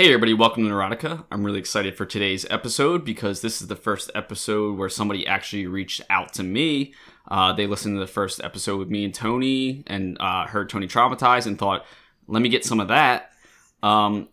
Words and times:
Hey 0.00 0.06
everybody, 0.06 0.32
welcome 0.32 0.64
to 0.64 0.70
Neurotica. 0.70 1.26
I'm 1.30 1.44
really 1.44 1.58
excited 1.58 1.94
for 1.94 2.06
today's 2.06 2.46
episode 2.48 3.04
because 3.04 3.42
this 3.42 3.60
is 3.60 3.68
the 3.68 3.76
first 3.76 4.10
episode 4.14 4.78
where 4.78 4.88
somebody 4.88 5.26
actually 5.26 5.66
reached 5.66 6.00
out 6.08 6.32
to 6.32 6.42
me. 6.42 6.94
Uh, 7.28 7.52
they 7.52 7.66
listened 7.66 7.96
to 7.96 8.00
the 8.00 8.06
first 8.06 8.42
episode 8.42 8.78
with 8.78 8.88
me 8.88 9.04
and 9.04 9.12
Tony 9.12 9.82
and 9.86 10.16
uh, 10.18 10.46
heard 10.46 10.70
Tony 10.70 10.86
traumatized 10.86 11.46
and 11.46 11.58
thought, 11.58 11.84
let 12.28 12.40
me 12.40 12.48
get 12.48 12.64
some 12.64 12.80
of 12.80 12.88
that. 12.88 13.32
Um, 13.82 14.30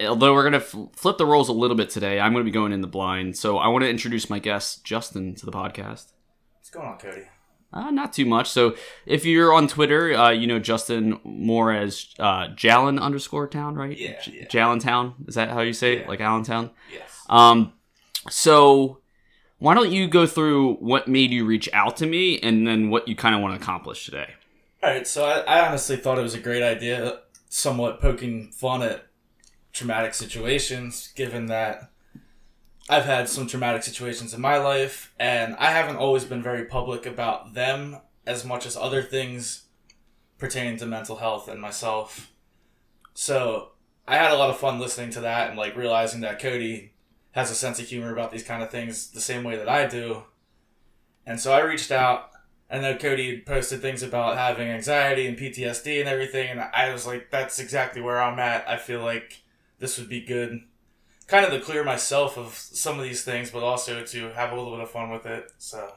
although 0.00 0.34
we're 0.34 0.48
going 0.48 0.52
to 0.52 0.58
f- 0.64 0.94
flip 0.94 1.18
the 1.18 1.26
roles 1.26 1.48
a 1.48 1.52
little 1.52 1.76
bit 1.76 1.90
today, 1.90 2.20
I'm 2.20 2.32
going 2.32 2.44
to 2.44 2.48
be 2.48 2.54
going 2.54 2.70
in 2.70 2.80
the 2.80 2.86
blind. 2.86 3.36
So 3.36 3.58
I 3.58 3.66
want 3.66 3.82
to 3.82 3.90
introduce 3.90 4.30
my 4.30 4.38
guest, 4.38 4.84
Justin, 4.84 5.34
to 5.34 5.44
the 5.44 5.50
podcast. 5.50 6.12
What's 6.54 6.70
going 6.70 6.86
on, 6.86 6.96
Cody? 6.96 7.24
Uh, 7.72 7.90
not 7.90 8.14
too 8.14 8.24
much. 8.24 8.48
So 8.48 8.74
if 9.04 9.26
you're 9.26 9.52
on 9.52 9.68
Twitter, 9.68 10.14
uh, 10.14 10.30
you 10.30 10.46
know 10.46 10.58
Justin 10.58 11.20
more 11.24 11.72
as 11.72 12.14
uh, 12.18 12.48
Jalen 12.48 13.00
underscore 13.00 13.46
town, 13.46 13.74
right? 13.74 13.96
Yeah, 13.96 14.20
yeah. 14.26 14.46
Jalentown. 14.46 15.28
Is 15.28 15.34
that 15.34 15.50
how 15.50 15.60
you 15.60 15.74
say 15.74 15.98
it? 15.98 16.08
Like 16.08 16.20
Allentown? 16.20 16.70
Yes. 16.90 17.26
Um, 17.28 17.74
so 18.30 19.00
why 19.58 19.74
don't 19.74 19.90
you 19.90 20.08
go 20.08 20.26
through 20.26 20.74
what 20.76 21.08
made 21.08 21.30
you 21.30 21.44
reach 21.44 21.68
out 21.72 21.96
to 21.98 22.06
me 22.06 22.38
and 22.40 22.66
then 22.66 22.90
what 22.90 23.06
you 23.08 23.16
kind 23.16 23.34
of 23.34 23.42
want 23.42 23.54
to 23.54 23.60
accomplish 23.60 24.04
today? 24.04 24.34
All 24.82 24.90
right, 24.90 25.06
so 25.06 25.24
I, 25.24 25.40
I 25.40 25.66
honestly 25.66 25.96
thought 25.96 26.18
it 26.18 26.22
was 26.22 26.34
a 26.34 26.40
great 26.40 26.62
idea, 26.62 27.20
somewhat 27.48 28.00
poking 28.00 28.52
fun 28.52 28.82
at 28.82 29.06
traumatic 29.72 30.14
situations, 30.14 31.12
given 31.16 31.46
that 31.46 31.90
I've 32.90 33.04
had 33.04 33.28
some 33.28 33.46
traumatic 33.46 33.82
situations 33.82 34.32
in 34.32 34.40
my 34.40 34.56
life, 34.56 35.12
and 35.18 35.54
I 35.56 35.72
haven't 35.72 35.96
always 35.96 36.24
been 36.24 36.42
very 36.42 36.64
public 36.64 37.04
about 37.04 37.52
them 37.54 37.98
as 38.26 38.44
much 38.44 38.64
as 38.64 38.76
other 38.76 39.02
things 39.02 39.64
pertaining 40.38 40.78
to 40.78 40.86
mental 40.86 41.16
health 41.16 41.48
and 41.48 41.60
myself. 41.60 42.30
So 43.12 43.72
I 44.06 44.16
had 44.16 44.30
a 44.30 44.36
lot 44.36 44.50
of 44.50 44.58
fun 44.58 44.78
listening 44.78 45.10
to 45.10 45.20
that 45.20 45.50
and 45.50 45.58
like 45.58 45.76
realizing 45.76 46.20
that 46.22 46.38
Cody 46.40 46.92
has 47.32 47.50
a 47.50 47.54
sense 47.54 47.78
of 47.78 47.86
humor 47.86 48.12
about 48.12 48.32
these 48.32 48.42
kind 48.42 48.62
of 48.62 48.70
things 48.70 49.10
the 49.10 49.20
same 49.20 49.44
way 49.44 49.56
that 49.56 49.68
I 49.68 49.86
do. 49.86 50.22
And 51.26 51.38
so 51.38 51.52
I 51.52 51.60
reached 51.60 51.90
out. 51.90 52.30
and 52.70 52.82
know 52.82 52.96
Cody 52.96 53.40
posted 53.40 53.80
things 53.80 54.02
about 54.02 54.36
having 54.36 54.68
anxiety 54.68 55.26
and 55.26 55.38
PTSD 55.38 56.00
and 56.00 56.08
everything, 56.08 56.50
and 56.50 56.60
I 56.60 56.92
was 56.92 57.06
like, 57.06 57.30
that's 57.30 57.58
exactly 57.58 58.00
where 58.02 58.20
I'm 58.20 58.38
at. 58.38 58.68
I 58.68 58.76
feel 58.76 59.00
like 59.02 59.42
this 59.78 59.98
would 59.98 60.08
be 60.08 60.20
good. 60.20 60.60
Kind 61.28 61.44
of 61.44 61.52
to 61.52 61.60
clear 61.60 61.84
myself 61.84 62.36
of 62.36 62.54
some 62.54 62.98
of 62.98 63.04
these 63.04 63.22
things, 63.22 63.50
but 63.50 63.62
also 63.62 64.02
to 64.02 64.30
have 64.30 64.50
a 64.50 64.56
little 64.56 64.72
bit 64.72 64.80
of 64.80 64.90
fun 64.90 65.10
with 65.10 65.26
it. 65.26 65.52
So, 65.58 65.92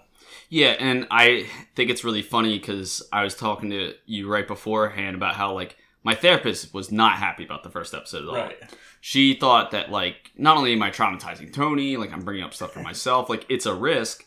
Yeah, 0.49 0.75
and 0.79 1.07
I 1.09 1.47
think 1.75 1.89
it's 1.89 2.03
really 2.03 2.21
funny 2.21 2.59
because 2.59 3.01
I 3.11 3.23
was 3.23 3.35
talking 3.35 3.69
to 3.69 3.93
you 4.05 4.27
right 4.27 4.47
beforehand 4.47 5.15
about 5.15 5.35
how 5.35 5.53
like 5.53 5.77
my 6.03 6.15
therapist 6.15 6.73
was 6.73 6.91
not 6.91 7.13
happy 7.13 7.45
about 7.45 7.63
the 7.63 7.69
first 7.69 7.93
episode 7.93 8.23
at 8.23 8.29
all. 8.29 8.35
right. 8.35 8.57
she 8.99 9.33
thought 9.33 9.71
that 9.71 9.91
like 9.91 10.31
not 10.35 10.57
only 10.57 10.73
am 10.73 10.83
I 10.83 10.89
traumatizing 10.89 11.53
Tony, 11.53 11.97
like 11.97 12.11
I'm 12.11 12.23
bringing 12.25 12.43
up 12.43 12.53
stuff 12.53 12.73
for 12.73 12.81
myself, 12.81 13.29
like 13.29 13.45
it's 13.49 13.65
a 13.65 13.73
risk. 13.73 14.25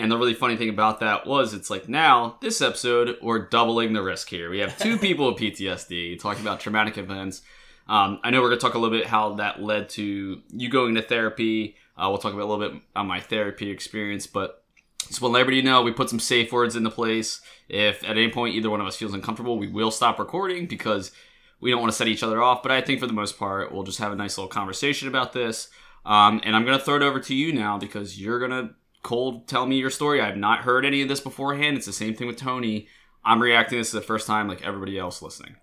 And 0.00 0.12
the 0.12 0.16
really 0.16 0.34
funny 0.34 0.56
thing 0.56 0.68
about 0.68 1.00
that 1.00 1.26
was 1.26 1.54
it's 1.54 1.70
like 1.70 1.88
now 1.88 2.38
this 2.40 2.62
episode 2.62 3.18
we're 3.20 3.48
doubling 3.48 3.92
the 3.92 4.02
risk 4.02 4.28
here. 4.28 4.48
We 4.48 4.60
have 4.60 4.78
two 4.78 4.96
people 4.96 5.26
with 5.26 5.42
PTSD 5.42 6.20
talking 6.20 6.42
about 6.42 6.60
traumatic 6.60 6.96
events. 6.98 7.42
Um, 7.88 8.20
I 8.22 8.30
know 8.30 8.42
we're 8.42 8.50
gonna 8.50 8.60
talk 8.60 8.74
a 8.74 8.78
little 8.78 8.96
bit 8.96 9.06
how 9.06 9.34
that 9.34 9.62
led 9.62 9.88
to 9.90 10.42
you 10.50 10.68
going 10.68 10.94
to 10.96 11.02
therapy. 11.02 11.76
Uh, 11.96 12.08
we'll 12.08 12.18
talk 12.18 12.32
about 12.32 12.44
a 12.44 12.50
little 12.50 12.70
bit 12.70 12.82
on 12.94 13.06
my 13.06 13.20
therapy 13.20 13.70
experience, 13.70 14.26
but 14.26 14.62
just 15.08 15.22
want 15.22 15.34
to 15.34 15.38
let 15.38 15.62
know 15.62 15.82
we 15.82 15.92
put 15.92 16.10
some 16.10 16.20
safe 16.20 16.52
words 16.52 16.76
into 16.76 16.90
place. 16.90 17.40
If 17.68 18.04
at 18.04 18.10
any 18.10 18.30
point 18.30 18.54
either 18.54 18.70
one 18.70 18.80
of 18.80 18.86
us 18.86 18.96
feels 18.96 19.14
uncomfortable, 19.14 19.58
we 19.58 19.68
will 19.68 19.90
stop 19.90 20.18
recording 20.18 20.66
because 20.66 21.12
we 21.60 21.70
don't 21.70 21.80
want 21.80 21.90
to 21.90 21.96
set 21.96 22.08
each 22.08 22.22
other 22.22 22.42
off. 22.42 22.62
But 22.62 22.72
I 22.72 22.80
think 22.80 23.00
for 23.00 23.06
the 23.06 23.12
most 23.12 23.38
part, 23.38 23.72
we'll 23.72 23.84
just 23.84 23.98
have 23.98 24.12
a 24.12 24.16
nice 24.16 24.36
little 24.36 24.48
conversation 24.48 25.08
about 25.08 25.32
this. 25.32 25.68
Um, 26.04 26.40
and 26.44 26.54
I'm 26.54 26.64
going 26.64 26.78
to 26.78 26.84
throw 26.84 26.96
it 26.96 27.02
over 27.02 27.20
to 27.20 27.34
you 27.34 27.52
now 27.52 27.78
because 27.78 28.20
you're 28.20 28.38
going 28.38 28.50
to 28.50 28.74
cold 29.02 29.48
tell 29.48 29.66
me 29.66 29.78
your 29.78 29.90
story. 29.90 30.20
I 30.20 30.26
have 30.26 30.36
not 30.36 30.60
heard 30.60 30.84
any 30.84 31.02
of 31.02 31.08
this 31.08 31.20
beforehand. 31.20 31.76
It's 31.76 31.86
the 31.86 31.92
same 31.92 32.14
thing 32.14 32.26
with 32.26 32.36
Tony. 32.36 32.88
I'm 33.24 33.42
reacting 33.42 33.78
this 33.78 33.88
is 33.88 33.94
the 33.94 34.00
first 34.00 34.26
time, 34.26 34.46
like 34.46 34.62
everybody 34.62 34.98
else 34.98 35.22
listening. 35.22 35.56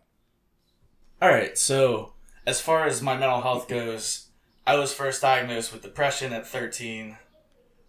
All 1.22 1.29
right, 1.29 1.57
so 1.57 2.14
as 2.45 2.61
far 2.61 2.85
as 2.85 3.01
my 3.01 3.17
mental 3.17 3.41
health 3.41 3.67
goes, 3.67 4.28
I 4.67 4.78
was 4.78 4.94
first 4.94 5.22
diagnosed 5.22 5.73
with 5.73 5.81
depression 5.81 6.33
at 6.33 6.47
13. 6.47 7.17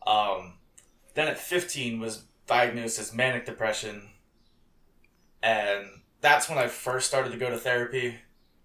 Um, 0.07 0.55
then 1.15 1.29
at 1.29 1.39
15 1.39 2.01
was 2.01 2.25
diagnosed 2.47 2.99
as 2.99 3.15
manic 3.15 3.45
depression. 3.47 4.11
And 5.43 5.87
that's 6.21 6.49
when 6.49 6.59
I 6.59 6.69
first 6.69 7.07
started 7.07 7.33
to 7.33 7.39
go 7.39 7.51
to 7.51 7.59
therapy 7.59 8.17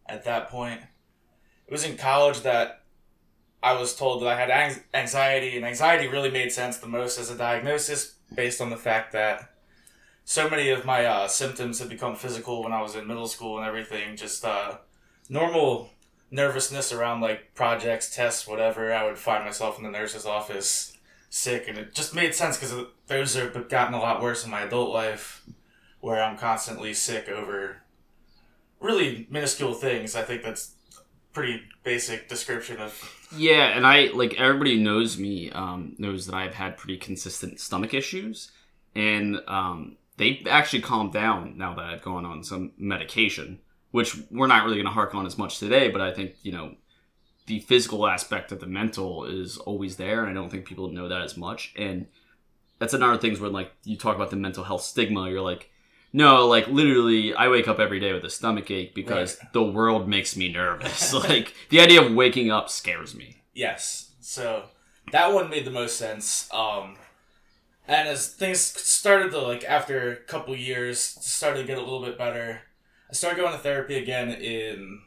at 0.08 0.24
that 0.26 0.50
point. 0.50 0.82
It 1.68 1.72
was 1.72 1.86
in 1.86 1.98
college 1.98 2.42
that 2.42 2.84
I 3.64 3.74
was 3.74 3.96
told 3.96 4.22
that 4.22 4.28
I 4.28 4.36
had 4.36 4.82
anxiety, 4.94 5.56
and 5.56 5.66
anxiety 5.66 6.08
really 6.08 6.32
made 6.32 6.52
sense 6.52 6.78
the 6.78 6.88
most 6.88 7.20
as 7.20 7.30
a 7.30 7.38
diagnosis 7.38 8.16
based 8.34 8.60
on 8.60 8.70
the 8.70 8.78
fact 8.78 9.12
that 9.12 9.54
so 10.26 10.50
many 10.50 10.70
of 10.70 10.86
my 10.86 11.06
uh, 11.06 11.28
symptoms 11.28 11.80
had 11.80 11.90
become 11.90 12.16
physical 12.16 12.64
when 12.64 12.74
I 12.74 12.82
was 12.82 12.96
in 12.96 13.08
middle 13.08 13.28
school 13.28 13.58
and 13.58 13.68
everything. 13.68 14.16
Just 14.16 14.44
uh, 14.44 14.78
normal 15.32 15.90
nervousness 16.30 16.92
around 16.92 17.22
like 17.22 17.56
projects, 17.56 18.14
tests, 18.14 18.46
whatever. 18.46 18.94
I 18.94 19.06
would 19.06 19.18
find 19.18 19.44
myself 19.44 19.78
in 19.78 19.84
the 19.84 19.90
nurse's 19.90 20.26
office 20.26 20.98
sick, 21.30 21.68
and 21.68 21.78
it 21.78 21.96
just 21.96 22.14
made 22.14 22.36
sense 22.36 22.58
because 22.58 22.86
those 23.08 23.34
have 23.36 23.70
gotten 23.70 23.96
a 23.96 24.00
lot 24.00 24.22
worse 24.22 24.46
in 24.46 24.52
my 24.52 24.62
adult 24.62 24.94
life, 24.94 25.44
where 26.02 26.22
I'm 26.22 26.38
constantly 26.38 26.94
sick 26.94 27.30
over 27.30 27.78
really 28.82 29.28
minuscule 29.30 29.74
things. 29.74 30.16
I 30.16 30.24
think 30.24 30.44
that's 30.44 30.74
pretty 31.34 31.62
basic 31.84 32.28
description 32.28 32.78
of 32.78 33.28
Yeah, 33.36 33.76
and 33.76 33.88
I 33.88 34.08
like 34.08 34.34
everybody 34.40 34.78
knows 34.78 35.18
me, 35.18 35.50
um, 35.52 35.96
knows 35.98 36.26
that 36.26 36.36
I've 36.36 36.56
had 36.56 36.78
pretty 36.78 36.98
consistent 36.98 37.60
stomach 37.60 37.94
issues, 37.94 38.52
and 38.94 39.40
um, 39.48 39.98
they 40.18 40.44
actually 40.50 40.82
calmed 40.82 41.14
down 41.14 41.58
now 41.58 41.74
that 41.76 41.86
I've 41.86 42.02
gone 42.02 42.26
on 42.26 42.44
some 42.44 42.74
medication, 42.78 43.60
which 43.92 44.18
we're 44.32 44.48
not 44.48 44.64
really 44.64 44.76
going 44.78 44.86
to 44.88 44.92
hark 44.92 45.14
on 45.16 45.26
as 45.26 45.38
much 45.38 45.60
today. 45.60 45.90
But 45.90 46.02
I 46.02 46.14
think 46.14 46.36
you 46.44 46.52
know 46.52 46.76
the 47.48 47.60
physical 47.60 48.08
aspect 48.08 48.52
of 48.52 48.60
the 48.60 48.68
mental 48.68 49.26
is 49.26 49.58
always 49.58 49.98
there, 49.98 50.22
and 50.22 50.30
I 50.30 50.34
don't 50.34 50.50
think 50.50 50.66
people 50.66 50.90
know 50.90 51.08
that 51.08 51.22
as 51.22 51.38
much. 51.38 51.74
And 51.78 52.08
that's 52.80 52.94
another 52.94 53.18
thing 53.18 53.36
where 53.40 53.50
like 53.50 53.72
you 53.84 53.98
talk 53.98 54.16
about 54.16 54.30
the 54.30 54.36
mental 54.38 54.64
health 54.64 54.82
stigma, 54.84 55.30
you're 55.30 55.42
like. 55.42 55.70
No, 56.14 56.46
like 56.46 56.68
literally, 56.68 57.34
I 57.34 57.48
wake 57.48 57.70
up 57.70 57.80
every 57.80 58.02
day 58.02 58.12
with 58.12 58.26
a 58.26 58.30
stomach 58.30 58.70
ache 58.70 58.94
because 58.94 59.38
Right. 59.42 59.54
the 59.54 59.64
world 59.64 60.10
makes 60.10 60.36
me 60.36 60.52
nervous. 60.52 61.14
like 61.30 61.54
the 61.70 61.80
idea 61.80 62.02
of 62.02 62.14
waking 62.14 62.52
up 62.52 62.70
scares 62.70 63.16
me. 63.16 63.44
Yes. 63.54 64.12
So 64.20 64.66
that 65.14 65.32
one 65.34 65.50
made 65.50 65.64
the 65.64 65.72
most 65.72 65.96
sense. 65.98 66.50
Um, 66.54 66.98
and 67.88 68.10
as 68.10 68.28
things 68.28 68.60
started 68.60 69.32
to 69.32 69.40
like 69.40 69.64
after 69.64 70.12
a 70.12 70.18
couple 70.18 70.54
years 70.54 71.00
started 71.00 71.62
to 71.62 71.66
get 71.66 71.78
a 71.78 71.82
little 71.82 72.02
bit 72.04 72.18
better, 72.18 72.64
I 73.12 73.14
started 73.14 73.42
going 73.42 73.52
to 73.52 73.60
therapy 73.60 73.98
again 73.98 74.30
in 74.30 75.02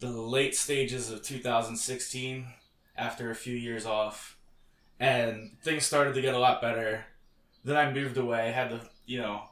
the 0.00 0.10
late 0.10 0.54
stages 0.54 1.10
of 1.10 1.22
2016 1.22 2.46
after 2.94 3.30
a 3.30 3.34
few 3.34 3.56
years 3.56 3.86
off, 3.86 4.36
and 5.00 5.56
things 5.62 5.86
started 5.86 6.14
to 6.14 6.20
get 6.20 6.34
a 6.34 6.38
lot 6.38 6.60
better. 6.60 7.06
Then 7.64 7.76
I 7.76 7.90
moved 7.90 8.18
away, 8.18 8.52
had 8.52 8.70
the 8.70 8.80
you 9.06 9.16
know 9.16 9.44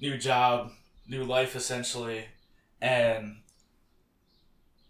new 0.00 0.16
job, 0.16 0.70
new 1.08 1.24
life 1.24 1.56
essentially, 1.56 2.26
and 2.80 3.38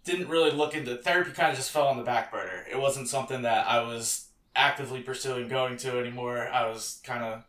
didn't 0.04 0.28
really 0.28 0.50
look 0.50 0.74
into 0.74 0.98
therapy 0.98 1.30
kind 1.30 1.50
of 1.50 1.56
just 1.56 1.70
fell 1.70 1.86
on 1.86 1.96
the 1.96 2.02
back 2.02 2.30
burner 2.30 2.66
it 2.70 2.78
wasn't 2.78 3.08
something 3.08 3.40
that 3.40 3.66
i 3.66 3.80
was 3.80 4.26
actively 4.54 5.00
pursuing 5.00 5.48
going 5.48 5.78
to 5.78 5.98
anymore 5.98 6.46
i 6.52 6.68
was 6.68 7.00
kind 7.04 7.24
of 7.24 7.42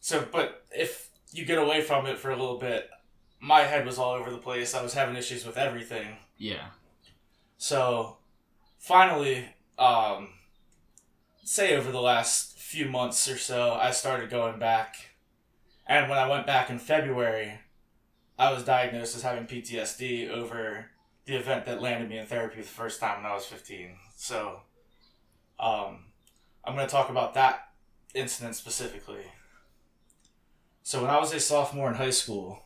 so 0.00 0.26
but 0.32 0.64
if 0.70 1.10
you 1.30 1.44
get 1.44 1.58
away 1.58 1.82
from 1.82 2.06
it 2.06 2.18
for 2.18 2.30
a 2.30 2.36
little 2.36 2.56
bit 2.56 2.88
my 3.40 3.60
head 3.60 3.86
was 3.86 3.98
all 3.98 4.14
over 4.14 4.30
the 4.30 4.38
place. 4.38 4.74
I 4.74 4.82
was 4.82 4.94
having 4.94 5.16
issues 5.16 5.46
with 5.46 5.56
everything. 5.56 6.16
Yeah. 6.36 6.68
so 7.56 8.18
finally 8.78 9.44
um 9.78 10.28
say 11.42 11.76
over 11.76 11.90
the 11.90 12.00
last 12.00 12.56
few 12.58 12.86
months 12.88 13.28
or 13.28 13.36
so 13.36 13.72
i 13.74 13.90
started 13.90 14.30
going 14.30 14.58
back. 14.58 14.94
And 15.86 16.08
when 16.08 16.18
i 16.18 16.28
went 16.28 16.46
back 16.46 16.70
in 16.70 16.78
february 16.78 17.54
i 18.38 18.52
was 18.52 18.62
diagnosed 18.64 19.16
as 19.16 19.22
having 19.22 19.46
ptsd 19.46 20.28
over 20.30 20.86
the 21.24 21.34
event 21.34 21.66
that 21.66 21.82
landed 21.82 22.08
me 22.08 22.18
in 22.18 22.26
therapy 22.26 22.60
the 22.60 22.68
first 22.68 23.00
time 23.00 23.22
when 23.22 23.30
i 23.32 23.34
was 23.34 23.46
15 23.46 23.96
so 24.16 24.60
um 25.58 26.04
i'm 26.64 26.74
going 26.76 26.86
to 26.86 26.90
talk 26.92 27.10
about 27.10 27.34
that 27.34 27.68
incident 28.14 28.54
specifically. 28.54 29.24
So 30.84 31.02
when 31.02 31.10
i 31.10 31.18
was 31.18 31.34
a 31.34 31.40
sophomore 31.40 31.88
in 31.90 31.96
high 31.96 32.10
school 32.10 32.62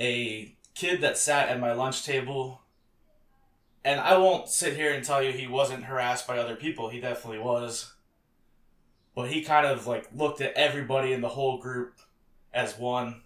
a 0.00 0.56
kid 0.74 1.02
that 1.02 1.18
sat 1.18 1.50
at 1.50 1.60
my 1.60 1.72
lunch 1.72 2.04
table 2.04 2.62
and 3.84 4.00
I 4.00 4.16
won't 4.18 4.48
sit 4.48 4.76
here 4.76 4.92
and 4.92 5.04
tell 5.04 5.22
you 5.22 5.32
he 5.32 5.46
wasn't 5.46 5.84
harassed 5.84 6.26
by 6.26 6.38
other 6.38 6.56
people. 6.56 6.90
He 6.90 7.00
definitely 7.00 7.38
was. 7.38 7.94
But 9.14 9.30
he 9.30 9.42
kind 9.42 9.66
of 9.66 9.86
like 9.86 10.08
looked 10.14 10.40
at 10.40 10.54
everybody 10.54 11.12
in 11.12 11.20
the 11.20 11.28
whole 11.28 11.58
group 11.58 11.94
as 12.52 12.78
one 12.78 13.22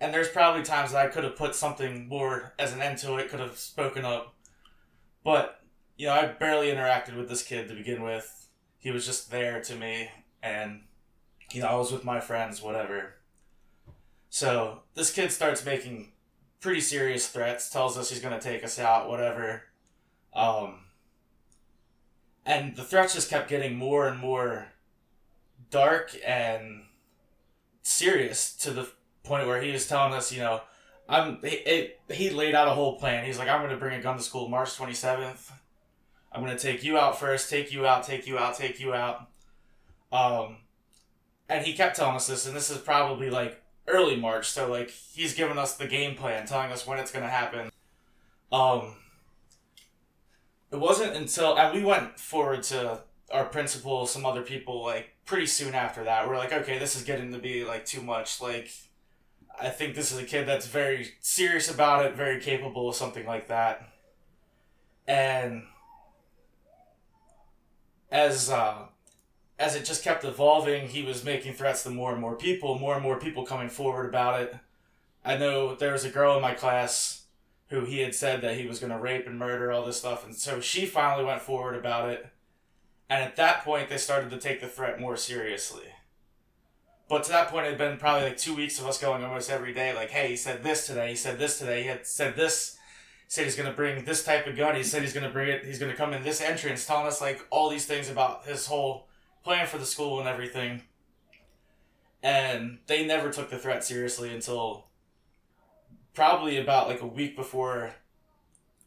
And 0.00 0.14
there's 0.14 0.28
probably 0.28 0.62
times 0.62 0.92
that 0.92 1.04
I 1.04 1.08
could 1.08 1.24
have 1.24 1.36
put 1.36 1.54
something 1.54 2.08
more 2.08 2.54
as 2.58 2.72
an 2.72 2.80
end 2.80 2.98
to 2.98 3.16
it, 3.16 3.28
could 3.28 3.40
have 3.40 3.58
spoken 3.58 4.04
up. 4.04 4.34
But, 5.22 5.60
you 5.98 6.06
know, 6.06 6.14
I 6.14 6.26
barely 6.26 6.68
interacted 6.68 7.16
with 7.16 7.28
this 7.28 7.42
kid 7.42 7.68
to 7.68 7.74
begin 7.74 8.02
with. 8.02 8.48
He 8.78 8.90
was 8.90 9.04
just 9.04 9.30
there 9.30 9.60
to 9.60 9.74
me, 9.74 10.08
and, 10.42 10.84
you 11.52 11.60
know, 11.60 11.68
I 11.68 11.74
was 11.74 11.92
with 11.92 12.02
my 12.02 12.18
friends, 12.18 12.62
whatever. 12.62 13.16
So, 14.30 14.82
this 14.94 15.12
kid 15.12 15.32
starts 15.32 15.64
making 15.64 16.12
pretty 16.60 16.80
serious 16.80 17.28
threats, 17.28 17.68
tells 17.68 17.98
us 17.98 18.10
he's 18.10 18.20
going 18.20 18.38
to 18.38 18.40
take 18.40 18.62
us 18.62 18.78
out, 18.78 19.08
whatever. 19.08 19.64
Um, 20.32 20.84
and 22.46 22.76
the 22.76 22.84
threats 22.84 23.14
just 23.14 23.28
kept 23.28 23.48
getting 23.48 23.76
more 23.76 24.06
and 24.06 24.18
more 24.18 24.68
dark 25.70 26.14
and 26.24 26.84
serious 27.82 28.56
to 28.58 28.70
the 28.70 28.88
point 29.24 29.46
where 29.46 29.60
he 29.60 29.72
was 29.72 29.88
telling 29.88 30.12
us, 30.12 30.32
you 30.32 30.40
know, 30.40 30.60
I'm 31.08 31.38
he, 31.42 31.56
it, 31.56 32.00
he 32.08 32.30
laid 32.30 32.54
out 32.54 32.68
a 32.68 32.72
whole 32.72 32.98
plan. 32.98 33.24
He's 33.24 33.38
like, 33.38 33.48
I'm 33.48 33.60
going 33.60 33.72
to 33.72 33.76
bring 33.76 33.98
a 33.98 34.02
gun 34.02 34.16
to 34.16 34.22
school 34.22 34.48
March 34.48 34.70
27th. 34.76 35.50
I'm 36.32 36.44
going 36.44 36.56
to 36.56 36.62
take 36.62 36.84
you 36.84 36.96
out 36.96 37.18
first, 37.18 37.50
take 37.50 37.72
you 37.72 37.84
out, 37.84 38.04
take 38.04 38.28
you 38.28 38.38
out, 38.38 38.56
take 38.56 38.78
you 38.78 38.94
out. 38.94 39.28
Um, 40.12 40.58
and 41.48 41.66
he 41.66 41.72
kept 41.72 41.96
telling 41.96 42.14
us 42.14 42.28
this, 42.28 42.46
and 42.46 42.54
this 42.54 42.70
is 42.70 42.78
probably 42.78 43.28
like 43.28 43.59
early 43.90 44.16
March, 44.16 44.48
so 44.48 44.70
like 44.70 44.90
he's 44.90 45.34
giving 45.34 45.58
us 45.58 45.76
the 45.76 45.86
game 45.86 46.14
plan, 46.14 46.46
telling 46.46 46.72
us 46.72 46.86
when 46.86 46.98
it's 46.98 47.10
to 47.10 47.20
happen. 47.20 47.70
Um, 48.52 48.94
it 50.70 50.78
wasn't 50.78 51.16
until 51.16 51.56
and 51.56 51.74
we 51.74 51.84
went 51.84 52.18
forward 52.18 52.62
to 52.64 53.02
our 53.32 53.44
principal, 53.44 54.06
some 54.06 54.26
other 54.26 54.42
people, 54.42 54.82
like 54.82 55.10
pretty 55.24 55.46
soon 55.46 55.74
after 55.74 56.04
that. 56.04 56.28
We're 56.28 56.36
like, 56.36 56.52
okay, 56.52 56.78
this 56.78 56.96
is 56.96 57.02
getting 57.02 57.32
to 57.32 57.38
be 57.38 57.64
like 57.64 57.84
too 57.84 58.02
much. 58.02 58.40
Like, 58.40 58.70
I 59.60 59.68
think 59.68 59.94
this 59.94 60.10
is 60.12 60.18
a 60.18 60.24
kid 60.24 60.48
that's 60.48 60.66
very 60.66 61.14
serious 61.20 61.72
about 61.72 62.06
it, 62.06 62.14
very 62.14 62.40
capable 62.40 62.88
of 62.88 62.96
something 62.96 63.26
like 63.26 63.48
that. 63.48 63.88
And 65.06 65.64
as 68.10 68.50
uh, 68.50 68.86
as 69.60 69.76
it 69.76 69.84
just 69.84 70.02
kept 70.02 70.24
evolving, 70.24 70.88
he 70.88 71.02
was 71.02 71.22
making 71.22 71.52
threats 71.52 71.82
to 71.82 71.90
more 71.90 72.12
and 72.12 72.20
more 72.20 72.34
people, 72.34 72.78
more 72.78 72.94
and 72.94 73.02
more 73.02 73.20
people 73.20 73.44
coming 73.44 73.68
forward 73.68 74.08
about 74.08 74.40
it. 74.40 74.56
I 75.22 75.36
know 75.36 75.74
there 75.74 75.92
was 75.92 76.04
a 76.04 76.10
girl 76.10 76.34
in 76.34 76.40
my 76.40 76.54
class 76.54 77.24
who 77.68 77.84
he 77.84 77.98
had 77.98 78.14
said 78.14 78.40
that 78.40 78.56
he 78.56 78.66
was 78.66 78.78
going 78.78 78.90
to 78.90 78.98
rape 78.98 79.26
and 79.26 79.38
murder 79.38 79.70
all 79.70 79.84
this 79.84 79.98
stuff, 79.98 80.24
and 80.24 80.34
so 80.34 80.60
she 80.60 80.86
finally 80.86 81.26
went 81.26 81.42
forward 81.42 81.76
about 81.76 82.08
it. 82.08 82.26
And 83.10 83.22
at 83.22 83.36
that 83.36 83.62
point, 83.62 83.90
they 83.90 83.98
started 83.98 84.30
to 84.30 84.38
take 84.38 84.62
the 84.62 84.66
threat 84.66 84.98
more 84.98 85.16
seriously. 85.18 85.88
But 87.06 87.24
to 87.24 87.30
that 87.30 87.48
point, 87.48 87.66
it 87.66 87.70
had 87.70 87.78
been 87.78 87.98
probably 87.98 88.28
like 88.28 88.38
two 88.38 88.56
weeks 88.56 88.78
of 88.78 88.86
us 88.86 88.98
going 88.98 89.22
almost 89.22 89.50
every 89.50 89.74
day, 89.74 89.94
like, 89.94 90.10
hey, 90.10 90.28
he 90.28 90.36
said 90.36 90.62
this 90.62 90.86
today, 90.86 91.10
he 91.10 91.16
said 91.16 91.38
this 91.38 91.58
today, 91.58 91.82
he 91.82 91.88
had 91.88 92.06
said 92.06 92.34
this, 92.34 92.78
said 93.28 93.44
he's 93.44 93.56
going 93.56 93.68
to 93.68 93.76
bring 93.76 94.06
this 94.06 94.24
type 94.24 94.46
of 94.46 94.56
gun, 94.56 94.74
he 94.74 94.82
said 94.82 95.02
he's 95.02 95.12
going 95.12 95.26
to 95.26 95.32
bring 95.32 95.50
it, 95.50 95.66
he's 95.66 95.78
going 95.78 95.92
to 95.92 95.98
come 95.98 96.14
in 96.14 96.22
this 96.22 96.40
entrance, 96.40 96.86
telling 96.86 97.06
us 97.06 97.20
like 97.20 97.46
all 97.50 97.68
these 97.68 97.84
things 97.84 98.08
about 98.08 98.46
his 98.46 98.66
whole 98.66 99.09
plan 99.44 99.66
for 99.66 99.78
the 99.78 99.86
school 99.86 100.20
and 100.20 100.28
everything. 100.28 100.82
And 102.22 102.78
they 102.86 103.06
never 103.06 103.30
took 103.30 103.50
the 103.50 103.58
threat 103.58 103.84
seriously 103.84 104.32
until 104.32 104.86
probably 106.14 106.58
about 106.58 106.88
like 106.88 107.00
a 107.00 107.06
week 107.06 107.36
before 107.36 107.94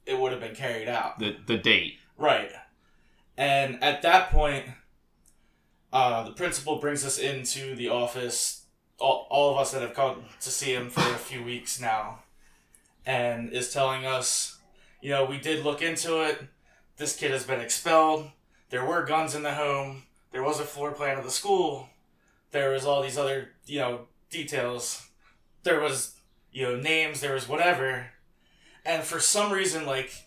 it 0.05 0.19
would 0.19 0.31
have 0.31 0.41
been 0.41 0.55
carried 0.55 0.87
out. 0.87 1.19
The 1.19 1.35
the 1.45 1.57
date. 1.57 1.97
Right. 2.17 2.51
And 3.37 3.83
at 3.83 4.03
that 4.03 4.29
point, 4.29 4.65
uh, 5.91 6.23
the 6.23 6.31
principal 6.31 6.77
brings 6.77 7.05
us 7.05 7.17
into 7.17 7.75
the 7.75 7.89
office, 7.89 8.65
all, 8.99 9.27
all 9.29 9.51
of 9.51 9.57
us 9.57 9.71
that 9.71 9.81
have 9.81 9.93
come 9.93 10.25
to 10.41 10.49
see 10.49 10.73
him 10.73 10.89
for 10.89 11.01
a 11.01 11.17
few 11.17 11.43
weeks 11.43 11.81
now, 11.81 12.19
and 13.05 13.51
is 13.51 13.73
telling 13.73 14.05
us, 14.05 14.59
you 15.01 15.09
know, 15.09 15.25
we 15.25 15.39
did 15.39 15.63
look 15.63 15.81
into 15.81 16.21
it. 16.21 16.41
This 16.97 17.15
kid 17.15 17.31
has 17.31 17.43
been 17.43 17.59
expelled. 17.59 18.29
There 18.69 18.85
were 18.85 19.03
guns 19.03 19.33
in 19.33 19.43
the 19.43 19.53
home. 19.53 20.03
There 20.33 20.43
was 20.43 20.59
a 20.59 20.65
floor 20.65 20.91
plan 20.91 21.17
of 21.17 21.23
the 21.23 21.31
school. 21.31 21.87
There 22.51 22.71
was 22.71 22.85
all 22.85 23.01
these 23.01 23.17
other, 23.17 23.51
you 23.65 23.79
know, 23.79 24.07
details. 24.29 25.07
There 25.63 25.79
was, 25.79 26.15
you 26.51 26.63
know, 26.63 26.75
names. 26.75 27.21
There 27.21 27.33
was 27.33 27.47
whatever. 27.47 28.07
And 28.85 29.03
for 29.03 29.21
some 29.21 29.53
reason, 29.53 29.85
like, 29.85 30.25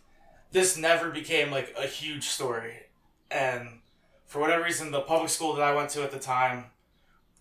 this 0.52 0.78
never 0.78 1.10
became, 1.10 1.50
like, 1.50 1.74
a 1.76 1.86
huge 1.86 2.24
story 2.24 2.86
and 3.30 3.80
for 4.26 4.40
whatever 4.40 4.64
reason, 4.64 4.90
the 4.90 5.00
public 5.00 5.30
school 5.30 5.54
that 5.54 5.62
I 5.62 5.74
went 5.74 5.90
to 5.90 6.02
at 6.02 6.10
the 6.10 6.18
time 6.18 6.66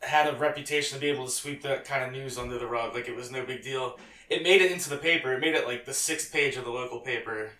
had 0.02 0.32
a 0.32 0.38
reputation 0.38 0.96
to 0.96 1.02
be 1.02 1.10
able 1.10 1.26
to 1.26 1.32
sweep 1.32 1.64
that 1.64 1.86
kind 1.86 2.04
of 2.04 2.12
news 2.12 2.38
under 2.38 2.60
the 2.60 2.68
rug. 2.68 2.94
Like 2.94 3.08
it 3.08 3.16
was 3.16 3.32
no 3.32 3.46
big 3.46 3.64
deal. 3.64 4.00
It 4.30 4.44
made 4.44 4.62
it 4.62 4.72
into 4.72 4.90
the 4.90 4.98
paper. 4.98 5.34
It 5.34 5.40
made 5.40 5.56
it 5.56 5.68
like 5.68 5.86
the 5.86 5.94
sixth 5.94 6.32
page 6.32 6.58
of 6.58 6.66
the 6.66 6.72
local 6.72 7.00
paper. 7.00 7.52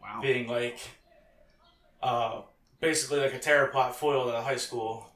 Wow. 0.00 0.20
Being 0.20 0.48
like, 0.48 0.78
uh, 2.02 2.42
basically 2.82 3.20
like 3.20 3.32
a 3.32 3.38
terror 3.38 3.68
plot 3.68 3.96
foiled 3.96 4.28
at 4.28 4.34
a 4.34 4.42
high 4.42 4.56
school, 4.56 5.10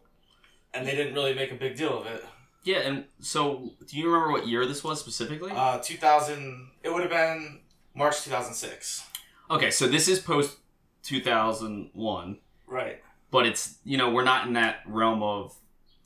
and 0.72 0.86
they 0.86 0.92
didn't 0.96 1.12
really 1.12 1.34
make 1.34 1.52
a 1.52 1.56
big 1.56 1.76
deal 1.76 1.98
of 2.00 2.06
it. 2.06 2.24
Yeah, 2.62 2.78
and 2.78 3.04
so 3.20 3.72
do 3.86 3.98
you 3.98 4.06
remember 4.06 4.32
what 4.32 4.48
year 4.48 4.64
this 4.66 4.82
was 4.82 4.98
specifically? 4.98 5.52
Uh, 5.54 5.78
two 5.82 5.96
thousand. 5.98 6.70
It 6.82 6.90
would 6.92 7.02
have 7.02 7.10
been 7.10 7.60
March 7.94 8.22
two 8.22 8.30
thousand 8.30 8.54
six. 8.54 9.04
okay, 9.50 9.70
so 9.70 9.86
this 9.86 10.08
is 10.08 10.18
post 10.18 10.56
2001, 11.02 12.38
Right. 12.66 13.02
but 13.30 13.46
it's 13.46 13.76
you 13.84 13.96
know 13.98 14.10
we're 14.10 14.24
not 14.24 14.46
in 14.46 14.54
that 14.54 14.80
realm 14.86 15.22
of 15.22 15.54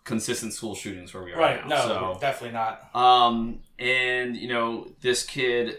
consistent 0.04 0.52
school 0.52 0.74
shootings 0.74 1.14
where 1.14 1.22
we 1.22 1.32
are 1.32 1.38
Right. 1.38 1.66
now. 1.66 1.76
No, 1.76 1.86
so 2.14 2.18
definitely 2.20 2.52
not. 2.54 2.94
Um, 2.94 3.60
and 3.78 4.36
you 4.36 4.48
know, 4.48 4.88
this 5.00 5.24
kid 5.24 5.78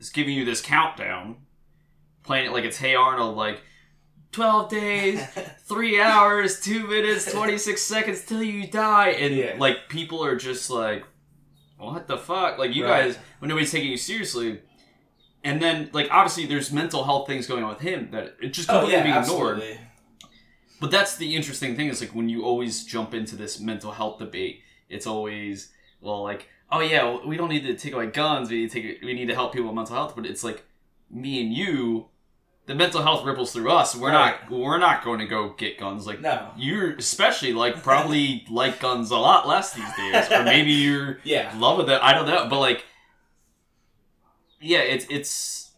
is 0.00 0.10
giving 0.10 0.34
you 0.34 0.44
this 0.44 0.60
countdown, 0.60 1.36
playing 2.24 2.46
it 2.46 2.52
like 2.52 2.64
it's 2.64 2.78
Hey 2.78 2.94
Arnold, 2.94 3.36
like 3.36 3.60
twelve 4.32 4.70
days, 4.70 5.20
three 5.64 6.00
hours, 6.00 6.60
two 6.60 6.86
minutes, 6.86 7.30
twenty 7.32 7.58
six 7.58 7.82
seconds 7.94 8.24
till 8.24 8.42
you 8.42 8.66
die, 8.66 9.10
and 9.10 9.34
Yeah. 9.34 9.54
like 9.58 9.88
people 9.88 10.24
are 10.24 10.36
just 10.36 10.70
like, 10.70 11.04
what 11.78 12.06
the 12.08 12.18
fuck? 12.18 12.58
Like 12.58 12.74
you 12.74 12.84
Right. 12.84 13.04
guys, 13.06 13.18
when 13.38 13.48
nobody's 13.48 13.72
taking 13.72 13.90
you 13.90 13.96
seriously. 13.96 14.60
And 15.44 15.62
then, 15.62 15.90
like, 15.92 16.08
obviously, 16.10 16.46
there's 16.46 16.72
mental 16.72 17.04
health 17.04 17.28
things 17.28 17.46
going 17.46 17.62
on 17.62 17.68
with 17.68 17.78
him 17.80 18.08
that 18.10 18.34
it 18.42 18.48
just 18.48 18.68
oh 18.68 18.80
completely 18.80 18.94
yeah, 18.96 19.02
being 19.04 19.16
ignored. 19.22 19.56
absolutely. 19.58 19.80
But 20.80 20.90
that's 20.90 21.16
the 21.16 21.36
interesting 21.36 21.76
thing 21.76 21.86
is 21.88 22.00
like 22.00 22.10
when 22.16 22.28
you 22.28 22.44
always 22.44 22.84
jump 22.84 23.14
into 23.14 23.36
this 23.36 23.60
mental 23.60 23.92
health 23.92 24.18
debate, 24.18 24.62
it's 24.88 25.06
always 25.06 25.70
well 26.00 26.22
like 26.22 26.48
oh 26.70 26.80
yeah 26.80 27.18
we 27.24 27.36
don't 27.36 27.48
need 27.48 27.62
to 27.64 27.74
take 27.74 27.92
away 27.94 28.06
guns 28.06 28.50
we 28.50 28.56
need 28.62 28.70
to 28.70 28.80
take 28.80 29.02
we 29.02 29.14
need 29.14 29.26
to 29.26 29.34
help 29.34 29.52
people 29.52 29.66
with 29.68 29.74
mental 29.76 29.94
health 29.96 30.14
but 30.14 30.26
it's 30.26 30.44
like 30.44 30.64
me 31.10 31.40
and 31.40 31.52
you 31.52 32.06
the 32.66 32.74
mental 32.74 33.00
health 33.02 33.24
ripples 33.24 33.52
through 33.52 33.70
us 33.70 33.94
we're 33.94 34.10
not 34.12 34.50
we're 34.50 34.78
not 34.78 35.04
going 35.04 35.20
to 35.20 35.26
go 35.26 35.50
get 35.56 35.78
guns 35.78 36.06
like 36.06 36.20
No. 36.20 36.50
you're 36.56 36.94
especially 36.96 37.52
like 37.52 37.82
probably 37.82 38.44
like 38.50 38.80
guns 38.80 39.10
a 39.10 39.16
lot 39.16 39.46
less 39.46 39.72
these 39.72 39.94
days 39.96 40.30
or 40.30 40.42
maybe 40.42 40.72
you're 40.72 41.18
Yeah. 41.24 41.54
love 41.58 41.78
with 41.78 41.88
it 41.90 42.00
I 42.02 42.12
don't 42.12 42.26
know 42.26 42.46
but 42.48 42.58
like 42.60 42.84
yeah 44.60 44.78
it's 44.80 45.06
it's 45.10 45.72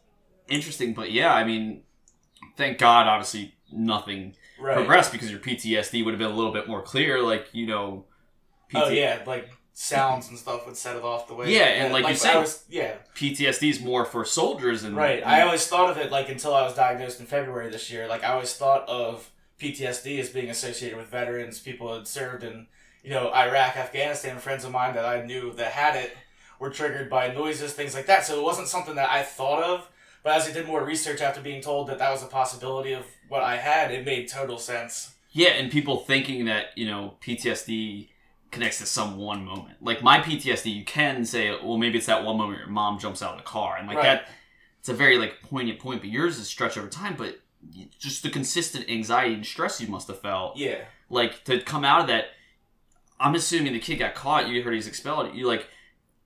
interesting 0.49 0.95
but 0.95 1.13
yeah 1.13 1.33
I 1.35 1.45
mean 1.45 1.83
thank 2.57 2.79
God 2.79 3.07
obviously 3.07 3.55
nothing 3.73 4.35
Right. 4.61 4.75
progressed 4.75 5.13
because 5.13 5.31
your 5.31 5.39
PTSD 5.39 6.05
would 6.05 6.11
have 6.15 6.19
been 6.19 6.33
a 6.33 6.35
little 6.35 6.51
bit 6.53 6.67
more 6.67 6.83
clear. 6.83 7.23
Like 7.23 7.47
you 7.53 7.65
know, 7.69 8.07
Oh 8.75 8.89
yeah, 8.89 9.21
like 9.25 9.49
sounds 9.81 10.29
and 10.29 10.37
stuff 10.37 10.67
would 10.67 10.77
set 10.77 10.97
it 10.97 11.03
off 11.05 11.29
the 11.29 11.35
way. 11.35 11.55
Yeah, 11.55 11.67
and 11.67 11.93
like 11.93 12.03
you 12.03 12.11
I 12.11 12.15
said- 12.15 12.37
was, 12.41 12.65
yeah, 12.69 12.97
PTSD 13.15 13.71
is 13.71 13.81
more 13.81 14.05
for 14.05 14.25
soldiers 14.25 14.83
and 14.83 14.97
right. 14.97 15.25
I 15.25 15.43
always 15.43 15.67
thought 15.69 15.89
of 15.91 15.99
it 15.99 16.11
like 16.11 16.29
until 16.29 16.53
I 16.55 16.63
was 16.63 16.75
diagnosed 16.75 17.21
in 17.21 17.27
February 17.27 17.71
this 17.71 17.91
year. 17.91 18.09
Like 18.09 18.25
I 18.25 18.33
always 18.33 18.55
thought 18.55 18.89
of 18.89 19.31
PTSD 19.61 20.19
as 20.19 20.31
being 20.31 20.51
associated 20.51 20.99
with 20.99 21.07
veterans, 21.09 21.61
people 21.61 21.89
who 21.89 21.95
had 21.95 22.09
served 22.09 22.43
in 22.43 22.67
you 23.05 23.11
know 23.11 23.33
Iraq, 23.33 23.77
Afghanistan. 23.77 24.39
Friends 24.39 24.65
of 24.65 24.73
mine 24.73 24.95
that 24.95 25.05
I 25.05 25.25
knew 25.25 25.53
that 25.55 25.71
had 25.73 25.95
it 25.97 26.17
were 26.59 26.71
triggered 26.71 27.09
by 27.09 27.29
noises, 27.33 27.73
things 27.73 27.95
like 27.95 28.07
that. 28.07 28.25
So 28.27 28.37
it 28.39 28.43
wasn't 28.43 28.67
something 28.67 28.97
that 28.97 29.09
I 29.11 29.23
thought 29.23 29.63
of. 29.63 29.89
But 30.25 30.33
as 30.35 30.49
I 30.49 30.53
did 30.53 30.67
more 30.67 30.85
research 30.85 31.21
after 31.21 31.41
being 31.41 31.61
told 31.63 31.87
that 31.89 31.99
that 32.01 32.11
was 32.11 32.25
a 32.25 32.27
possibility 32.27 32.93
of 32.93 33.05
what 33.29 33.43
I 33.45 33.57
had, 33.57 33.93
it 33.93 34.05
made 34.05 34.29
total 34.29 34.59
sense. 34.59 35.15
yeah, 35.31 35.51
and 35.51 35.71
people 35.71 35.99
thinking 35.99 36.47
that 36.47 36.77
you 36.77 36.87
know 36.87 37.15
PTSD 37.25 38.09
connects 38.51 38.79
to 38.79 38.87
some 38.87 39.17
one 39.19 39.45
moment. 39.45 39.77
Like 39.83 40.03
my 40.03 40.21
PTSD, 40.21 40.75
you 40.75 40.85
can 40.85 41.25
say, 41.25 41.51
well, 41.63 41.77
maybe 41.77 41.99
it's 41.99 42.07
that 42.07 42.25
one 42.25 42.37
moment 42.39 42.59
your 42.61 42.69
mom 42.69 42.99
jumps 42.99 43.23
out 43.23 43.33
of 43.33 43.39
the 43.39 43.45
car, 43.45 43.77
and 43.77 43.87
like 43.87 43.97
Right. 43.99 44.05
that. 44.05 44.29
It's 44.81 44.89
a 44.89 44.95
very 44.95 45.19
like 45.19 45.43
poignant 45.43 45.81
point, 45.81 46.01
but 46.01 46.09
yours 46.11 46.39
is 46.39 46.47
stretched 46.49 46.79
over 46.79 46.89
time. 46.89 47.15
But 47.19 47.41
just 47.99 48.23
the 48.23 48.31
consistent 48.31 48.89
anxiety 48.89 49.35
and 49.35 49.45
stress 49.45 49.81
you 49.81 49.89
must 49.89 50.07
have 50.09 50.21
felt. 50.21 50.57
Yeah. 50.57 50.85
like 51.11 51.43
to 51.45 51.59
come 51.63 51.85
out 51.87 52.03
of 52.03 52.07
that 52.09 52.27
i'm 53.19 53.35
assuming 53.35 53.73
the 53.73 53.81
kid 53.81 53.97
got 53.97 54.15
caught 54.15 54.47
you 54.47 54.63
heard 54.63 54.75
he's 54.75 54.87
expelled 54.87 55.35
you 55.35 55.47
like 55.47 55.67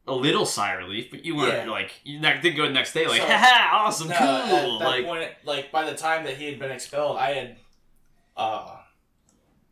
a 0.09 0.13
little 0.13 0.45
sigh 0.45 0.73
of 0.75 0.81
relief 0.81 1.09
but 1.11 1.25
you 1.25 1.35
weren't 1.37 1.67
Yeah. 1.67 1.71
like 1.71 1.93
you 2.05 2.21
didn't 2.21 2.57
go 2.57 2.67
the 2.67 2.73
next 2.73 2.93
day 2.93 3.07
like 3.07 3.21
So- 3.23 3.29
haha 3.29 3.77
awesome 3.87 4.09
No, 4.09 4.17
cool 4.17 4.27
at 4.27 4.79
that 4.81 4.85
like 4.85 5.05
point, 5.07 5.31
like 5.45 5.73
by 5.73 5.89
the 5.89 5.97
time 5.97 6.25
that 6.25 6.37
he 6.37 6.47
had 6.51 6.59
been 6.59 6.71
expelled, 6.73 7.17
I 7.17 7.33
had, 7.33 7.57
uh, 8.37 8.77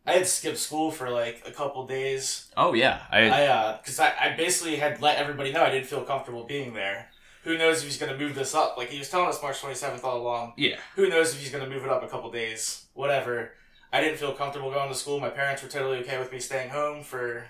I 0.05 0.13
had 0.13 0.27
skipped 0.27 0.57
school 0.57 0.89
for 0.91 1.09
like 1.09 1.43
a 1.45 1.51
couple 1.51 1.85
days. 1.85 2.51
Oh 2.57 2.73
yeah, 2.73 3.01
I, 3.11 3.19
I 3.29 3.45
uh, 3.47 3.77
because 3.77 3.99
I, 3.99 4.13
I 4.19 4.35
basically 4.35 4.77
had 4.77 5.01
let 5.01 5.17
everybody 5.17 5.51
know 5.53 5.63
I 5.63 5.69
didn't 5.69 5.87
feel 5.87 6.01
comfortable 6.03 6.43
being 6.43 6.73
there. 6.73 7.09
Who 7.43 7.57
knows 7.57 7.79
if 7.79 7.85
he's 7.85 7.97
gonna 7.97 8.17
move 8.17 8.35
this 8.35 8.53
up? 8.55 8.77
Like 8.77 8.89
he 8.89 8.99
was 8.99 9.09
telling 9.09 9.27
us 9.29 9.41
March 9.41 9.59
twenty 9.59 9.75
seventh 9.75 10.03
all 10.03 10.17
along. 10.21 10.53
yeah. 10.57 10.77
Who 10.95 11.07
knows 11.09 11.33
if 11.33 11.39
he's 11.39 11.51
gonna 11.51 11.69
move 11.69 11.83
it 11.83 11.89
up 11.89 12.03
a 12.03 12.07
couple 12.07 12.31
days? 12.31 12.85
Whatever. 12.93 13.51
I 13.93 13.99
didn't 14.01 14.17
feel 14.17 14.31
comfortable 14.33 14.71
going 14.71 14.87
to 14.89 14.95
school. 14.95 15.19
My 15.19 15.29
parents 15.29 15.61
were 15.61 15.67
totally 15.69 15.97
okay 15.99 16.17
with 16.17 16.31
me 16.31 16.39
staying 16.39 16.69
home 16.69 17.03
for. 17.03 17.45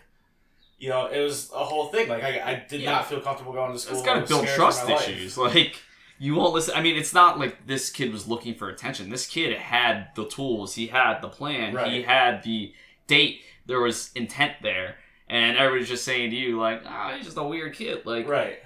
You 0.80 0.90
know, 0.90 1.06
it 1.06 1.20
was 1.22 1.52
a 1.54 1.64
whole 1.64 1.90
thing. 1.90 2.10
Like 2.10 2.24
I, 2.24 2.42
I 2.44 2.66
did 2.68 2.82
Yeah. 2.82 2.92
not 2.94 3.06
feel 3.08 3.20
comfortable 3.22 3.54
going 3.54 3.72
to 3.74 3.78
school. 3.78 4.00
It's 4.00 4.08
I 4.08 4.14
got 4.16 4.22
to 4.22 4.28
build 4.28 4.48
trust 4.48 4.88
my 4.88 4.94
life. 4.96 5.08
issues. 5.08 5.38
Like 5.38 5.76
you 6.24 6.36
won't 6.36 6.54
listen. 6.54 6.76
I 6.76 6.82
mean, 6.84 6.98
it's 6.98 7.16
not 7.16 7.40
like 7.40 7.66
this 7.66 7.90
kid 7.90 8.12
was 8.14 8.28
looking 8.28 8.54
for 8.54 8.70
attention. 8.70 9.10
This 9.10 9.26
kid 9.26 9.58
had 9.58 10.10
the 10.16 10.28
tools. 10.28 10.76
He 10.76 10.86
had 10.88 11.20
the 11.20 11.28
plan. 11.30 11.74
He 11.90 12.04
had 12.04 12.44
the 12.44 12.74
date. 13.08 13.42
There 13.66 13.80
was 13.82 14.12
intent 14.14 14.54
there, 14.62 14.98
and 15.28 15.58
everybody's 15.58 15.90
just 15.90 16.04
saying 16.04 16.30
to 16.30 16.36
you 16.36 16.60
like, 16.60 16.84
"Ah, 16.86 17.14
he's 17.16 17.26
just 17.26 17.38
a 17.38 17.44
weird 17.44 17.74
kid." 17.74 18.06
Like, 18.06 18.28
Right. 18.28 18.60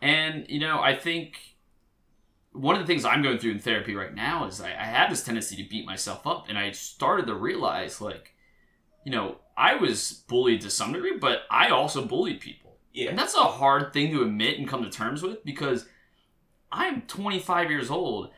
and 0.00 0.46
you 0.48 0.60
know, 0.60 0.80
I 0.80 0.94
think 0.94 1.56
one 2.52 2.76
of 2.76 2.80
the 2.80 2.86
things 2.86 3.04
I'm 3.04 3.22
going 3.22 3.38
through 3.38 3.52
in 3.52 3.58
therapy 3.58 3.94
right 3.96 4.14
now 4.14 4.46
is 4.46 4.60
I, 4.60 4.68
I 4.70 4.84
have 4.84 5.10
this 5.10 5.24
tendency 5.24 5.56
to 5.62 5.68
beat 5.68 5.86
myself 5.86 6.26
up, 6.26 6.46
and 6.48 6.56
I 6.56 6.70
started 6.72 7.26
to 7.26 7.34
realize 7.34 8.00
like, 8.00 8.34
you 9.04 9.10
know, 9.12 9.38
I 9.56 9.74
was 9.74 10.24
bullied 10.28 10.60
to 10.62 10.70
some 10.70 10.92
degree, 10.92 11.16
but 11.18 11.42
I 11.50 11.70
also 11.70 12.04
bullied 12.04 12.40
people. 12.40 12.76
Yeah. 12.92 13.08
And 13.10 13.18
that's 13.18 13.34
a 13.34 13.38
hard 13.44 13.92
thing 13.92 14.12
to 14.12 14.22
admit 14.22 14.58
and 14.58 14.68
come 14.68 14.82
to 14.84 14.90
terms 14.90 15.22
with 15.22 15.44
because 15.44 15.86
I'm 16.72 17.02
25 17.02 17.70
years 17.70 17.90
old. 17.90 18.30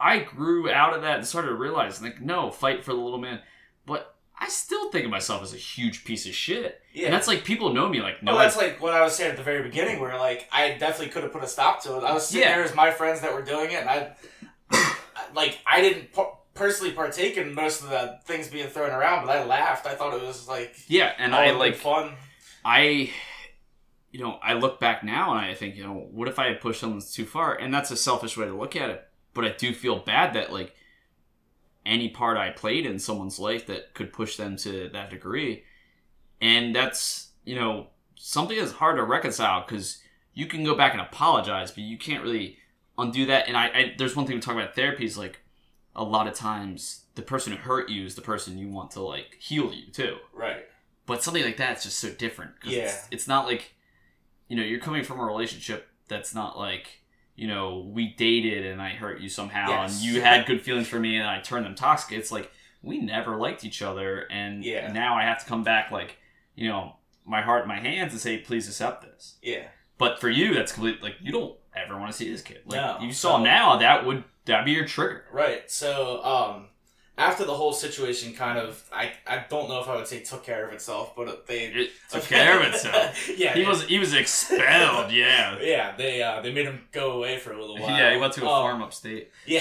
I 0.00 0.18
grew 0.20 0.70
out 0.70 0.94
of 0.94 1.02
that 1.02 1.18
and 1.18 1.26
started 1.26 1.48
to 1.48 1.54
realize, 1.54 2.00
like, 2.02 2.20
no, 2.20 2.50
fight 2.50 2.84
for 2.84 2.92
the 2.92 3.00
little 3.00 3.18
man. 3.18 3.40
But 3.86 4.14
I 4.38 4.48
still 4.48 4.90
think 4.92 5.04
of 5.04 5.10
myself 5.10 5.42
as 5.42 5.52
a 5.52 5.56
huge 5.56 6.04
piece 6.04 6.26
of 6.26 6.34
shit. 6.34 6.80
Yeah. 6.92 7.06
And 7.06 7.14
that's 7.14 7.26
like, 7.26 7.42
people 7.44 7.72
know 7.72 7.88
me, 7.88 8.00
like, 8.00 8.22
no, 8.22 8.36
I- 8.36 8.44
that's 8.44 8.56
like 8.56 8.80
what 8.80 8.92
I 8.94 9.02
was 9.02 9.16
saying 9.16 9.30
at 9.32 9.36
the 9.36 9.42
very 9.42 9.62
beginning, 9.62 9.98
where 10.00 10.16
like 10.18 10.48
I 10.52 10.72
definitely 10.78 11.08
could 11.12 11.24
have 11.24 11.32
put 11.32 11.42
a 11.42 11.48
stop 11.48 11.82
to 11.84 11.96
it. 11.96 12.04
I 12.04 12.12
was 12.12 12.28
sitting 12.28 12.42
Yeah. 12.42 12.54
there 12.56 12.64
as 12.64 12.74
my 12.74 12.90
friends 12.92 13.20
that 13.22 13.34
were 13.34 13.42
doing 13.42 13.72
it, 13.72 13.84
and 13.84 13.88
I, 13.90 14.12
like, 15.34 15.58
I 15.66 15.80
didn't 15.80 16.12
per- 16.12 16.26
personally 16.54 16.92
partake 16.92 17.36
in 17.36 17.54
most 17.54 17.82
of 17.82 17.90
the 17.90 18.18
things 18.24 18.48
being 18.48 18.68
thrown 18.68 18.90
around, 18.90 19.26
but 19.26 19.36
I 19.36 19.44
laughed. 19.44 19.86
I 19.86 19.94
thought 19.94 20.14
it 20.14 20.22
was 20.22 20.46
like 20.46 20.76
yeah. 20.86 21.12
And 21.18 21.34
all 21.34 21.40
I, 21.40 21.50
like, 21.50 21.74
fun. 21.74 22.12
I, 22.64 23.10
you 24.10 24.20
know, 24.20 24.38
I 24.42 24.54
look 24.54 24.80
back 24.80 25.04
now 25.04 25.32
and 25.32 25.40
I 25.40 25.54
think, 25.54 25.76
you 25.76 25.84
know, 25.84 26.08
what 26.10 26.28
if 26.28 26.38
I 26.38 26.46
had 26.46 26.60
pushed 26.60 26.80
someone 26.80 27.02
too 27.02 27.26
far? 27.26 27.54
And 27.54 27.72
that's 27.72 27.90
a 27.90 27.96
selfish 27.96 28.36
way 28.36 28.46
to 28.46 28.56
look 28.56 28.74
at 28.74 28.90
it. 28.90 29.06
But 29.34 29.44
I 29.44 29.50
do 29.50 29.74
feel 29.74 29.98
bad 29.98 30.34
that, 30.34 30.52
like, 30.52 30.74
any 31.84 32.08
part 32.08 32.36
I 32.36 32.50
played 32.50 32.86
in 32.86 32.98
someone's 32.98 33.38
life 33.38 33.66
that 33.66 33.94
could 33.94 34.12
push 34.12 34.36
them 34.36 34.56
to 34.58 34.88
that 34.92 35.10
degree. 35.10 35.64
And 36.40 36.74
that's, 36.74 37.28
you 37.44 37.54
know, 37.54 37.88
something 38.14 38.58
that's 38.58 38.72
hard 38.72 38.96
to 38.96 39.04
reconcile 39.04 39.64
because 39.66 40.02
you 40.34 40.46
can 40.46 40.64
go 40.64 40.74
back 40.74 40.92
and 40.92 41.00
apologize, 41.00 41.70
but 41.70 41.84
you 41.84 41.98
can't 41.98 42.22
really 42.22 42.58
undo 42.96 43.26
that. 43.26 43.48
And 43.48 43.56
I, 43.56 43.66
I 43.66 43.94
there's 43.96 44.16
one 44.16 44.26
thing 44.26 44.36
we 44.36 44.40
talk 44.40 44.54
about 44.54 44.74
therapy 44.74 45.04
is 45.04 45.16
like 45.16 45.40
a 45.94 46.02
lot 46.02 46.26
of 46.26 46.34
times 46.34 47.04
the 47.14 47.22
person 47.22 47.52
who 47.52 47.58
hurt 47.58 47.88
you 47.88 48.04
is 48.04 48.14
the 48.14 48.22
person 48.22 48.58
you 48.58 48.68
want 48.68 48.90
to 48.92 49.00
like 49.00 49.36
heal 49.38 49.72
you 49.72 49.90
too. 49.92 50.16
Right. 50.32 50.64
But 51.06 51.22
something 51.22 51.44
like 51.44 51.56
that 51.56 51.78
is 51.78 51.84
just 51.84 51.98
so 51.98 52.10
different. 52.10 52.52
Yeah. 52.64 52.84
It's, 52.84 53.08
it's 53.10 53.28
not 53.28 53.46
like, 53.46 53.72
you 54.48 54.56
know, 54.56 54.62
you're 54.62 54.80
coming 54.80 55.04
from 55.04 55.20
a 55.20 55.24
relationship 55.24 55.88
that's 56.08 56.34
not 56.34 56.58
like, 56.58 57.02
you 57.36 57.46
know, 57.46 57.88
we 57.92 58.14
dated 58.16 58.66
and 58.66 58.80
I 58.82 58.90
hurt 58.90 59.20
you 59.20 59.28
somehow 59.28 59.68
Yes. 59.68 59.96
and 60.02 60.04
you 60.12 60.20
had 60.22 60.46
good 60.46 60.62
feelings 60.62 60.88
for 60.88 60.98
me 60.98 61.16
and 61.16 61.26
I 61.28 61.40
turned 61.40 61.64
them 61.66 61.74
toxic. 61.74 62.16
It's 62.18 62.32
like, 62.32 62.50
we 62.82 62.98
never 62.98 63.36
liked 63.36 63.64
each 63.64 63.82
other 63.82 64.26
and 64.30 64.64
Yeah. 64.64 64.90
now 64.92 65.16
I 65.16 65.22
have 65.22 65.40
to 65.40 65.46
come 65.46 65.62
back 65.64 65.90
like, 65.90 66.16
you 66.54 66.68
know, 66.68 66.96
my 67.24 67.42
heart 67.42 67.62
in 67.62 67.68
my 67.68 67.78
hands 67.78 68.12
and 68.12 68.20
say, 68.20 68.38
please 68.38 68.66
accept 68.68 69.02
this. 69.02 69.36
Yeah. 69.42 69.68
But 69.98 70.20
for 70.20 70.30
you, 70.30 70.54
that's 70.54 70.72
complete, 70.72 71.02
like, 71.02 71.16
you 71.20 71.30
don't 71.32 71.56
ever 71.76 71.98
want 71.98 72.10
to 72.10 72.16
see 72.16 72.30
this 72.30 72.40
kid. 72.42 72.62
Like, 72.66 72.80
No. 72.80 72.98
you 73.04 73.12
saw 73.12 73.36
So- 73.36 73.42
now, 73.44 73.76
that 73.78 74.06
would, 74.06 74.24
that'd 74.46 74.64
be 74.64 74.72
your 74.72 74.86
trigger. 74.86 75.24
Right. 75.32 75.68
So, 75.70 76.24
um, 76.24 76.68
after 77.18 77.44
the 77.44 77.52
whole 77.54 77.72
situation 77.72 78.32
kind 78.32 78.58
of, 78.58 78.82
I, 78.92 79.12
I 79.26 79.44
don't 79.50 79.68
know 79.68 79.80
if 79.80 79.88
I 79.88 79.96
would 79.96 80.06
say 80.06 80.20
took 80.20 80.44
care 80.44 80.66
of 80.66 80.72
itself, 80.72 81.14
but 81.16 81.46
they 81.46 81.64
It 81.66 81.90
took 82.10 82.22
care 82.22 82.58
of 82.60 82.66
itself. 82.72 83.28
yeah. 83.36 83.52
He 83.54 83.62
yeah. 83.62 83.68
was, 83.68 83.84
he 83.84 83.98
was 83.98 84.14
expelled, 84.14 85.10
yeah. 85.12 85.58
Yeah, 85.60 85.94
they 85.96 86.22
uh, 86.22 86.40
they 86.40 86.52
made 86.52 86.66
him 86.66 86.80
go 86.92 87.12
away 87.12 87.38
for 87.38 87.52
a 87.52 87.60
little 87.60 87.76
while. 87.78 87.90
Yeah, 87.90 88.14
he 88.14 88.18
went 88.20 88.32
to 88.34 88.42
a 88.42 88.48
Um, 88.48 88.62
farm 88.62 88.82
upstate. 88.82 89.30
Yeah. 89.46 89.60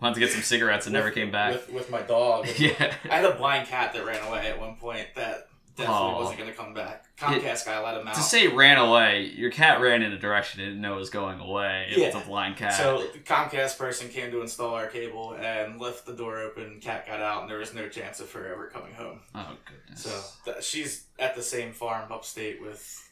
Went 0.00 0.14
to 0.14 0.20
get 0.20 0.30
some 0.30 0.42
cigarettes 0.42 0.86
and 0.86 0.92
never 0.92 1.10
came 1.10 1.30
back. 1.32 1.52
with, 1.52 1.72
with 1.72 1.90
my 1.90 2.02
dog. 2.02 2.46
yeah. 2.56 2.94
I 3.10 3.16
had 3.16 3.24
a 3.24 3.34
blind 3.34 3.66
cat 3.68 3.92
that 3.94 4.04
ran 4.04 4.22
away 4.28 4.46
at 4.48 4.60
one 4.60 4.76
point 4.76 5.06
that 5.16 5.47
definitely 5.78 6.02
Aw. 6.02 6.18
wasn't 6.18 6.38
going 6.38 6.50
to 6.50 6.56
come 6.56 6.74
back. 6.74 7.04
Comcast 7.16 7.64
guy 7.64 7.80
let 7.82 7.98
him 8.00 8.06
out. 8.06 8.14
To 8.16 8.20
say 8.20 8.48
ran 8.48 8.76
away, 8.78 9.32
your 9.34 9.50
cat 9.50 9.80
ran 9.80 10.02
in 10.02 10.12
a 10.12 10.18
direction 10.18 10.60
it 10.60 10.66
didn't 10.66 10.80
know 10.82 10.94
it 10.94 10.98
was 10.98 11.10
going 11.10 11.40
away. 11.40 11.88
It 11.90 11.98
was 11.98 12.14
Yeah. 12.14 12.22
a 12.22 12.26
blind 12.26 12.56
cat. 12.56 12.74
so 12.74 13.04
the 13.12 13.18
Comcast 13.20 13.78
person 13.78 14.08
came 14.10 14.30
to 14.30 14.42
install 14.42 14.74
our 14.74 14.86
cable 14.88 15.32
and 15.32 15.80
left 15.80 16.04
the 16.04 16.12
door 16.12 16.38
open. 16.40 16.80
Cat 16.80 17.06
got 17.06 17.20
out, 17.20 17.40
and 17.42 17.50
there 17.50 17.58
was 17.58 17.72
no 17.72 17.88
chance 17.88 18.20
of 18.20 18.30
her 18.32 18.46
ever 18.52 18.66
coming 18.68 18.92
home. 18.92 19.20
oh 19.34 19.56
goodness. 19.64 20.02
So 20.02 20.52
th- 20.52 20.62
she's 20.64 21.04
at 21.18 21.34
the 21.34 21.42
same 21.42 21.72
farm 21.72 22.12
upstate 22.12 22.60
with. 22.62 23.10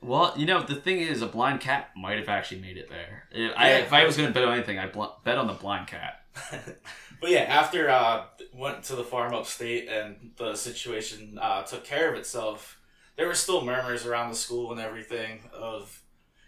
well, 0.00 0.32
you 0.36 0.46
know 0.46 0.62
the 0.62 0.74
thing 0.76 1.00
is, 1.00 1.22
a 1.22 1.26
blind 1.26 1.60
cat 1.60 1.90
might 1.96 2.18
have 2.18 2.28
actually 2.28 2.60
made 2.60 2.76
it 2.76 2.88
there. 2.88 3.24
If 3.32 3.52
I, 3.56 3.70
Yeah. 3.70 3.76
if 3.78 3.92
I 3.92 4.04
was 4.04 4.16
going 4.16 4.28
to 4.28 4.34
bet 4.34 4.44
on 4.44 4.54
anything, 4.54 4.78
I'd 4.78 4.92
bl- 4.92 5.04
bet 5.24 5.38
on 5.38 5.46
the 5.48 5.54
blind 5.54 5.86
cat. 5.88 6.22
but 7.20 7.30
yeah, 7.30 7.40
after 7.40 7.88
uh, 7.88 8.24
went 8.52 8.84
to 8.84 8.96
the 8.96 9.04
farm 9.04 9.34
upstate 9.34 9.88
and 9.88 10.32
the 10.36 10.54
situation 10.54 11.38
uh, 11.40 11.62
took 11.62 11.84
care 11.84 12.12
of 12.12 12.18
itself, 12.18 12.80
there 13.16 13.26
were 13.26 13.34
still 13.34 13.64
murmurs 13.64 14.06
around 14.06 14.30
the 14.30 14.36
school 14.36 14.70
and 14.70 14.80
everything 14.80 15.40
of, 15.52 16.02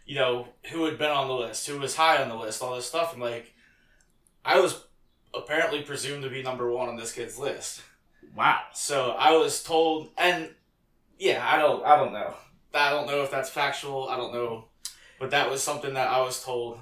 you 0.07 0.15
know, 0.15 0.49
who 0.71 0.85
had 0.85 0.99
been 0.99 1.11
on 1.11 1.29
the 1.29 1.35
list, 1.35 1.67
who 1.67 1.79
was 1.79 1.97
high 1.97 2.23
on 2.23 2.29
the 2.29 2.37
list, 2.37 2.63
all 2.63 2.77
this 2.77 2.87
stuff, 2.87 3.13
and 3.13 3.23
like, 3.23 3.53
I 4.45 4.61
was 4.61 4.85
apparently 5.35 5.83
presumed 5.83 6.23
to 6.23 6.31
be 6.31 6.43
number 6.43 6.71
one 6.71 6.89
on 6.89 6.97
this 6.97 7.13
kid's 7.13 7.39
list. 7.39 7.83
Wow. 8.35 8.61
So 8.73 9.11
I 9.11 9.33
was 9.33 9.63
told, 9.63 10.11
and 10.17 10.51
yeah, 11.19 11.45
I 11.47 11.59
don't, 11.59 11.85
I 11.85 11.97
don't 11.97 12.13
know. 12.13 12.35
I 12.73 12.91
don't 12.91 13.07
know 13.07 13.23
if 13.23 13.31
that's 13.31 13.51
factual. 13.51 14.09
I 14.09 14.17
don't 14.17 14.33
know, 14.33 14.67
but 15.19 15.31
that 15.31 15.51
was 15.51 15.63
something 15.63 15.95
that 15.95 16.09
I 16.09 16.21
was 16.21 16.43
told. 16.43 16.79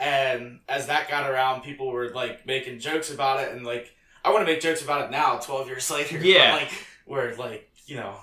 And 0.00 0.60
as 0.68 0.86
that 0.86 1.08
got 1.10 1.28
around, 1.30 1.62
people 1.62 1.90
were 1.90 2.10
like 2.10 2.46
making 2.46 2.78
jokes 2.78 3.10
about 3.12 3.40
it, 3.42 3.52
and 3.52 3.64
like 3.66 3.92
I 4.24 4.30
want 4.30 4.46
to 4.46 4.52
make 4.52 4.60
jokes 4.60 4.82
about 4.82 5.04
it 5.06 5.10
now, 5.10 5.38
twelve 5.38 5.66
years 5.68 5.90
later. 5.92 6.18
Yeah. 6.18 6.52
like 6.54 6.70
where 7.04 7.34
like 7.36 7.68
you 7.86 7.96
know, 7.96 8.14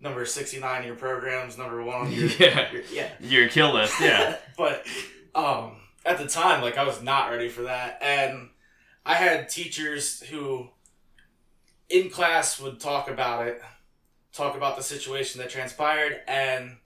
number 0.00 0.24
sixty 0.26 0.58
nine 0.58 0.80
in 0.82 0.86
your 0.88 0.96
programs, 0.96 1.56
number 1.58 1.82
one 1.82 1.96
on 1.96 2.12
your 2.12 2.28
Yeah. 2.38 2.72
your- 2.72 2.82
yeah. 2.92 3.08
Your 3.20 3.48
kill 3.48 3.72
list, 3.74 4.00
yeah. 4.00 4.36
but 4.56 4.84
um, 5.34 5.76
at 6.04 6.18
the 6.18 6.26
time, 6.26 6.60
like 6.62 6.76
I 6.76 6.84
was 6.84 7.02
not 7.02 7.30
ready 7.30 7.48
for 7.48 7.62
that, 7.62 7.98
and 8.02 8.48
I 9.04 9.14
had 9.14 9.48
teachers 9.48 10.22
who, 10.24 10.68
in 11.88 12.10
class, 12.10 12.58
would 12.60 12.80
talk 12.80 13.08
about 13.08 13.46
it, 13.46 13.62
talk 14.32 14.56
about 14.56 14.76
the 14.76 14.82
situation 14.82 15.40
that 15.40 15.50
transpired, 15.50 16.20
and 16.26 16.78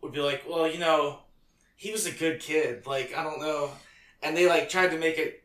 would 0.00 0.12
be 0.12 0.18
like, 0.20 0.42
"Well, 0.48 0.66
you 0.66 0.78
know, 0.80 1.20
he 1.82 1.90
was 1.90 2.06
a 2.06 2.12
good 2.12 2.38
kid. 2.38 2.86
Like 2.86 3.12
I 3.16 3.24
don't 3.24 3.40
know," 3.40 3.72
and 4.22 4.36
they 4.36 4.46
like 4.48 4.68
tried 4.68 4.92
to 4.92 4.98
make 4.98 5.18
it. 5.18 5.42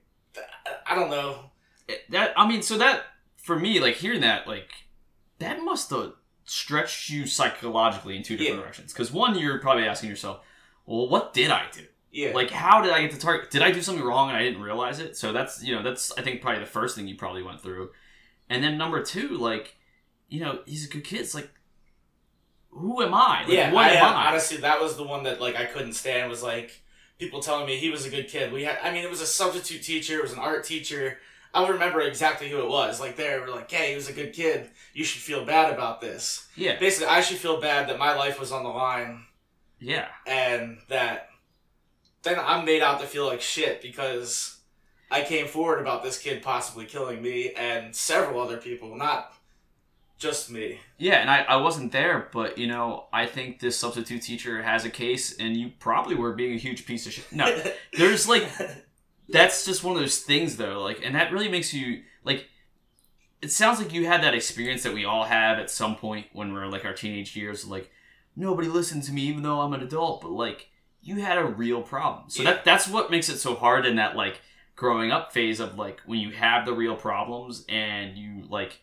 I 0.85 0.93
don't 0.93 1.09
know. 1.09 1.49
that 2.09 2.33
I 2.37 2.47
mean, 2.47 2.61
so 2.61 2.77
that 2.77 3.01
for 3.37 3.57
me, 3.57 3.79
like 3.79 3.95
hearing 3.95 4.21
that, 4.21 4.47
like 4.47 4.69
that 5.39 5.63
must 5.63 5.89
have 5.89 6.13
stretched 6.45 7.09
you 7.09 7.25
psychologically 7.25 8.15
in 8.15 8.21
two 8.23 8.37
different 8.37 8.57
Yeah. 8.57 8.61
directions. 8.63 8.93
Because 8.93 9.11
one, 9.11 9.37
you're 9.37 9.59
probably 9.59 9.85
asking 9.85 10.09
yourself, 10.09 10.41
well, 10.85 11.09
what 11.09 11.33
did 11.33 11.49
I 11.49 11.65
do? 11.71 11.85
Yeah. 12.11 12.33
Like, 12.33 12.51
how 12.51 12.81
did 12.81 12.93
I 12.93 13.01
get 13.01 13.11
to 13.11 13.19
target? 13.19 13.49
Did 13.51 13.61
I 13.63 13.71
do 13.71 13.81
something 13.81 14.03
wrong 14.05 14.29
and 14.29 14.37
I 14.37 14.43
didn't 14.43 14.61
realize 14.61 14.99
it? 14.99 15.17
So 15.17 15.33
that's 15.33 15.63
you 15.63 15.75
know 15.75 15.81
that's 15.81 16.11
I 16.17 16.21
think 16.21 16.41
probably 16.41 16.59
the 16.61 16.67
first 16.69 16.95
thing 16.95 17.07
you 17.07 17.15
probably 17.15 17.41
went 17.41 17.61
through, 17.61 17.89
and 18.47 18.63
then 18.63 18.77
number 18.77 19.01
two, 19.03 19.29
like, 19.37 19.75
you 20.29 20.39
know, 20.39 20.59
he's 20.67 20.85
a 20.85 20.89
good 20.89 21.03
kid. 21.03 21.19
It's 21.21 21.33
like, 21.33 21.49
who 22.77 23.01
am 23.01 23.13
I? 23.13 23.43
Like, 23.43 23.51
yeah, 23.51 23.71
what 23.71 23.85
I, 23.85 23.93
am 23.95 24.05
uh, 24.05 24.17
I? 24.17 24.29
honestly, 24.29 24.57
that 24.57 24.81
was 24.81 24.97
the 24.97 25.03
one 25.03 25.23
that 25.23 25.41
like 25.41 25.55
I 25.55 25.65
couldn't 25.65 25.93
stand. 25.93 26.29
Was 26.29 26.43
like 26.43 26.81
people 27.17 27.39
telling 27.39 27.65
me 27.65 27.77
he 27.77 27.89
was 27.89 28.05
a 28.05 28.09
good 28.09 28.27
kid. 28.27 28.51
We 28.51 28.63
had, 28.63 28.77
I 28.83 28.91
mean, 28.91 29.03
it 29.03 29.09
was 29.09 29.21
a 29.21 29.27
substitute 29.27 29.83
teacher. 29.83 30.17
It 30.17 30.23
was 30.23 30.33
an 30.33 30.39
art 30.39 30.63
teacher. 30.63 31.19
I 31.53 31.61
don't 31.61 31.71
remember 31.71 32.01
exactly 32.01 32.49
who 32.49 32.59
it 32.59 32.69
was. 32.69 32.99
Like 32.99 33.15
they 33.15 33.39
were 33.39 33.47
like, 33.47 33.71
"Hey, 33.71 33.89
he 33.89 33.95
was 33.95 34.09
a 34.09 34.13
good 34.13 34.33
kid. 34.33 34.69
You 34.93 35.03
should 35.03 35.21
feel 35.21 35.45
bad 35.45 35.73
about 35.73 36.01
this." 36.01 36.47
yeah, 36.55 36.77
Basically, 36.77 37.07
I 37.07 37.21
should 37.21 37.37
feel 37.37 37.59
bad 37.59 37.89
that 37.89 37.97
my 37.97 38.13
life 38.15 38.39
was 38.39 38.51
on 38.51 38.63
the 38.63 38.69
line 38.69 39.23
yeah, 39.79 40.07
and 40.25 40.79
that 40.89 41.29
then 42.23 42.37
I'm 42.39 42.65
made 42.65 42.81
out 42.81 42.99
to 42.99 43.07
feel 43.07 43.25
like 43.25 43.41
shit 43.41 43.81
because 43.81 44.57
I 45.11 45.21
came 45.21 45.47
forward 45.47 45.79
about 45.79 46.03
this 46.03 46.19
kid 46.19 46.41
possibly 46.41 46.85
killing 46.85 47.21
me 47.21 47.53
and 47.53 47.95
several 47.95 48.41
other 48.41 48.57
people, 48.57 48.95
not 48.95 49.33
just 50.17 50.49
me. 50.51 50.79
yeah. 50.97 51.15
And 51.21 51.29
I, 51.29 51.43
I 51.43 51.55
wasn't 51.57 51.91
there, 51.91 52.27
but 52.33 52.57
you 52.57 52.67
know, 52.67 53.05
I 53.13 53.25
think 53.25 53.59
this 53.59 53.77
substitute 53.77 54.21
teacher 54.23 54.61
has 54.63 54.83
a 54.85 54.89
case, 54.89 55.37
and 55.37 55.55
you 55.55 55.71
probably 55.79 56.15
were 56.15 56.33
being 56.33 56.53
a 56.53 56.57
huge 56.57 56.85
piece 56.85 57.05
of 57.05 57.13
shit. 57.13 57.31
No, 57.31 57.45
there's 57.97 58.27
like 58.27 58.47
that's 59.29 59.65
just 59.65 59.83
one 59.83 59.95
of 59.95 60.01
those 60.01 60.19
things 60.19 60.55
though 60.55 60.81
like 60.81 61.01
and 61.03 61.13
that 61.15 61.33
really 61.33 61.49
makes 61.49 61.73
you 61.73 62.01
like 62.23 62.47
it 63.41 63.51
sounds 63.51 63.77
like 63.77 63.91
you 63.93 64.05
had 64.07 64.23
that 64.23 64.33
experience 64.33 64.83
that 64.83 64.93
we 64.93 65.03
all 65.03 65.25
have 65.25 65.59
at 65.59 65.69
some 65.69 65.95
point 65.97 66.27
when 66.31 66.53
we're 66.53 66.65
like 66.67 66.85
our 66.85 66.93
teenage 66.93 67.35
years, 67.35 67.65
like 67.67 67.91
nobody 68.35 68.67
listened 68.67 69.03
to 69.03 69.11
me 69.11 69.21
even 69.23 69.43
though 69.43 69.59
I'm 69.61 69.73
an 69.73 69.81
adult, 69.83 70.21
but 70.21 70.31
like 70.31 70.69
you 71.03 71.17
had 71.21 71.37
a 71.37 71.45
real 71.45 71.81
problem. 71.81 72.29
So 72.29 72.41
Yeah. 72.43 72.53
that 72.53 72.65
that's 72.65 72.87
what 72.87 73.11
makes 73.11 73.29
it 73.29 73.37
so 73.37 73.53
hard 73.53 73.85
in 73.85 73.97
that 73.97 74.15
like 74.15 74.41
growing 74.75 75.11
up 75.11 75.31
phase 75.33 75.59
of 75.59 75.77
like 75.77 75.99
when 76.05 76.19
you 76.19 76.31
have 76.31 76.65
the 76.65 76.73
real 76.73 76.95
problems 76.95 77.63
and 77.69 78.17
you 78.17 78.43
like 78.49 78.79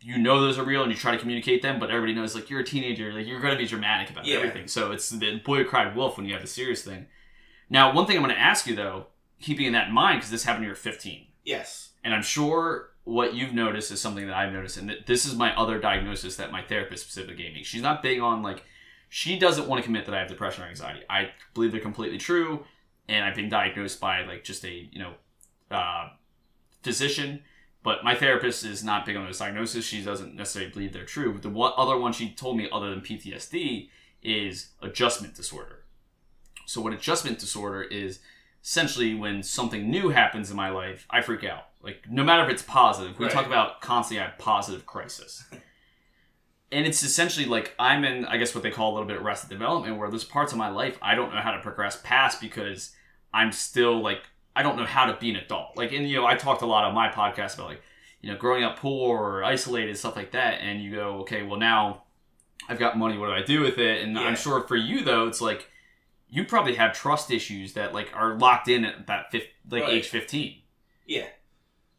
you 0.00 0.18
know 0.18 0.40
those 0.40 0.58
are 0.58 0.64
real 0.64 0.82
and 0.82 0.90
you 0.92 0.96
try 0.98 1.12
to 1.12 1.18
communicate 1.18 1.62
them, 1.62 1.78
but 1.80 1.90
everybody 1.90 2.14
knows 2.14 2.34
like 2.34 2.48
you're 2.50 2.60
a 2.60 2.64
teenager, 2.64 3.12
like 3.12 3.26
you're 3.26 3.40
gonna 3.40 3.56
be 3.56 3.66
dramatic 3.66 4.10
about 4.10 4.24
Yeah. 4.26 4.36
everything. 4.38 4.68
So 4.68 4.92
it's 4.92 5.08
the 5.10 5.40
boy 5.44 5.58
who 5.58 5.64
cried 5.64 5.96
wolf 5.96 6.16
when 6.16 6.26
you 6.26 6.34
have 6.34 6.44
a 6.44 6.46
serious 6.48 6.82
thing. 6.84 7.06
Now, 7.70 7.92
one 7.92 8.06
thing 8.06 8.16
I'm 8.16 8.22
gonna 8.22 8.34
ask 8.34 8.66
you 8.66 8.76
though, 8.76 9.06
keeping 9.40 9.72
that 9.72 9.88
in 9.88 9.94
mind, 9.94 10.18
because 10.18 10.30
this 10.30 10.44
happened 10.44 10.60
when 10.62 10.68
you 10.68 10.72
were 10.72 10.76
15 10.76 11.26
Yes. 11.44 11.90
and 12.04 12.14
I'm 12.14 12.22
sure 12.22 12.90
what 13.04 13.34
you've 13.34 13.54
noticed 13.54 13.90
is 13.92 14.00
something 14.00 14.26
that 14.26 14.34
I've 14.36 14.52
noticed, 14.52 14.76
and 14.78 14.88
th- 14.88 15.06
this 15.06 15.24
is 15.26 15.34
my 15.34 15.54
other 15.56 15.78
diagnosis 15.78 16.36
that 16.36 16.50
my 16.52 16.62
therapist 16.62 17.04
specifically 17.04 17.36
gave 17.42 17.54
me. 17.54 17.62
She's 17.62 17.82
not 17.82 18.02
big 18.02 18.20
on 18.20 18.42
like 18.42 18.64
she 19.08 19.38
doesn't 19.38 19.68
want 19.68 19.80
to 19.80 19.84
commit 19.84 20.04
that 20.06 20.14
I 20.14 20.18
have 20.18 20.28
depression 20.28 20.64
or 20.64 20.66
anxiety. 20.66 21.00
I 21.08 21.30
believe 21.54 21.70
they're 21.72 21.80
completely 21.80 22.18
true, 22.18 22.66
and 23.08 23.24
I've 23.24 23.36
been 23.36 23.48
diagnosed 23.48 24.00
by 24.00 24.24
like 24.24 24.42
just 24.44 24.64
a 24.64 24.72
you 24.92 24.98
know 24.98 25.14
uh, 25.70 26.08
physician. 26.82 27.42
But 27.86 28.02
my 28.02 28.16
therapist 28.16 28.64
is 28.64 28.82
not 28.82 29.06
big 29.06 29.14
on 29.14 29.26
those 29.26 29.38
diagnoses. 29.38 29.84
She 29.84 30.02
doesn't 30.02 30.34
necessarily 30.34 30.72
believe 30.72 30.92
they're 30.92 31.04
true. 31.04 31.32
But 31.32 31.42
the 31.42 31.50
one 31.50 31.70
other 31.76 31.96
one 31.96 32.12
she 32.12 32.30
told 32.30 32.56
me, 32.56 32.68
other 32.72 32.90
than 32.90 33.00
PTSD, 33.00 33.90
is 34.24 34.70
adjustment 34.82 35.36
disorder. 35.36 35.84
So, 36.66 36.80
what 36.80 36.92
adjustment 36.92 37.38
disorder 37.38 37.84
is 37.84 38.18
essentially 38.60 39.14
when 39.14 39.44
something 39.44 39.88
new 39.88 40.08
happens 40.08 40.50
in 40.50 40.56
my 40.56 40.68
life, 40.68 41.06
I 41.10 41.20
freak 41.20 41.44
out. 41.44 41.68
Like 41.80 42.10
no 42.10 42.24
matter 42.24 42.42
if 42.42 42.50
it's 42.50 42.62
positive, 42.62 43.20
we 43.20 43.26
Right. 43.26 43.32
talk 43.32 43.46
about 43.46 43.80
constantly 43.82 44.20
I 44.20 44.30
have 44.30 44.38
positive 44.38 44.84
crisis. 44.84 45.44
and 46.72 46.86
it's 46.88 47.04
essentially 47.04 47.46
like 47.46 47.72
I'm 47.78 48.04
in, 48.04 48.24
I 48.24 48.36
guess 48.36 48.52
what 48.52 48.64
they 48.64 48.72
call 48.72 48.90
a 48.90 48.94
little 48.94 49.06
bit 49.06 49.22
rest 49.22 49.44
arrested 49.44 49.50
development, 49.50 49.96
where 49.96 50.10
there's 50.10 50.24
parts 50.24 50.50
of 50.50 50.58
my 50.58 50.70
life 50.70 50.98
I 51.00 51.14
don't 51.14 51.32
know 51.32 51.40
how 51.40 51.52
to 51.52 51.60
progress 51.60 52.00
past 52.02 52.40
because 52.40 52.96
I'm 53.32 53.52
still 53.52 54.00
like 54.02 54.24
I 54.56 54.62
don't 54.62 54.76
know 54.76 54.86
how 54.86 55.06
to 55.06 55.14
be 55.20 55.30
an 55.30 55.36
adult. 55.36 55.76
Like, 55.76 55.92
and 55.92 56.08
you 56.08 56.16
know, 56.16 56.26
I 56.26 56.34
talked 56.34 56.62
a 56.62 56.66
lot 56.66 56.84
on 56.84 56.94
my 56.94 57.08
podcast 57.08 57.54
about 57.54 57.68
like, 57.68 57.82
you 58.22 58.32
know, 58.32 58.38
growing 58.38 58.64
up 58.64 58.78
poor 58.78 59.18
or 59.22 59.44
isolated 59.44 59.96
stuff 59.96 60.16
like 60.16 60.32
that, 60.32 60.54
and 60.62 60.82
you 60.82 60.90
go, 60.92 61.18
okay, 61.20 61.42
well 61.42 61.58
now 61.60 62.02
I've 62.68 62.78
got 62.78 62.98
money. 62.98 63.18
What 63.18 63.26
do 63.26 63.32
I 63.32 63.42
do 63.42 63.60
with 63.60 63.78
it? 63.78 64.02
And 64.02 64.14
Yeah. 64.14 64.22
I'm 64.22 64.34
sure 64.36 64.62
for 64.66 64.76
you 64.76 65.04
though, 65.04 65.28
it's 65.28 65.40
like 65.40 65.68
you 66.28 66.44
probably 66.44 66.74
have 66.74 66.92
trust 66.92 67.30
issues 67.30 67.74
that 67.74 67.94
like 67.94 68.10
are 68.14 68.36
locked 68.38 68.66
in 68.68 68.84
at 68.84 69.06
that 69.06 69.26
like 69.70 69.82
Right. 69.84 69.92
age 69.92 70.08
15 70.08 70.56
Yeah. 71.06 71.26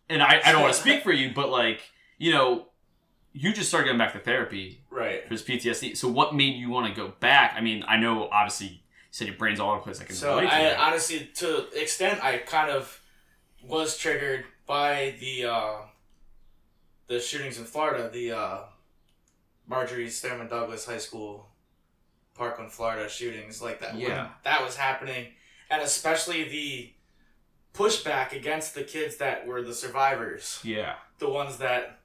and 0.09 0.21
I, 0.21 0.41
I 0.43 0.51
don't 0.51 0.61
want 0.61 0.73
to 0.73 0.79
speak 0.85 1.03
for 1.03 1.13
you, 1.13 1.31
but 1.33 1.49
like, 1.49 1.79
you 2.17 2.31
know, 2.33 2.67
you 3.33 3.53
just 3.53 3.69
started 3.69 3.85
going 3.85 3.97
back 3.99 4.13
to 4.13 4.19
therapy 4.19 4.81
Right. 4.89 5.23
for 5.23 5.29
this 5.35 5.43
PTSD. 5.43 5.95
So 5.95 6.07
what 6.09 6.33
made 6.35 6.55
you 6.55 6.69
want 6.69 6.93
to 6.93 6.99
go 7.01 7.13
back? 7.19 7.53
I 7.55 7.61
mean, 7.61 7.85
I 7.87 7.97
know 7.97 8.27
obviously 8.29 8.83
said 9.11 9.27
your 9.27 9.35
brain's 9.37 9.59
all 9.59 9.71
over 9.71 9.79
the 9.79 9.83
place. 9.83 10.01
I 10.01 10.05
can 10.05 10.15
So 10.15 10.35
relate 10.35 10.49
to 10.49 10.55
I 10.55 10.63
that. 10.63 10.79
honestly, 10.79 11.29
to 11.35 11.67
extent 11.79 12.23
I 12.23 12.37
kind 12.39 12.69
of 12.69 13.01
was 13.63 13.97
triggered 13.97 14.45
by 14.65 15.15
the 15.19 15.45
uh, 15.45 15.75
the 17.07 17.19
shootings 17.19 17.57
in 17.57 17.65
Florida, 17.65 18.09
the 18.11 18.31
uh, 18.31 18.57
Marjory 19.67 20.09
Stoneman 20.09 20.47
Douglas 20.47 20.85
High 20.85 20.97
School, 20.97 21.47
Parkland, 22.35 22.71
Florida 22.71 23.09
shootings, 23.09 23.61
like 23.61 23.79
that. 23.79 23.97
Yeah. 23.97 24.29
that 24.43 24.63
was 24.63 24.75
happening, 24.75 25.27
and 25.69 25.81
especially 25.81 26.43
the 26.49 26.91
pushback 27.73 28.31
against 28.33 28.75
the 28.75 28.83
kids 28.83 29.17
that 29.17 29.45
were 29.47 29.61
the 29.61 29.73
survivors, 29.73 30.59
yeah. 30.63 30.95
the 31.19 31.29
ones 31.29 31.57
that 31.57 31.99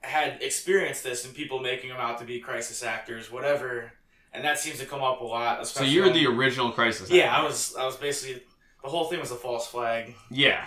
had 0.00 0.42
experienced 0.42 1.04
this, 1.04 1.24
and 1.24 1.34
people 1.34 1.60
making 1.60 1.88
them 1.88 1.98
out 1.98 2.18
to 2.18 2.24
be 2.24 2.38
crisis 2.40 2.82
actors, 2.82 3.30
whatever. 3.30 3.92
And 4.34 4.44
that 4.44 4.58
seems 4.58 4.78
to 4.78 4.86
come 4.86 5.02
up 5.02 5.20
a 5.20 5.24
lot. 5.24 5.66
So 5.66 5.84
you're 5.84 6.06
on- 6.06 6.12
the 6.14 6.26
original 6.26 6.70
crisis. 6.72 7.10
yeah, 7.10 7.24
actor. 7.24 7.42
I 7.42 7.44
was. 7.44 7.76
I 7.78 7.84
was 7.84 7.96
basically 7.96 8.42
the 8.82 8.88
whole 8.88 9.04
thing 9.04 9.20
was 9.20 9.30
a 9.30 9.36
false 9.36 9.66
flag. 9.66 10.14
Yeah. 10.30 10.64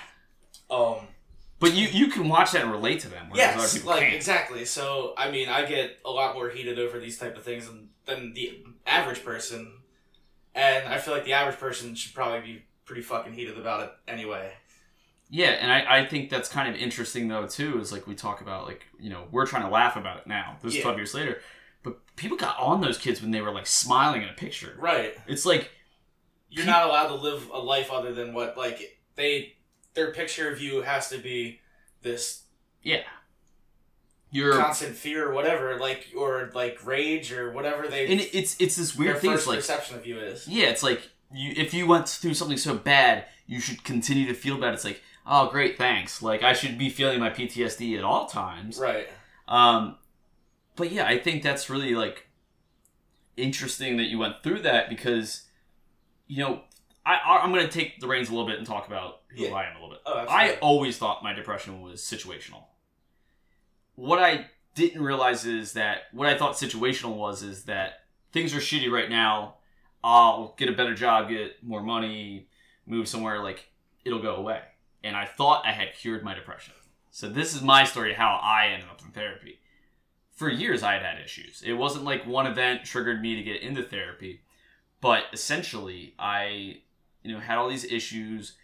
Um. 0.69 0.97
But 1.59 1.73
you 1.73 1.87
you 1.87 2.07
can 2.07 2.27
watch 2.29 2.51
that 2.51 2.61
and 2.63 2.71
relate 2.71 2.99
to 3.01 3.09
them. 3.09 3.29
Yes, 3.33 3.83
like 3.85 4.01
can't. 4.01 4.13
exactly. 4.13 4.65
So 4.65 5.13
I 5.17 5.31
mean, 5.31 5.49
I 5.49 5.65
get 5.65 5.97
a 6.05 6.11
lot 6.11 6.35
more 6.35 6.49
heated 6.49 6.77
over 6.77 6.99
these 6.99 7.17
type 7.17 7.37
of 7.37 7.43
things 7.43 7.65
than, 7.65 7.89
than 8.05 8.33
the 8.33 8.63
average 8.85 9.23
person, 9.23 9.71
and 10.53 10.87
I 10.87 10.97
feel 10.99 11.13
like 11.13 11.25
the 11.25 11.33
average 11.33 11.57
person 11.57 11.95
should 11.95 12.13
probably 12.13 12.41
be 12.41 12.63
pretty 12.85 13.01
fucking 13.01 13.33
heated 13.33 13.57
about 13.57 13.83
it 13.83 13.91
anyway. 14.07 14.51
Yeah, 15.29 15.51
and 15.51 15.71
I, 15.71 16.01
I 16.01 16.05
think 16.05 16.29
that's 16.29 16.49
kind 16.49 16.69
of 16.69 16.79
interesting 16.79 17.29
though 17.29 17.47
too. 17.47 17.79
Is 17.79 17.91
like 17.91 18.05
we 18.05 18.15
talk 18.15 18.41
about 18.41 18.67
like 18.67 18.85
you 18.99 19.09
know 19.09 19.23
we're 19.31 19.47
trying 19.47 19.63
to 19.63 19.69
laugh 19.69 19.95
about 19.95 20.17
it 20.17 20.27
now. 20.27 20.57
This 20.61 20.75
Yeah. 20.75 20.83
twelve 20.83 20.97
years 20.97 21.13
later, 21.15 21.39
but 21.85 21.99
people 22.17 22.35
got 22.35 22.59
on 22.59 22.81
those 22.81 22.97
kids 22.97 23.21
when 23.21 23.31
they 23.31 23.39
were 23.39 23.51
like 23.51 23.65
smiling 23.67 24.23
in 24.23 24.27
a 24.27 24.33
picture. 24.33 24.75
Right. 24.77 25.13
It's 25.27 25.45
like 25.45 25.71
You're 26.49 26.65
Pe- 26.65 26.71
not 26.71 26.85
allowed 26.87 27.07
to 27.07 27.15
live 27.15 27.49
a 27.53 27.59
life 27.59 27.89
other 27.91 28.13
than 28.13 28.33
what 28.33 28.57
like 28.57 28.99
they 29.15 29.53
their 29.93 30.11
picture 30.11 30.51
of 30.51 30.59
you 30.59 30.81
has 30.81 31.07
to 31.11 31.17
be 31.17 31.61
this 32.01 32.43
yeah, 32.83 33.03
you're 34.31 34.53
constant 34.57 34.95
fear 34.95 35.29
or 35.29 35.33
whatever, 35.33 35.79
like 35.79 36.07
or 36.17 36.51
like 36.53 36.85
rage 36.85 37.31
or 37.31 37.51
whatever 37.51 37.87
they 37.87 38.05
and 38.11 38.19
it's 38.33 38.59
it's 38.59 38.75
this 38.75 38.95
weird 38.95 39.19
thing. 39.19 39.31
first 39.31 39.41
It's 39.43 39.47
like 39.47 39.59
perception 39.59 39.95
of 39.97 40.05
you 40.05 40.19
is. 40.19 40.47
yeah, 40.47 40.65
it's 40.65 40.83
like 40.83 41.01
you 41.33 41.53
if 41.55 41.73
you 41.73 41.87
went 41.87 42.09
through 42.09 42.33
something 42.33 42.57
so 42.57 42.75
bad, 42.75 43.25
you 43.47 43.59
should 43.59 43.83
continue 43.83 44.25
to 44.27 44.33
feel 44.33 44.57
bad. 44.59 44.73
It's 44.73 44.83
like 44.83 45.01
oh 45.25 45.49
great 45.49 45.77
thanks. 45.77 46.21
Like 46.21 46.43
I 46.43 46.53
should 46.53 46.77
be 46.77 46.89
feeling 46.89 47.19
my 47.19 47.29
PTSD 47.29 47.97
at 47.97 48.03
all 48.03 48.25
times. 48.27 48.77
Right. 48.77 49.07
Um, 49.47 49.97
but 50.75 50.91
yeah, 50.91 51.05
I 51.05 51.17
think 51.17 51.43
that's 51.43 51.69
really 51.69 51.95
like 51.95 52.27
interesting 53.37 53.97
that 53.97 54.05
you 54.05 54.17
went 54.17 54.41
through 54.43 54.61
that 54.61 54.89
because 54.89 55.43
you 56.27 56.41
know 56.41 56.61
I 57.05 57.39
I'm 57.41 57.51
gonna 57.51 57.67
take 57.67 57.99
the 57.99 58.07
reins 58.07 58.29
a 58.29 58.31
little 58.31 58.47
bit 58.47 58.57
and 58.57 58.65
talk 58.65 58.87
about 58.87 59.21
who 59.27 59.43
Yeah. 59.43 59.53
I 59.53 59.65
am 59.69 59.77
a 59.77 59.79
little 59.79 59.89
bit. 59.89 60.01
Oh, 60.05 60.25
I 60.29 60.57
always 60.61 60.97
thought 60.97 61.23
my 61.23 61.33
depression 61.33 61.81
was 61.81 62.01
situational. 62.01 62.63
What 63.95 64.19
I 64.19 64.47
didn't 64.73 65.01
realize 65.01 65.45
is 65.45 65.73
that 65.73 66.03
what 66.11 66.27
I 66.27 66.37
thought 66.37 66.55
situational 66.55 67.15
was 67.15 67.43
is 67.43 67.63
that 67.65 68.05
things 68.31 68.53
are 68.53 68.59
shitty 68.59 68.91
right 68.91 69.09
now. 69.09 69.55
I'll 70.03 70.53
get 70.57 70.69
a 70.69 70.73
better 70.73 70.93
job, 70.93 71.29
get 71.29 71.63
more 71.63 71.81
money, 71.81 72.49
move 72.85 73.07
somewhere, 73.07 73.41
like 73.41 73.69
it'll 74.03 74.21
go 74.21 74.35
away. 74.35 74.61
And 75.03 75.15
I 75.15 75.25
thought 75.25 75.65
I 75.65 75.71
had 75.71 75.93
cured 75.95 76.23
my 76.23 76.33
depression. 76.33 76.73
So 77.11 77.29
this 77.29 77.55
is 77.55 77.61
my 77.61 77.85
story 77.85 78.11
of 78.11 78.17
how 78.17 78.39
I 78.41 78.67
ended 78.67 78.89
up 78.89 79.01
in 79.01 79.11
therapy. 79.11 79.59
For 80.35 80.49
years 80.49 80.83
I 80.83 80.93
had 80.93 81.03
had 81.03 81.21
issues. 81.23 81.63
It 81.65 81.73
wasn't 81.73 82.05
like 82.05 82.27
one 82.27 82.45
event 82.45 82.83
triggered 82.83 83.21
me 83.21 83.35
to 83.35 83.43
get 83.43 83.61
into 83.61 83.81
therapy, 83.81 84.41
but 85.01 85.23
essentially 85.33 86.13
I 86.19 86.77
you 87.23 87.33
know 87.33 87.39
had 87.39 87.57
all 87.57 87.69
these 87.69 87.85
issues 87.85 88.55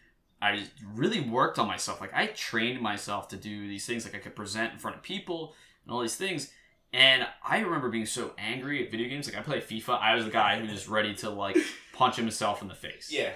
I 0.41 0.65
really 0.95 1.19
worked 1.19 1.60
on 1.60 1.67
myself. 1.67 2.01
Like 2.01 2.13
I 2.13 2.27
trained 2.27 2.81
myself 2.81 3.27
to 3.29 3.38
do 3.38 3.67
these 3.67 3.86
things. 3.86 4.05
Like 4.05 4.15
I 4.15 4.19
could 4.19 4.36
present 4.36 4.73
in 4.73 4.79
front 4.79 4.97
of 4.97 5.03
people 5.03 5.53
and 5.86 5.93
all 5.93 6.01
these 6.01 6.15
things. 6.15 6.51
And 6.93 7.25
I 7.45 7.60
remember 7.60 7.89
being 7.89 8.05
so 8.05 8.31
angry 8.38 8.84
at 8.84 8.91
video 8.91 9.07
games. 9.07 9.27
Like 9.27 9.38
I 9.38 9.43
play 9.43 9.62
FIFA. 9.62 9.99
I 9.99 10.15
was 10.15 10.25
the 10.25 10.31
guy 10.31 10.60
who 10.60 10.69
was 10.69 10.89
ready 10.89 11.13
to 11.15 11.29
like 11.29 11.57
punch 11.93 12.15
himself 12.15 12.62
in 12.62 12.67
the 12.67 12.75
face. 12.75 13.12
Yeah. 13.12 13.31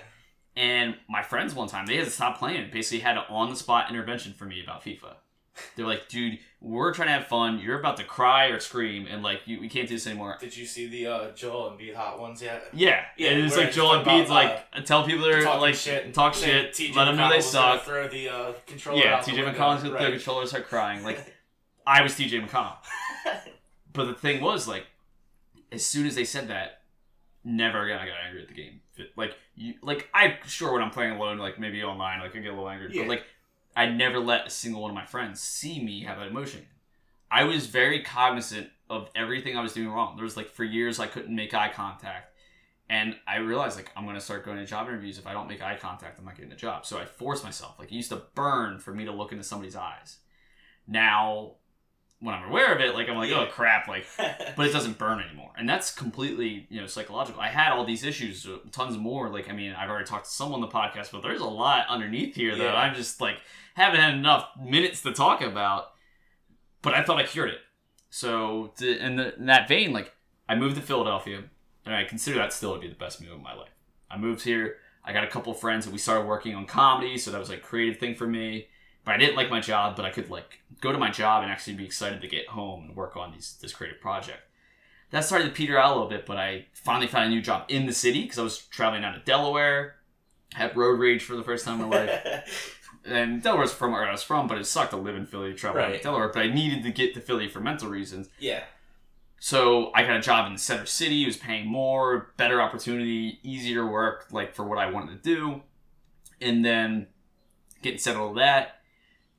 And 0.57 0.95
my 1.07 1.21
friends 1.21 1.53
one 1.53 1.67
time 1.67 1.85
they 1.85 1.97
had 1.97 2.05
to 2.05 2.11
stop 2.11 2.39
playing. 2.39 2.71
Basically 2.71 2.99
had 2.99 3.17
an 3.17 3.23
on 3.29 3.49
the 3.49 3.55
spot 3.55 3.89
intervention 3.89 4.33
for 4.33 4.45
me 4.45 4.61
about 4.63 4.83
FIFA. 4.83 5.15
They're 5.75 5.85
like, 5.85 6.07
dude, 6.09 6.39
we're 6.59 6.93
trying 6.93 7.07
to 7.07 7.13
have 7.13 7.27
fun. 7.27 7.59
You're 7.59 7.79
about 7.79 7.97
to 7.97 8.03
cry 8.03 8.47
or 8.47 8.59
scream, 8.59 9.07
and 9.09 9.23
like 9.23 9.41
you, 9.45 9.59
we 9.59 9.69
can't 9.69 9.87
do 9.87 9.95
this 9.95 10.07
anymore. 10.07 10.37
Did 10.39 10.55
you 10.55 10.65
see 10.65 10.87
the 10.87 11.07
uh, 11.07 11.31
Joel 11.31 11.71
Embiid 11.71 11.95
Hot 11.95 12.19
ones 12.19 12.41
yet? 12.41 12.63
Yeah, 12.73 13.03
Yeah, 13.17 13.31
and 13.31 13.45
it's 13.45 13.55
like 13.55 13.71
Joel 13.71 14.03
Embiid's 14.03 14.29
about, 14.29 14.63
like 14.75 14.85
tell 14.85 15.05
people 15.05 15.23
they're 15.23 15.43
like 15.43 15.75
shit, 15.75 16.13
talk 16.13 16.33
shit, 16.33 16.73
TJ 16.73 16.95
let 16.95 17.05
them 17.05 17.17
know 17.17 17.29
they 17.29 17.35
McConnell 17.35 17.37
was 17.37 17.53
gonna 17.53 17.77
suck. 17.77 17.85
Throw 17.85 18.07
the 18.07 18.29
uh, 18.29 18.53
controller. 18.65 19.03
Yeah, 19.03 19.19
TJ. 19.19 19.53
McConnell's 19.53 19.83
with 19.83 19.93
the 19.93 20.09
controller 20.09 20.45
start 20.45 20.67
crying. 20.67 21.03
Like 21.03 21.33
I 21.87 22.01
was 22.01 22.13
TJ 22.13 22.47
McConnell. 22.47 22.77
But 23.95 24.07
the 24.07 24.13
thing 24.13 24.41
was, 24.41 24.67
like, 24.67 24.85
as 25.71 25.85
soon 25.85 26.05
as 26.05 26.15
they 26.15 26.25
said 26.25 26.49
that, 26.49 26.81
never 27.45 27.83
again 27.83 27.99
I 27.99 28.05
got 28.05 28.15
angry 28.25 28.41
at 28.41 28.47
the 28.47 28.53
game. 28.53 28.81
Like 29.15 29.35
you, 29.55 29.75
like 29.81 30.09
I 30.13 30.37
sure 30.45 30.73
when 30.73 30.81
I'm 30.81 30.89
playing 30.89 31.13
alone, 31.13 31.37
like 31.37 31.59
maybe 31.59 31.81
online, 31.83 32.19
like 32.19 32.31
I 32.31 32.33
can 32.33 32.41
get 32.41 32.49
a 32.49 32.55
little 32.55 32.69
angry. 32.69 32.89
Yeah. 32.91 33.03
But 33.03 33.09
like 33.09 33.23
I 33.75 33.87
never 33.87 34.19
let 34.19 34.47
a 34.47 34.49
single 34.49 34.81
one 34.81 34.91
of 34.91 34.95
my 34.95 35.05
friends 35.05 35.41
see 35.41 35.83
me 35.83 36.03
have 36.03 36.17
that 36.19 36.27
emotion. 36.27 36.65
I 37.29 37.43
was 37.43 37.67
very 37.67 38.01
cognizant 38.01 38.69
of 38.89 39.09
everything 39.15 39.57
I 39.57 39.61
was 39.61 39.73
doing 39.73 39.89
wrong. 39.89 40.15
There 40.15 40.23
was 40.23 40.37
like 40.37 40.49
for 40.49 40.63
years 40.63 40.99
I 40.99 41.07
couldn't 41.07 41.35
make 41.35 41.53
eye 41.53 41.71
contact. 41.73 42.31
And 42.89 43.15
I 43.27 43.37
realized 43.37 43.75
like 43.77 43.91
I'm 43.97 44.05
gonna 44.05 44.21
start 44.21 44.45
going 44.45 44.57
to 44.57 44.65
job 44.65 44.87
interviews. 44.87 45.17
If 45.17 45.25
I 45.27 45.33
don't 45.33 45.47
make 45.47 45.61
eye 45.61 45.75
contact, 45.81 46.19
I'm 46.19 46.25
not 46.25 46.35
getting 46.35 46.51
a 46.51 46.55
job. 46.55 46.85
So 46.85 46.97
I 46.99 47.05
forced 47.05 47.43
myself. 47.43 47.77
Like 47.79 47.91
it 47.91 47.95
used 47.95 48.09
to 48.11 48.21
burn 48.35 48.77
for 48.79 48.93
me 48.93 49.05
to 49.05 49.11
look 49.11 49.31
into 49.31 49.43
somebody's 49.43 49.75
eyes. 49.75 50.17
Now, 50.87 51.53
when 52.19 52.33
I'm 52.35 52.47
aware 52.49 52.73
of 52.73 52.79
it, 52.81 52.93
like 52.93 53.09
I'm 53.09 53.17
like, 53.17 53.29
Yeah. 53.29 53.41
oh 53.41 53.45
crap, 53.47 53.87
like 53.87 54.05
but 54.55 54.67
it 54.67 54.71
doesn't 54.71 54.97
burn 54.97 55.19
anymore 55.19 55.51
and 55.57 55.67
that's 55.67 55.91
completely 55.93 56.67
you 56.69 56.81
know 56.81 56.87
psychological 56.87 57.39
i 57.41 57.47
had 57.47 57.71
all 57.71 57.85
these 57.85 58.03
issues 58.03 58.45
uh, 58.45 58.57
tons 58.73 58.97
more 58.97 59.29
like 59.29 59.49
i 59.49 59.53
mean 59.53 59.71
i've 59.73 59.89
already 59.89 60.03
talked 60.05 60.25
to 60.25 60.31
someone 60.31 60.61
on 60.61 60.69
the 60.69 60.73
podcast 60.73 61.11
but 61.13 61.21
there's 61.23 61.39
a 61.39 61.45
lot 61.45 61.85
underneath 61.87 62.35
here 62.35 62.57
that 62.57 62.63
Yeah. 62.63 62.75
i'm 62.75 62.93
just 62.93 63.21
like 63.21 63.37
haven't 63.75 63.99
had 63.99 64.13
enough 64.13 64.49
minutes 64.59 65.01
to 65.03 65.13
talk 65.13 65.41
about 65.41 65.91
but 66.85 66.93
I 66.93 67.01
thought 67.01 67.17
I 67.17 67.23
cured 67.23 67.49
it. 67.49 67.61
So 68.11 68.71
to, 68.77 68.97
in, 68.97 69.15
the, 69.15 69.35
in 69.35 69.47
that 69.47 69.67
vein, 69.67 69.91
like 69.91 70.13
I 70.47 70.53
moved 70.53 70.75
to 70.75 70.83
Philadelphia, 70.83 71.43
and 71.83 71.95
I 71.95 72.03
consider 72.03 72.37
that 72.37 72.53
still 72.53 72.75
to 72.75 72.79
be 72.79 72.87
the 72.87 72.93
best 72.93 73.19
move 73.19 73.31
of 73.31 73.41
my 73.41 73.55
life. 73.55 73.71
I 74.09 74.17
moved 74.17 74.43
here. 74.43 74.77
I 75.03 75.11
got 75.11 75.23
a 75.23 75.27
couple 75.27 75.51
friends, 75.55 75.87
and 75.87 75.93
we 75.93 75.97
started 75.97 76.27
working 76.27 76.55
on 76.55 76.67
comedy. 76.67 77.17
So 77.17 77.31
that 77.31 77.39
was 77.39 77.49
like 77.49 77.57
a 77.57 77.61
creative 77.61 77.99
thing 77.99 78.13
for 78.13 78.27
me. 78.27 78.67
But 79.03 79.15
I 79.15 79.17
didn't 79.17 79.35
like 79.35 79.49
my 79.49 79.59
job, 79.59 79.95
but 79.95 80.05
I 80.05 80.11
could 80.11 80.29
like 80.29 80.59
go 80.79 80.91
to 80.91 80.97
my 80.99 81.09
job 81.09 81.41
and 81.41 81.51
actually 81.51 81.75
be 81.75 81.85
excited 81.85 82.21
to 82.21 82.27
get 82.27 82.49
home 82.49 82.85
and 82.85 82.95
work 82.95 83.17
on 83.17 83.31
these 83.31 83.57
this 83.59 83.73
creative 83.73 83.99
project. 83.99 84.41
That 85.09 85.25
started 85.25 85.45
to 85.45 85.51
peter 85.51 85.79
out 85.79 85.91
a 85.91 85.93
little 85.93 86.09
bit, 86.09 86.27
but 86.27 86.37
I 86.37 86.67
finally 86.73 87.07
found 87.07 87.25
a 87.25 87.29
new 87.29 87.41
job 87.41 87.65
in 87.67 87.87
the 87.87 87.93
city 87.93 88.21
because 88.21 88.37
I 88.37 88.43
was 88.43 88.59
traveling 88.59 89.01
down 89.01 89.13
to 89.13 89.19
Delaware, 89.21 89.95
had 90.53 90.77
road 90.77 90.99
rage 90.99 91.23
for 91.23 91.35
the 91.35 91.43
first 91.43 91.65
time 91.65 91.81
in 91.81 91.89
my 91.89 92.05
life. 92.05 92.81
and 93.05 93.41
Delaware's 93.41 93.73
from 93.73 93.91
where 93.91 94.05
I 94.07 94.11
was 94.11 94.23
from, 94.23 94.47
but 94.47 94.57
it 94.57 94.65
sucked 94.65 94.91
to 94.91 94.97
live 94.97 95.15
in 95.15 95.25
Philly, 95.25 95.53
travel 95.53 95.81
Right. 95.81 95.97
to 95.97 96.03
Delaware. 96.03 96.29
But 96.29 96.43
I 96.43 96.47
needed 96.49 96.83
to 96.83 96.91
get 96.91 97.13
to 97.13 97.21
Philly 97.21 97.47
for 97.47 97.59
mental 97.59 97.89
reasons. 97.89 98.29
yeah. 98.39 98.63
So 99.37 99.91
I 99.93 100.01
got 100.03 100.15
a 100.15 100.21
job 100.21 100.47
in 100.47 100.53
the 100.53 100.59
center 100.59 100.85
city. 100.87 101.23
It 101.23 101.27
was 101.27 101.37
paying 101.37 101.67
more, 101.67 102.33
better 102.37 102.61
opportunity, 102.61 103.39
easier 103.43 103.85
work, 103.85 104.27
like 104.31 104.55
for 104.55 104.63
what 104.65 104.79
I 104.79 104.89
wanted 104.89 105.21
to 105.23 105.35
do. 105.35 105.61
And 106.41 106.65
then 106.65 107.07
getting 107.83 107.99
settled 107.99 108.37
that. 108.37 108.79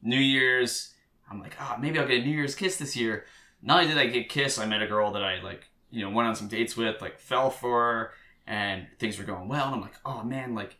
New 0.03 0.19
Year's, 0.19 0.95
I'm 1.29 1.41
like, 1.41 1.57
oh, 1.61 1.77
maybe 1.81 1.99
I'll 1.99 2.07
get 2.07 2.21
a 2.23 2.25
New 2.25 2.31
Year's 2.37 2.55
kiss 2.55 2.77
this 2.77 2.95
year. 2.95 3.25
Not 3.63 3.81
only 3.83 3.89
did 3.95 3.99
I 4.01 4.07
get 4.07 4.29
kissed, 4.29 4.61
I 4.61 4.67
met 4.67 4.83
a 4.83 4.87
girl 4.87 5.11
that 5.13 5.25
I 5.25 5.41
like, 5.41 5.65
you 5.91 6.03
know, 6.03 6.11
went 6.11 6.29
on 6.29 6.37
some 6.37 6.47
dates 6.47 6.77
with, 6.77 7.01
like 7.01 7.19
fell 7.19 7.51
for 7.51 7.83
her, 7.83 8.11
and 8.47 8.87
things 9.01 9.19
were 9.19 9.25
going 9.25 9.49
well. 9.49 9.67
And 9.67 9.75
I'm 9.77 9.81
like, 9.81 9.97
oh 10.05 10.23
man, 10.23 10.55
like, 10.55 10.77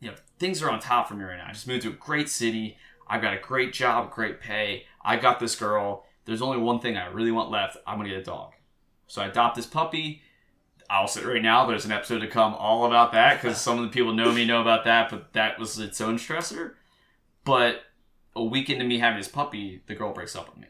you 0.00 0.10
know, 0.10 0.16
things 0.38 0.62
are 0.62 0.70
on 0.70 0.80
top 0.80 1.08
for 1.08 1.14
me 1.14 1.24
right 1.24 1.36
now. 1.36 1.46
I 1.48 1.52
just 1.52 1.66
moved 1.66 1.82
to 1.82 1.88
a 1.88 1.92
great 1.92 2.28
city. 2.28 2.76
I've 3.06 3.22
got 3.22 3.34
a 3.34 3.40
great 3.40 3.72
job, 3.72 4.10
great 4.10 4.40
pay. 4.40 4.84
I 5.02 5.16
got 5.16 5.40
this 5.40 5.56
girl. 5.56 6.04
There's 6.24 6.42
only 6.42 6.58
one 6.58 6.80
thing 6.80 6.96
I 6.96 7.06
really 7.06 7.32
want 7.32 7.50
left. 7.50 7.76
I'm 7.86 7.96
gonna 7.98 8.10
get 8.10 8.18
a 8.18 8.24
dog. 8.24 8.52
So 9.06 9.22
I 9.22 9.26
adopt 9.26 9.56
this 9.56 9.66
puppy. 9.66 10.22
I'll 10.90 11.08
sit 11.08 11.26
right 11.26 11.42
now, 11.42 11.66
there's 11.66 11.84
an 11.84 11.92
episode 11.92 12.20
to 12.20 12.28
come 12.28 12.54
all 12.54 12.86
about 12.86 13.12
that 13.12 13.40
because 13.40 13.60
some 13.60 13.78
of 13.78 13.84
the 13.84 13.90
people 13.90 14.14
know 14.14 14.32
me 14.32 14.46
know 14.46 14.62
about 14.62 14.84
that, 14.84 15.10
but 15.10 15.34
that 15.34 15.58
was 15.58 15.78
its 15.78 16.00
own 16.00 16.16
stressor. 16.16 16.74
But 17.44 17.82
a 18.34 18.42
week 18.42 18.70
into 18.70 18.86
me 18.86 18.98
having 18.98 19.18
this 19.18 19.28
puppy, 19.28 19.82
the 19.86 19.94
girl 19.94 20.14
breaks 20.14 20.34
up 20.34 20.48
with 20.48 20.58
me, 20.58 20.68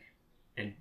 and 0.57 0.75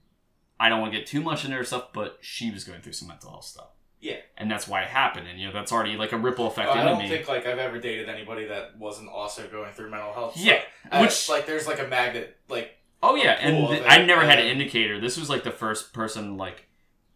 I 0.60 0.70
don't 0.70 0.82
want 0.82 0.92
to 0.94 0.98
get 0.98 1.08
too 1.08 1.22
much 1.22 1.46
into 1.46 1.56
her 1.58 1.64
stuff, 1.64 1.90
but 1.94 2.18
she 2.20 2.50
was 2.50 2.64
going 2.64 2.82
through 2.82 2.94
some 2.94 3.08
mental 3.08 3.30
health 3.30 3.46
stuff. 3.46 3.70
Yeah. 4.00 4.18
and 4.38 4.50
that's 4.50 4.68
why 4.68 4.82
it 4.84 4.88
happened, 4.90 5.28
and 5.28 5.40
you 5.40 5.48
know 5.48 5.54
that's 5.54 5.72
already 5.72 5.96
like 5.98 6.12
a 6.12 6.18
ripple 6.18 6.48
effect 6.48 6.70
oh, 6.70 6.74
into 6.74 6.84
me. 6.84 6.90
I 6.90 6.94
don't 6.94 7.04
me. 7.04 7.10
think 7.10 7.28
like 7.28 7.46
I've 7.48 7.58
ever 7.60 7.80
dated 7.80 8.10
anybody 8.10 8.46
that 8.46 8.78
wasn't 8.78 9.10
also 9.10 9.48
going 9.48 9.74
through 9.74 9.90
mental 9.90 10.14
health. 10.14 10.38
Yeah, 10.38 10.62
uh, 10.86 10.90
stuff. 10.90 11.02
which- 11.02 11.30
like 11.30 11.46
there's 11.48 11.68
like 11.68 11.80
a 11.80 11.88
magnet 11.88 12.38
like 12.50 12.74
Oh 13.02 13.16
yeah, 13.16 13.34
and 13.40 13.68
th- 13.68 13.84
I 13.88 14.04
never 14.04 14.26
had 14.26 14.40
an 14.40 14.48
indicator. 14.48 15.00
This 15.00 15.18
was 15.18 15.30
like 15.30 15.44
the 15.44 15.52
first 15.52 15.94
person 15.94 16.36
like 16.38 16.64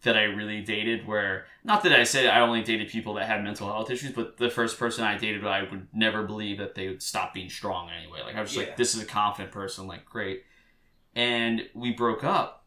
that 0.03 0.15
I 0.17 0.23
really 0.23 0.61
dated 0.61 1.07
where 1.07 1.45
not 1.63 1.83
that 1.83 1.91
I 1.91 2.03
said 2.03 2.27
I 2.27 2.39
only 2.41 2.63
dated 2.63 2.89
people 2.89 3.15
that 3.15 3.25
had 3.27 3.43
mental 3.43 3.67
health 3.67 3.89
issues, 3.91 4.11
but 4.11 4.37
the 4.37 4.49
first 4.49 4.77
person 4.79 5.03
I 5.03 5.17
dated 5.17 5.45
I 5.45 5.63
would 5.63 5.87
never 5.93 6.23
believe 6.23 6.57
that 6.59 6.75
they 6.75 6.87
would 6.87 7.01
stop 7.03 7.33
being 7.33 7.49
strong 7.49 7.89
anyway. 7.89 8.19
Like 8.23 8.35
I 8.35 8.41
was 8.41 8.49
just 8.51 8.59
Yeah. 8.61 8.67
like, 8.69 8.77
this 8.77 8.95
is 8.95 9.01
a 9.01 9.05
confident 9.05 9.51
person, 9.51 9.87
like 9.87 10.05
great. 10.05 10.43
And 11.15 11.67
we 11.73 11.91
broke 11.91 12.23
up 12.23 12.65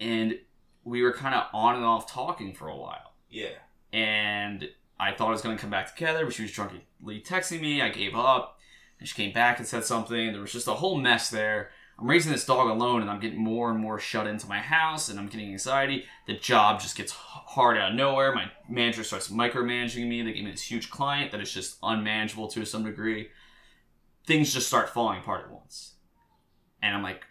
and 0.00 0.38
we 0.84 1.02
were 1.02 1.12
kind 1.12 1.34
of 1.34 1.44
on 1.52 1.76
and 1.76 1.84
off 1.84 2.10
talking 2.10 2.54
for 2.54 2.68
a 2.68 2.76
while 2.76 3.12
yeah. 3.30 3.48
and 3.92 4.68
I 5.02 5.12
thought 5.12 5.28
I 5.28 5.32
was 5.32 5.42
going 5.42 5.56
to 5.56 5.60
come 5.60 5.70
back 5.70 5.92
together, 5.92 6.24
but 6.24 6.32
she 6.32 6.42
was 6.42 6.52
drunkenly 6.52 6.84
texting 7.22 7.60
me. 7.60 7.82
I 7.82 7.88
gave 7.88 8.14
up, 8.14 8.58
and 9.00 9.08
she 9.08 9.16
came 9.16 9.32
back 9.32 9.58
and 9.58 9.66
said 9.66 9.84
something. 9.84 10.30
There 10.30 10.40
was 10.40 10.52
just 10.52 10.68
a 10.68 10.74
whole 10.74 10.96
mess 10.96 11.28
there. 11.28 11.70
I'm 11.98 12.08
raising 12.08 12.30
this 12.30 12.46
dog 12.46 12.68
alone, 12.68 13.00
and 13.00 13.10
I'm 13.10 13.18
getting 13.18 13.42
more 13.42 13.68
and 13.70 13.80
more 13.80 13.98
shut 13.98 14.28
into 14.28 14.46
my 14.46 14.60
house, 14.60 15.08
and 15.08 15.18
I'm 15.18 15.26
getting 15.26 15.50
anxiety. 15.50 16.04
The 16.28 16.34
job 16.34 16.80
just 16.80 16.96
gets 16.96 17.10
hard 17.10 17.76
out 17.78 17.90
of 17.90 17.96
nowhere. 17.96 18.32
My 18.32 18.52
manager 18.68 19.02
starts 19.02 19.28
micromanaging 19.28 20.06
me. 20.06 20.22
They 20.22 20.34
give 20.34 20.44
me 20.44 20.52
this 20.52 20.70
huge 20.70 20.88
client 20.88 21.32
that 21.32 21.40
is 21.40 21.52
just 21.52 21.78
unmanageable 21.82 22.46
to 22.48 22.64
some 22.64 22.84
degree. 22.84 23.28
Things 24.24 24.54
just 24.54 24.68
start 24.68 24.88
falling 24.88 25.18
apart 25.18 25.46
at 25.46 25.52
once, 25.52 25.94
and 26.80 26.94
I'm 26.94 27.02
like, 27.02 27.24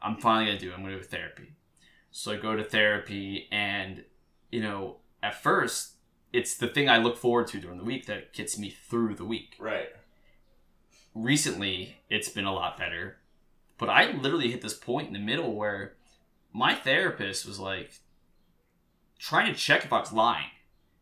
I'm, 0.00 0.16
finally 0.18 0.46
gonna 0.46 0.60
do. 0.60 0.70
It. 0.70 0.74
I'm 0.74 0.82
gonna 0.82 0.94
do 0.94 1.02
to 1.02 1.08
therapy. 1.08 1.55
So 2.18 2.32
I 2.32 2.36
go 2.36 2.56
to 2.56 2.64
therapy, 2.64 3.46
and 3.52 4.02
you 4.50 4.62
know, 4.62 4.96
at 5.22 5.42
first 5.42 5.96
it's 6.32 6.56
the 6.56 6.66
thing 6.66 6.88
I 6.88 6.96
look 6.96 7.18
forward 7.18 7.46
to 7.48 7.60
during 7.60 7.76
the 7.76 7.84
week 7.84 8.06
that 8.06 8.32
gets 8.32 8.58
me 8.58 8.70
through 8.70 9.16
the 9.16 9.24
week. 9.24 9.54
Right. 9.58 9.90
Recently, 11.14 11.98
it's 12.08 12.30
been 12.30 12.46
a 12.46 12.54
lot 12.54 12.78
better, 12.78 13.18
but 13.76 13.90
I 13.90 14.12
literally 14.12 14.50
hit 14.50 14.62
this 14.62 14.72
point 14.72 15.08
in 15.08 15.12
the 15.12 15.18
middle 15.18 15.54
where 15.54 15.96
my 16.54 16.74
therapist 16.74 17.44
was 17.44 17.60
like 17.60 18.00
trying 19.18 19.52
to 19.52 19.58
check 19.58 19.84
if 19.84 19.92
I 19.92 20.00
was 20.00 20.10
lying. 20.10 20.48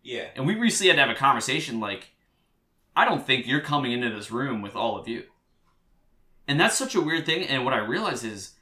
Yeah. 0.03 0.31
And 0.35 0.48
we 0.48 0.57
recently 0.57 0.88
had 0.88 0.96
to 0.96 1.03
have 1.03 1.16
a 1.16 1.18
conversation 1.18 1.79
like, 1.79 2.11
I 2.96 3.05
don't 3.05 3.24
think 3.24 3.46
you're 3.46 3.61
coming 3.61 3.92
into 3.92 4.11
this 4.11 4.33
room 4.33 4.62
with 4.62 4.74
all 4.74 4.98
of 4.98 5.07
you. 5.07 5.22
And 6.48 6.59
that's 6.59 6.77
such 6.77 6.96
a 6.96 7.00
weird 7.00 7.24
thing. 7.24 7.44
And 7.44 7.64
what 7.64 7.72
I 7.72 7.79
realized 7.79 8.24
is 8.24 8.54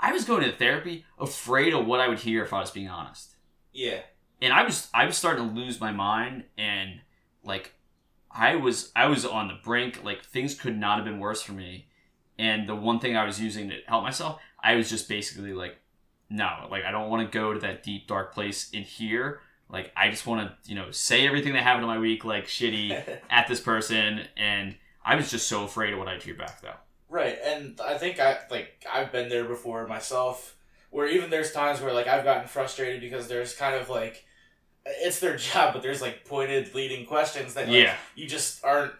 I 0.00 0.12
was 0.12 0.24
going 0.24 0.44
to 0.44 0.52
therapy 0.52 1.04
afraid 1.18 1.74
of 1.74 1.86
what 1.86 2.00
I 2.00 2.08
would 2.08 2.20
hear 2.20 2.44
if 2.44 2.52
I 2.52 2.60
was 2.60 2.70
being 2.70 2.88
honest. 2.88 3.34
Yeah. 3.72 4.00
and 4.40 4.52
I 4.52 4.62
was 4.64 4.88
I 4.94 5.04
was 5.06 5.16
starting 5.16 5.48
to 5.48 5.54
lose 5.54 5.80
my 5.80 5.92
mind 5.92 6.44
and 6.56 7.00
like 7.44 7.74
I 8.30 8.56
was 8.56 8.90
I 8.96 9.06
was 9.06 9.24
on 9.24 9.48
the 9.48 9.54
brink 9.62 10.02
like 10.04 10.24
things 10.24 10.54
could 10.54 10.76
not 10.76 10.96
have 10.96 11.04
been 11.04 11.18
worse 11.20 11.42
for 11.42 11.52
me 11.52 11.86
and 12.38 12.68
the 12.68 12.74
one 12.74 12.98
thing 13.00 13.16
I 13.16 13.24
was 13.24 13.40
using 13.40 13.68
to 13.70 13.76
help 13.86 14.02
myself 14.02 14.40
I 14.62 14.74
was 14.74 14.88
just 14.90 15.08
basically 15.08 15.52
like 15.52 15.76
no 16.30 16.66
like 16.70 16.84
I 16.84 16.90
don't 16.90 17.10
want 17.10 17.30
to 17.30 17.38
go 17.38 17.52
to 17.54 17.60
that 17.60 17.82
deep 17.82 18.06
dark 18.08 18.32
place 18.34 18.70
in 18.70 18.82
here 18.82 19.40
like 19.68 19.92
I 19.96 20.10
just 20.10 20.26
want 20.26 20.48
to 20.48 20.68
you 20.70 20.74
know 20.76 20.90
say 20.90 21.26
everything 21.26 21.52
that 21.52 21.62
happened 21.62 21.84
in 21.84 21.88
my 21.88 21.98
week 21.98 22.24
like 22.24 22.46
shitty 22.46 23.18
at 23.30 23.46
this 23.48 23.60
person 23.60 24.22
and 24.36 24.76
I 25.04 25.14
was 25.14 25.30
just 25.30 25.48
so 25.48 25.64
afraid 25.64 25.92
of 25.92 25.98
what 25.98 26.08
I'd 26.08 26.22
hear 26.22 26.34
back 26.34 26.60
though 26.62 26.74
Right, 27.10 27.38
and 27.42 27.80
I 27.86 27.96
think 27.96 28.20
I 28.20 28.38
like 28.50 28.84
I've 28.92 29.10
been 29.12 29.28
there 29.30 29.44
before 29.44 29.86
myself, 29.86 30.56
where 30.90 31.06
even 31.06 31.30
there's 31.30 31.52
times 31.52 31.80
where 31.80 31.92
like 31.92 32.06
I've 32.06 32.24
gotten 32.24 32.46
frustrated 32.48 33.00
because 33.00 33.28
there's 33.28 33.54
kind 33.54 33.74
of 33.76 33.88
like 33.88 34.24
it's 34.84 35.18
their 35.20 35.36
job, 35.48 35.72
but 35.72 35.82
there's 35.82 36.02
like 36.02 36.24
pointed 36.24 36.74
leading 36.74 37.06
questions 37.06 37.54
that 37.54 37.66
like, 37.68 37.76
Yeah. 37.76 37.94
you 38.14 38.26
just 38.26 38.62
aren't 38.64 38.92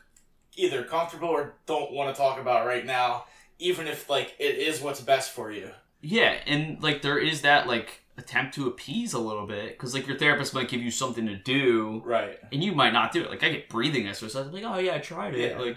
either 0.57 0.85
comfortable 0.85 1.29
or 1.29 1.55
don't 1.67 1.93
want 1.93 2.15
to 2.15 2.21
talk 2.21 2.41
about 2.41 2.67
right 2.67 2.85
now, 2.87 3.25
even 3.59 3.87
if 3.87 4.09
like 4.09 4.35
it 4.39 4.57
is 4.57 4.81
what's 4.81 5.01
best 5.01 5.31
for 5.33 5.51
you. 5.53 5.71
Yeah, 6.01 6.37
and 6.47 6.83
like 6.83 7.03
there 7.03 7.19
is 7.19 7.43
that 7.43 7.67
like 7.67 8.01
attempt 8.17 8.55
to 8.55 8.67
appease 8.69 9.13
a 9.13 9.19
little 9.19 9.47
bit 9.47 9.71
because 9.77 9.95
like 9.95 10.07
your 10.07 10.17
therapist 10.19 10.53
might 10.55 10.69
give 10.69 10.81
you 10.83 10.91
something 10.91 11.27
to 11.27 11.37
do 11.37 12.03
Right. 12.05 12.39
and 12.53 12.65
you 12.65 12.73
might 12.73 12.93
not 12.93 13.13
do 13.13 13.23
it. 13.23 13.31
Like 13.31 13.43
I 13.45 13.51
get 13.51 13.69
breathing 13.69 14.09
exercises. 14.09 14.47
I'm 14.49 14.53
like, 14.53 14.65
oh 14.65 14.79
yeah, 14.79 14.95
I 14.95 14.99
tried 14.99 15.35
it. 15.35 15.53
Yeah. 15.53 15.59
Like, 15.59 15.77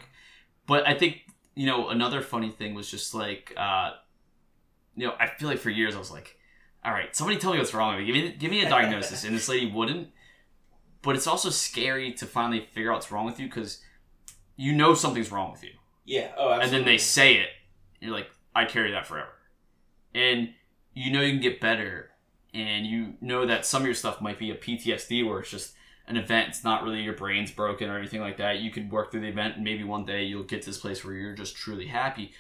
but 0.65 0.87
I 0.87 0.93
think 0.95 1.21
you 1.55 1.65
know 1.65 1.89
another 1.89 2.21
funny 2.21 2.49
thing 2.49 2.73
was 2.73 2.89
just 2.89 3.13
like, 3.13 3.53
uh, 3.57 3.91
you 4.95 5.07
know, 5.07 5.13
I 5.19 5.27
feel 5.27 5.47
like 5.49 5.59
for 5.59 5.69
years 5.69 5.95
I 5.95 5.99
was 5.99 6.11
like, 6.11 6.37
all 6.83 6.91
right, 6.91 7.15
somebody 7.15 7.37
tell 7.39 7.51
me 7.53 7.59
what's 7.59 7.73
wrong 7.73 7.95
with 7.95 8.05
me. 8.05 8.11
Give 8.11 8.15
me 8.23 8.35
give 8.37 8.51
me 8.51 8.63
a 8.65 8.69
diagnosis, 8.69 9.23
and 9.23 9.35
this 9.35 9.49
lady 9.49 9.71
wouldn't. 9.71 10.09
But 11.01 11.15
it's 11.15 11.27
also 11.27 11.49
scary 11.49 12.13
to 12.13 12.25
finally 12.25 12.67
figure 12.71 12.91
out 12.91 12.95
what's 12.95 13.11
wrong 13.11 13.25
with 13.25 13.39
you 13.39 13.47
because 13.47 13.81
you 14.55 14.71
know 14.73 14.93
something's 14.93 15.31
wrong 15.31 15.51
with 15.51 15.63
you 15.63 15.71
Yeah. 16.05 16.31
Oh, 16.37 16.51
absolutely. 16.51 16.63
and 16.63 16.71
then 16.73 16.85
they 16.85 16.97
say 16.99 17.35
it 17.35 17.49
and 17.99 18.09
you're 18.09 18.15
like 18.15 18.29
i 18.53 18.65
carry 18.65 18.91
that 18.91 19.07
forever 19.07 19.31
and 20.13 20.49
you 20.93 21.11
know 21.11 21.21
you 21.21 21.31
can 21.31 21.41
get 21.41 21.59
better 21.59 22.11
and 22.53 22.85
you 22.85 23.13
know 23.21 23.47
that 23.47 23.65
some 23.65 23.81
of 23.81 23.85
your 23.87 23.95
stuff 23.95 24.21
might 24.21 24.37
be 24.37 24.51
a 24.51 24.55
ptsd 24.55 25.27
where 25.27 25.39
it's 25.39 25.49
just 25.49 25.73
an 26.11 26.17
event 26.17 26.49
it's 26.49 26.63
not 26.63 26.83
really 26.83 27.01
your 27.01 27.13
brain's 27.13 27.51
broken 27.51 27.89
or 27.89 27.97
anything 27.97 28.21
like 28.21 28.37
that 28.37 28.59
you 28.59 28.71
could 28.71 28.91
work 28.91 29.11
through 29.11 29.21
the 29.21 29.27
event 29.27 29.55
and 29.55 29.63
maybe 29.63 29.83
one 29.83 30.05
day 30.05 30.23
you'll 30.23 30.43
get 30.43 30.61
to 30.61 30.69
this 30.69 30.77
place 30.77 31.03
where 31.03 31.13
you're 31.13 31.33
just 31.33 31.55
truly 31.55 31.87
happy 31.87 32.31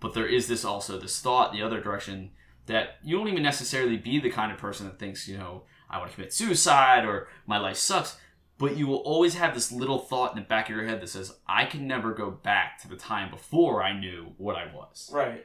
but 0.00 0.14
there 0.14 0.26
is 0.26 0.46
this 0.46 0.64
also 0.64 0.98
this 0.98 1.20
thought 1.20 1.52
the 1.52 1.62
other 1.62 1.80
direction 1.80 2.30
that 2.66 2.96
you 3.02 3.16
don't 3.16 3.28
even 3.28 3.42
necessarily 3.42 3.96
be 3.96 4.20
the 4.20 4.30
kind 4.30 4.52
of 4.52 4.58
person 4.58 4.86
that 4.86 4.98
thinks 4.98 5.26
you 5.26 5.36
know 5.36 5.62
i 5.90 5.98
want 5.98 6.10
to 6.10 6.14
commit 6.14 6.32
suicide 6.32 7.04
or 7.04 7.28
my 7.46 7.58
life 7.58 7.76
sucks 7.76 8.16
but 8.58 8.76
you 8.76 8.86
will 8.86 8.98
always 8.98 9.34
have 9.34 9.54
this 9.54 9.70
little 9.70 9.98
thought 9.98 10.34
in 10.34 10.36
the 10.36 10.46
back 10.46 10.70
of 10.70 10.76
your 10.76 10.86
head 10.86 11.00
that 11.02 11.08
says, 11.08 11.34
I 11.46 11.66
can 11.66 11.86
never 11.86 12.14
go 12.14 12.30
back 12.30 12.80
to 12.82 12.88
the 12.88 12.96
time 12.96 13.30
before 13.30 13.82
I 13.82 13.98
knew 13.98 14.32
what 14.38 14.56
I 14.56 14.74
was. 14.74 15.10
Right. 15.12 15.44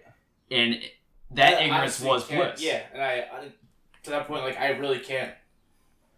And 0.49 0.79
that 1.31 1.55
I 1.55 1.63
ignorance 1.63 1.99
was 2.01 2.25
bliss. 2.25 2.61
Yeah, 2.61 2.83
and 2.93 3.01
I, 3.01 3.27
I 3.33 3.51
to 4.03 4.09
that 4.09 4.27
point 4.27 4.43
like 4.43 4.59
I 4.59 4.69
really 4.71 4.99
can't 4.99 5.33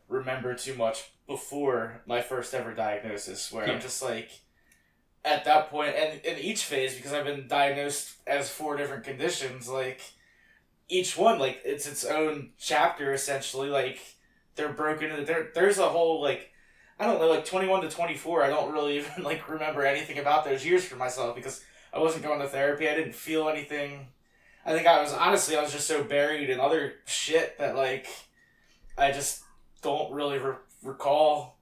remember 0.07 0.53
too 0.55 0.75
much 0.75 1.11
before 1.27 2.01
my 2.05 2.21
first 2.21 2.53
ever 2.53 2.73
diagnosis 2.73 3.51
where 3.51 3.65
Yeah. 3.67 3.73
I'm 3.73 3.81
just 3.81 4.01
like 4.03 4.29
at 5.25 5.45
that 5.45 5.69
point 5.69 5.95
and 5.95 6.19
in 6.21 6.38
each 6.38 6.63
phase 6.65 6.95
because 6.95 7.13
I've 7.13 7.23
been 7.25 7.47
diagnosed 7.47 8.15
as 8.27 8.49
four 8.49 8.75
different 8.75 9.05
conditions 9.05 9.69
like 9.69 10.01
each 10.89 11.17
one 11.17 11.39
like 11.39 11.62
it's 11.63 11.88
its 11.88 12.03
own 12.03 12.49
chapter 12.59 13.13
essentially 13.13 13.69
like 13.69 13.99
they're 14.55 14.73
broken 14.73 15.12
into 15.12 15.23
there 15.23 15.49
there's 15.55 15.77
a 15.77 15.88
whole 15.88 16.21
like 16.21 16.51
I 16.99 17.07
don't 17.07 17.19
know 17.19 17.29
like 17.29 17.45
21 17.45 17.81
to 17.83 17.89
24 17.89 18.43
I 18.43 18.49
don't 18.49 18.73
really 18.73 18.97
even 18.99 19.23
like 19.23 19.47
remember 19.47 19.86
anything 19.86 20.19
about 20.19 20.43
those 20.43 20.65
years 20.65 20.83
for 20.83 20.97
myself 20.97 21.36
because 21.36 21.63
I 21.93 21.99
wasn't 21.99 22.23
going 22.23 22.39
to 22.41 22.47
therapy 22.47 22.89
I 22.89 22.95
didn't 22.95 23.15
feel 23.15 23.47
anything 23.47 24.07
I 24.65 24.73
think 24.73 24.88
I 24.88 25.01
was 25.01 25.13
honestly 25.13 25.55
I 25.55 25.62
was 25.62 25.71
just 25.71 25.88
so 25.88 26.03
buried 26.03 26.49
in 26.49 26.59
other 26.59 26.95
shit 27.05 27.57
that 27.59 27.75
like 27.77 28.07
I 28.97 29.12
just 29.12 29.41
don't 29.81 30.12
really 30.12 30.38
re- 30.38 30.55
recall 30.84 31.58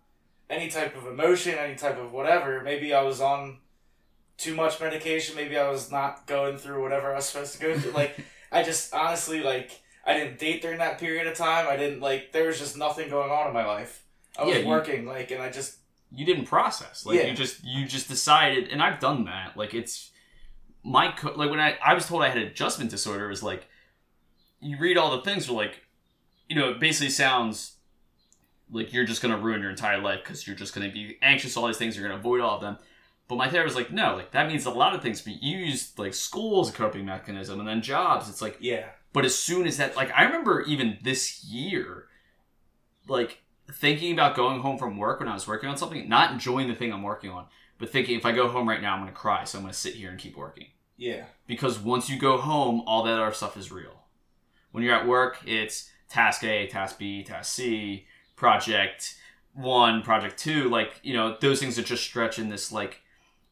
any 0.50 0.68
type 0.70 0.96
of 0.98 1.08
emotion, 1.08 1.56
any 1.58 1.76
type 1.76 1.98
of 1.98 2.12
whatever. 2.12 2.62
Maybe 2.62 2.94
I 2.94 3.02
was 3.04 3.22
on 3.22 3.58
too 4.38 4.56
much 4.56 4.80
medication. 4.80 5.36
Maybe 5.36 5.58
I 5.58 5.70
was 5.70 5.92
not 5.92 6.28
going 6.28 6.58
through 6.58 6.82
whatever 6.82 7.12
I 7.12 7.16
was 7.16 7.26
supposed 7.26 7.54
to 7.54 7.60
go 7.62 7.78
through. 7.78 7.92
Like 7.92 8.18
I 8.52 8.64
just 8.64 8.94
honestly 8.94 9.42
like 9.42 9.82
I 10.06 10.14
didn't 10.14 10.40
date 10.40 10.62
during 10.62 10.80
that 10.80 11.00
period 11.00 11.28
of 11.28 11.36
time. 11.38 11.68
I 11.70 11.78
didn't 11.78 12.02
like 12.02 12.32
there 12.32 12.48
was 12.48 12.60
just 12.60 12.76
nothing 12.78 13.10
going 13.10 13.32
on 13.32 13.48
in 13.48 13.54
my 13.54 13.66
life. 13.66 14.04
I 14.38 14.44
was 14.44 14.56
Yeah, 14.56 14.62
you- 14.62 14.68
working 14.68 15.06
like 15.06 15.32
and 15.32 15.42
I 15.42 15.50
just 15.50 15.78
you 16.14 16.26
didn't 16.26 16.46
process 16.46 17.06
like 17.06 17.18
Yeah. 17.18 17.28
you 17.28 17.34
just 17.34 17.64
you 17.64 17.86
just 17.88 18.10
decided 18.10 18.68
and 18.68 18.84
i've 18.84 19.00
done 19.00 19.24
that 19.24 19.56
like 19.56 19.74
it's 19.74 20.12
my 20.84 21.10
co- 21.14 21.32
like 21.38 21.50
when 21.50 21.62
i 21.62 21.78
i 21.82 21.94
was 21.94 22.06
told 22.06 22.22
i 22.22 22.28
had 22.28 22.38
adjustment 22.38 22.92
disorder 22.92 23.28
it 23.28 23.30
was 23.30 23.42
like 23.42 23.66
you 24.60 24.78
read 24.78 24.98
all 24.98 25.16
the 25.16 25.24
things 25.24 25.48
are 25.50 25.54
like 25.54 25.84
you 26.50 26.56
know 26.58 26.70
it 26.72 26.82
basically 26.82 27.10
sounds 27.10 27.78
like 28.72 28.94
you're 28.94 29.06
just 29.06 29.22
gonna 29.22 29.38
ruin 29.38 29.62
your 29.62 29.70
entire 29.70 30.00
life 30.00 30.22
because 30.24 30.48
you're 30.48 30.56
just 30.56 30.74
gonna 30.74 30.92
be 30.92 31.18
anxious 31.22 31.56
all 31.58 31.68
these 31.68 31.78
things 31.78 31.96
you're 31.96 32.08
gonna 32.08 32.20
avoid 32.20 32.42
all 32.42 32.56
of 32.56 32.62
them 32.62 32.78
but 33.28 33.36
my 33.36 33.50
therapist 33.50 33.76
was 33.76 33.84
like 33.84 33.94
no 33.94 34.16
like 34.16 34.32
that 34.32 34.48
means 34.48 34.66
a 34.66 34.72
lot 34.72 34.96
of 34.96 35.02
things 35.02 35.22
but 35.22 35.42
you 35.42 35.58
use 35.58 35.94
like 35.98 36.14
school 36.14 36.62
as 36.62 36.70
a 36.70 36.74
coping 36.74 37.06
mechanism 37.06 37.60
and 37.60 37.68
then 37.68 37.82
jobs 37.82 38.30
it's 38.30 38.42
like 38.42 38.58
yeah. 38.60 38.86
but 39.14 39.26
as 39.26 39.38
soon 39.38 39.68
as 39.68 39.78
that, 39.78 39.96
like, 39.96 40.12
I 40.16 40.24
remember 40.24 40.62
even 40.62 40.98
this 41.02 41.44
year, 41.44 42.06
like, 43.08 43.42
thinking 43.72 44.14
about 44.14 44.36
going 44.36 44.62
home 44.62 44.78
from 44.78 44.98
work 44.98 45.20
when 45.20 45.30
I 45.30 45.34
was 45.34 45.48
working 45.48 45.70
on 45.70 45.78
something, 45.78 46.08
not 46.08 46.32
enjoying 46.32 46.68
the 46.68 46.76
thing 46.76 46.94
I'm 46.94 47.04
working 47.04 47.30
on, 47.30 47.46
but 47.78 47.90
thinking 47.90 48.18
if 48.18 48.26
I 48.26 48.32
go 48.32 48.48
home 48.48 48.70
right 48.70 48.82
now, 48.82 48.94
I'm 48.94 49.02
going 49.02 49.12
to 49.12 49.18
cry. 49.18 49.44
So 49.44 49.58
I'm 49.58 49.64
going 49.64 49.74
to 49.74 49.78
sit 49.78 49.96
here 49.96 50.10
and 50.10 50.20
keep 50.20 50.38
working. 50.38 50.68
Yeah. 50.98 51.26
Because 51.48 51.80
once 51.80 52.10
you 52.10 52.18
go 52.20 52.38
home, 52.38 52.84
all 52.86 53.04
that 53.04 53.20
other 53.20 53.34
stuff 53.34 53.58
is 53.58 53.72
real. 53.72 54.04
When 54.72 54.84
you're 54.84 54.96
at 54.96 55.08
work, 55.08 55.40
it's 55.46 55.90
task 56.08 56.44
A, 56.44 56.68
task 56.68 56.98
B, 57.00 57.24
task 57.24 57.54
C, 57.54 58.06
project 58.42 59.18
one, 59.54 60.02
project 60.02 60.40
two. 60.40 60.68
Like, 60.68 61.00
you 61.04 61.14
know, 61.14 61.38
those 61.40 61.60
things 61.60 61.76
that 61.76 61.86
just 61.86 62.04
stretch 62.04 62.40
in 62.40 62.50
this, 62.50 62.72
like, 62.72 63.02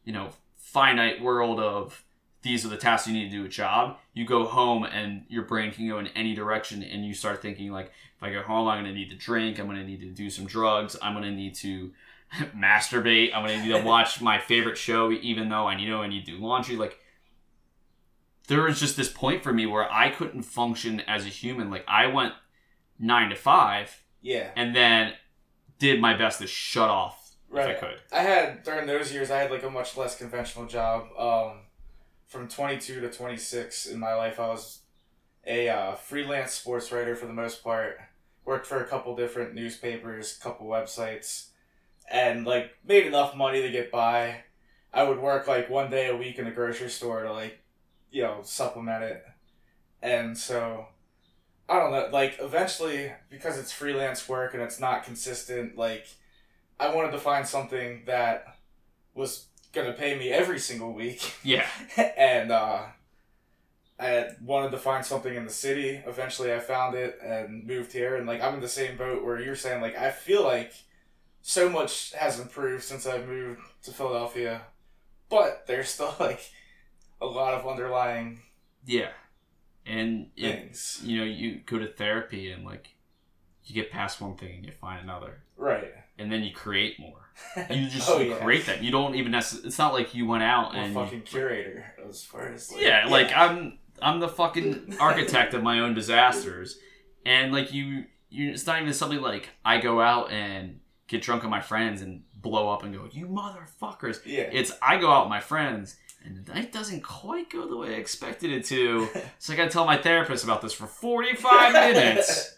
you 0.04 0.12
know, 0.12 0.30
finite 0.56 1.22
world 1.22 1.60
of 1.60 2.02
these 2.42 2.64
are 2.64 2.68
the 2.68 2.76
tasks 2.76 3.06
you 3.06 3.14
need 3.14 3.30
to 3.30 3.36
do 3.36 3.44
a 3.44 3.48
job. 3.48 3.98
You 4.14 4.24
go 4.24 4.46
home 4.46 4.82
and 4.82 5.22
your 5.28 5.44
brain 5.44 5.70
can 5.70 5.86
go 5.86 6.00
in 6.00 6.08
any 6.08 6.34
direction 6.34 6.82
and 6.82 7.06
you 7.06 7.14
start 7.14 7.40
thinking 7.40 7.70
like 7.70 7.92
if 8.16 8.22
I 8.22 8.32
go 8.32 8.42
home 8.42 8.66
I'm 8.66 8.82
gonna 8.82 8.92
need 8.92 9.10
to 9.10 9.16
drink, 9.16 9.60
I'm 9.60 9.66
gonna 9.66 9.84
need 9.84 10.00
to 10.00 10.06
do 10.06 10.28
some 10.28 10.46
drugs, 10.46 10.96
I'm 11.00 11.14
gonna 11.14 11.30
need 11.30 11.54
to 11.56 11.92
masturbate, 12.56 13.32
I'm 13.32 13.46
gonna 13.46 13.62
need 13.62 13.72
to 13.72 13.84
watch 13.84 14.20
my 14.20 14.40
favorite 14.40 14.78
show 14.78 15.12
even 15.12 15.50
though 15.50 15.68
I 15.68 15.80
know 15.80 16.02
I 16.02 16.08
need 16.08 16.24
to 16.26 16.32
do 16.32 16.38
laundry. 16.38 16.76
Like 16.76 16.98
there 18.48 18.62
was 18.62 18.80
just 18.80 18.96
this 18.96 19.12
point 19.12 19.44
for 19.44 19.52
me 19.52 19.66
where 19.66 19.88
I 19.92 20.10
couldn't 20.10 20.42
function 20.42 21.00
as 21.00 21.26
a 21.26 21.28
human. 21.28 21.70
Like 21.70 21.84
I 21.86 22.06
went 22.06 22.34
nine 22.98 23.28
to 23.28 23.36
five 23.36 24.02
Yeah. 24.22 24.50
and 24.56 24.74
then 24.76 25.14
did 25.78 26.00
my 26.00 26.14
best 26.16 26.40
to 26.40 26.46
shut 26.46 26.88
off 26.90 27.16
Right. 27.48 27.70
if 27.70 27.76
I 27.82 27.86
could. 27.86 28.00
I 28.12 28.20
had 28.22 28.62
during 28.62 28.86
those 28.86 29.12
years 29.12 29.30
I 29.30 29.38
had 29.40 29.50
like 29.50 29.62
a 29.64 29.70
much 29.70 29.96
less 29.96 30.16
conventional 30.16 30.66
job. 30.66 31.08
Um, 31.18 31.60
from 32.28 32.46
twenty 32.48 32.78
two 32.78 33.00
to 33.00 33.10
twenty 33.10 33.36
six 33.36 33.86
in 33.86 33.98
my 33.98 34.14
life, 34.14 34.38
I 34.38 34.48
was 34.48 34.80
a 35.46 35.68
uh, 35.68 35.94
freelance 35.96 36.52
sports 36.52 36.92
writer 36.92 37.16
for 37.16 37.26
the 37.26 37.32
most 37.32 37.64
part. 37.64 37.98
Worked 38.44 38.66
for 38.66 38.82
a 38.82 38.86
couple 38.86 39.16
different 39.16 39.54
newspapers, 39.54 40.36
couple 40.36 40.66
websites, 40.68 41.48
and 42.10 42.44
like 42.46 42.72
made 42.86 43.06
enough 43.06 43.34
money 43.34 43.62
to 43.62 43.70
get 43.70 43.90
by. 43.90 44.44
I 44.92 45.02
would 45.04 45.18
work 45.18 45.46
like 45.48 45.68
one 45.70 45.90
day 45.90 46.08
a 46.08 46.16
week 46.16 46.38
in 46.38 46.46
a 46.46 46.50
grocery 46.52 46.88
store 46.90 47.22
to 47.22 47.32
like, 47.32 47.58
you 48.10 48.22
know, 48.22 48.40
supplement 48.42 49.02
it, 49.04 49.24
and 50.02 50.36
so. 50.38 50.86
I 51.70 51.78
don't 51.78 51.92
know. 51.92 52.08
Like 52.12 52.36
eventually, 52.40 53.12
because 53.30 53.56
it's 53.58 53.72
freelance 53.72 54.28
work 54.28 54.54
and 54.54 54.62
it's 54.62 54.80
not 54.80 55.04
consistent, 55.04 55.76
like 55.76 56.06
I 56.78 56.94
wanted 56.94 57.12
to 57.12 57.18
find 57.18 57.46
something 57.46 58.02
that 58.06 58.56
was 59.14 59.46
gonna 59.72 59.92
pay 59.92 60.18
me 60.18 60.30
every 60.30 60.58
single 60.58 60.92
week, 60.92 61.34
Yeah. 61.44 61.66
and 61.96 62.50
uh, 62.50 62.82
I 64.00 64.30
wanted 64.42 64.70
to 64.72 64.78
find 64.78 65.04
something 65.06 65.34
in 65.34 65.44
the 65.44 65.52
city. 65.52 66.00
Eventually, 66.06 66.52
I 66.52 66.58
found 66.58 66.96
it 66.96 67.18
and 67.22 67.64
moved 67.66 67.92
here. 67.92 68.16
And 68.16 68.26
like 68.26 68.42
I'm 68.42 68.54
in 68.54 68.60
the 68.60 68.68
same 68.68 68.96
boat 68.96 69.24
where 69.24 69.40
you're 69.40 69.54
saying 69.56 69.80
like 69.80 69.96
I 69.96 70.10
feel 70.10 70.42
like 70.42 70.72
so 71.42 71.68
much 71.68 72.12
has 72.14 72.40
improved 72.40 72.82
since 72.82 73.06
I 73.06 73.18
moved 73.18 73.60
to 73.84 73.92
Philadelphia, 73.92 74.62
but 75.28 75.66
there's 75.66 75.88
still 75.90 76.14
like 76.20 76.50
a 77.20 77.26
lot 77.26 77.54
of 77.54 77.66
underlying 77.66 78.40
Yeah. 78.86 79.10
And 79.86 80.28
it, 80.36 80.52
things. 80.52 81.00
you 81.02 81.18
know, 81.18 81.24
you 81.24 81.60
go 81.66 81.78
to 81.78 81.86
therapy 81.88 82.50
and 82.52 82.64
like 82.64 82.94
you 83.64 83.74
get 83.74 83.90
past 83.90 84.20
one 84.20 84.36
thing 84.36 84.56
and 84.56 84.66
you 84.66 84.72
find 84.72 85.02
another. 85.02 85.42
Right. 85.56 85.92
And 86.18 86.30
then 86.30 86.42
you 86.42 86.52
create 86.52 86.98
more. 87.00 87.16
You 87.70 87.88
just 87.88 88.08
Oh, 88.10 88.18
yeah. 88.18 88.36
create 88.36 88.66
that. 88.66 88.82
You 88.82 88.90
don't 88.90 89.14
even 89.14 89.32
necessarily 89.32 89.68
it's 89.68 89.78
not 89.78 89.94
like 89.94 90.14
you 90.14 90.26
went 90.26 90.42
out 90.42 90.74
I'm 90.74 90.84
and 90.84 90.94
fucking 90.94 91.22
curator 91.22 91.94
as 92.08 92.22
far 92.22 92.48
as 92.48 92.70
like, 92.70 92.82
yeah, 92.82 93.06
like 93.08 93.32
I'm 93.34 93.78
I'm 94.02 94.20
the 94.20 94.28
fucking 94.28 94.96
architect 95.00 95.54
of 95.54 95.62
my 95.62 95.80
own 95.80 95.94
disasters. 95.94 96.78
And 97.24 97.52
like 97.52 97.72
you 97.72 98.04
you 98.28 98.50
it's 98.50 98.66
not 98.66 98.80
even 98.82 98.92
something 98.92 99.20
like 99.22 99.48
I 99.64 99.78
go 99.80 100.00
out 100.00 100.30
and 100.30 100.80
get 101.08 101.22
drunk 101.22 101.42
with 101.42 101.50
my 101.50 101.60
friends 101.60 102.02
and 102.02 102.22
blow 102.34 102.68
up 102.70 102.82
and 102.82 102.94
go, 102.94 103.08
You 103.10 103.26
motherfuckers. 103.26 104.20
yeah. 104.26 104.42
It's 104.52 104.72
I 104.82 104.98
go 104.98 105.10
out 105.10 105.24
with 105.24 105.30
my 105.30 105.40
friends 105.40 105.96
and 106.24 106.44
the 106.44 106.52
night 106.54 106.72
doesn't 106.72 107.02
quite 107.02 107.50
go 107.50 107.66
the 107.68 107.76
way 107.76 107.94
I 107.94 107.98
expected 107.98 108.50
it 108.52 108.64
to. 108.66 109.08
So 109.38 109.52
I 109.52 109.56
gotta 109.56 109.70
tell 109.70 109.84
my 109.86 109.96
therapist 109.96 110.44
about 110.44 110.62
this 110.62 110.72
for 110.72 110.86
45 110.86 111.72
minutes. 111.72 112.56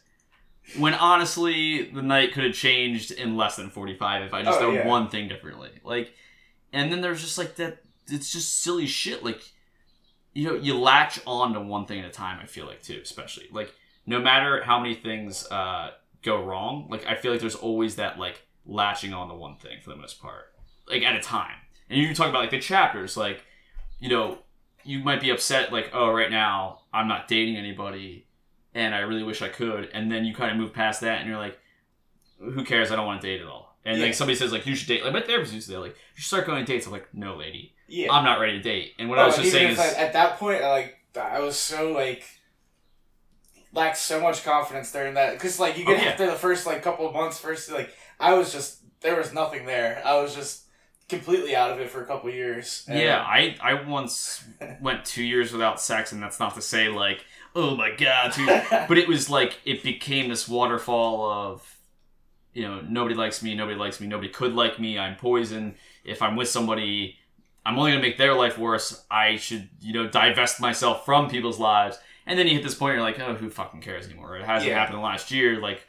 When 0.79 0.95
honestly, 0.95 1.91
the 1.91 2.03
night 2.03 2.33
could 2.33 2.45
have 2.45 2.55
changed 2.55 3.11
in 3.11 3.37
less 3.37 3.57
than 3.57 3.69
45 3.71 4.23
if 4.23 4.33
I 4.35 4.43
just 4.43 4.59
Oh, 4.61 4.67
done 4.67 4.75
yeah. 4.75 4.87
one 4.87 5.09
thing 5.09 5.29
differently. 5.29 5.71
Like, 5.85 6.13
and 6.73 6.91
then 6.91 7.01
there's 7.01 7.21
just 7.21 7.37
like 7.37 7.57
that, 7.57 7.79
it's 8.09 8.33
just 8.33 8.61
silly 8.61 8.87
shit. 8.87 9.25
Like, 9.25 9.43
you 10.35 10.47
know, 10.49 10.55
you 10.55 10.79
latch 10.79 11.21
on 11.27 11.53
to 11.55 11.61
one 11.61 11.87
thing 11.87 11.99
at 12.01 12.07
a 12.07 12.11
time, 12.11 12.39
I 12.41 12.47
feel 12.47 12.67
like, 12.67 12.83
too, 12.83 13.01
especially. 13.03 13.49
Like, 13.53 13.75
no 14.07 14.21
matter 14.21 14.63
how 14.63 14.79
many 14.81 14.95
things 14.95 15.47
uh, 15.51 15.91
go 16.23 16.43
wrong, 16.43 16.87
like, 16.89 17.07
I 17.07 17.17
feel 17.17 17.33
like 17.33 17.41
there's 17.41 17.55
always 17.57 17.97
that, 17.97 18.19
like, 18.19 18.43
latching 18.65 19.13
on 19.13 19.29
to 19.29 19.35
one 19.35 19.57
thing 19.57 19.79
for 19.83 19.91
the 19.91 19.97
most 19.97 20.23
part, 20.23 20.53
like, 20.89 21.03
at 21.03 21.15
a 21.17 21.21
time. 21.21 21.57
And 21.91 21.99
you 22.01 22.07
can 22.07 22.15
talk 22.15 22.29
about, 22.31 22.41
like, 22.41 22.51
the 22.51 22.61
chapters, 22.61 23.17
like, 23.17 23.45
you 24.03 24.09
know, 24.09 24.39
you 24.85 24.99
might 24.99 25.21
be 25.21 25.31
upset, 25.31 25.73
like, 25.73 25.91
oh, 25.95 26.11
right 26.11 26.31
now, 26.31 26.81
I'm 26.93 27.07
not 27.07 27.29
dating 27.29 27.57
anybody 27.57 28.27
and 28.75 28.95
I 28.95 29.01
really 29.01 29.23
wish 29.23 29.41
I 29.43 29.49
could. 29.49 29.89
And 29.95 30.11
then 30.11 30.25
you 30.25 30.35
kind 30.35 30.51
of 30.51 30.57
move 30.57 30.73
past 30.73 31.01
that 31.03 31.21
and 31.21 31.29
you're 31.29 31.39
like, 31.39 31.57
who 32.39 32.65
cares? 32.65 32.91
I 32.91 32.97
don't 32.97 33.07
want 33.07 33.21
to 33.21 33.27
date 33.27 33.41
at 33.41 33.47
all. 33.47 33.77
And 33.85 33.99
Yeah. 33.99 34.07
like 34.07 34.15
somebody 34.15 34.37
says, 34.37 34.51
like, 34.51 34.67
you 34.67 34.75
should 34.75 34.89
date. 34.89 35.05
Like, 35.05 35.13
my 35.13 35.21
therapist 35.21 35.53
used 35.55 35.69
to 35.69 35.75
say, 35.75 35.79
like, 35.79 35.93
you 35.93 35.97
should 36.17 36.27
start 36.27 36.47
going 36.47 36.59
on 36.59 36.65
dates. 36.65 36.87
I'm 36.87 36.93
like, 36.93 37.09
no, 37.15 37.37
lady. 37.37 37.75
yeah. 37.87 38.13
I'm 38.13 38.25
not 38.25 38.41
ready 38.41 38.55
to 38.55 38.63
date. 38.63 38.95
And 38.99 39.09
what 39.09 39.19
Oh, 39.19 39.23
I 39.23 39.27
was 39.27 39.37
just 39.37 39.53
saying 39.53 39.71
is, 39.73 39.79
I- 39.79 39.93
at 39.95 40.13
that 40.15 40.39
point, 40.39 40.63
I, 40.65 40.71
like 40.71 40.99
I 41.17 41.39
was 41.41 41.57
so 41.57 41.93
like 41.93 42.25
lacked 43.73 43.99
so 43.99 44.21
much 44.21 44.45
confidence 44.45 44.91
during 44.93 45.15
that 45.15 45.35
because 45.35 45.59
like 45.61 45.79
you 45.79 45.85
Oh, 45.87 45.93
get 45.95 46.03
yeah. 46.03 46.11
after 46.11 46.27
the 46.27 46.33
first 46.37 46.67
like 46.67 46.83
couple 46.83 47.07
of 47.07 47.13
months, 47.15 47.39
first 47.39 47.71
like 47.71 47.91
I 48.19 48.35
was 48.35 48.53
just 48.53 48.79
there 49.01 49.17
was 49.17 49.33
nothing 49.33 49.67
there. 49.67 50.03
I 50.05 50.21
was 50.21 50.35
just 50.35 50.62
completely 51.09 51.55
out 51.55 51.71
of 51.71 51.81
it 51.81 51.91
for 51.91 52.03
a 52.03 52.07
couple 52.07 52.31
years. 52.31 52.85
Yeah, 52.89 53.19
I, 53.27 53.57
I 53.63 53.75
once 53.83 54.45
went 54.81 55.05
two 55.05 55.23
years 55.25 55.53
without 55.53 55.81
sex, 55.81 56.13
and 56.13 56.23
that's 56.23 56.41
not 56.41 56.55
to 56.55 56.63
say, 56.63 56.89
like, 56.89 57.25
oh 57.55 57.77
my 57.77 57.91
God, 57.95 58.35
but 58.89 58.99
it 58.99 59.09
was 59.09 59.29
like 59.29 59.59
it 59.65 59.83
became 59.83 60.29
this 60.29 60.49
waterfall 60.49 61.31
of 61.31 61.69
you 62.55 62.63
know 62.63 62.81
nobody 62.83 63.15
likes 63.15 63.43
me 63.43 63.55
nobody 63.55 63.79
likes 63.79 63.99
me 63.99 64.07
nobody 64.07 64.29
could 64.29 64.53
like 64.55 64.79
me 64.79 64.99
i'm 64.99 65.17
poison. 65.17 65.75
If 66.05 66.21
i'm 66.21 66.37
with 66.37 66.49
somebody 66.49 67.17
i'm 67.65 67.79
only 67.79 67.93
going 67.93 68.03
to 68.03 68.07
make 68.09 68.19
their 68.19 68.35
life 68.35 68.59
worse. 68.59 69.05
I 69.11 69.37
should 69.37 69.71
you 69.81 69.95
know 69.95 70.07
divest 70.07 70.61
myself 70.61 71.05
from 71.07 71.31
people's 71.31 71.59
lives. 71.59 71.99
And 72.27 72.39
then 72.39 72.47
you 72.47 72.55
hit 72.55 72.63
this 72.63 72.75
point 72.75 72.95
you're 72.95 73.03
like 73.03 73.19
oh 73.21 73.35
who 73.35 73.49
fucking 73.49 73.81
cares 73.81 74.05
anymore? 74.07 74.37
It 74.37 74.45
hasn't 74.45 74.71
Yeah. 74.71 74.79
happened 74.79 75.01
last 75.01 75.31
year. 75.31 75.61
Like 75.61 75.87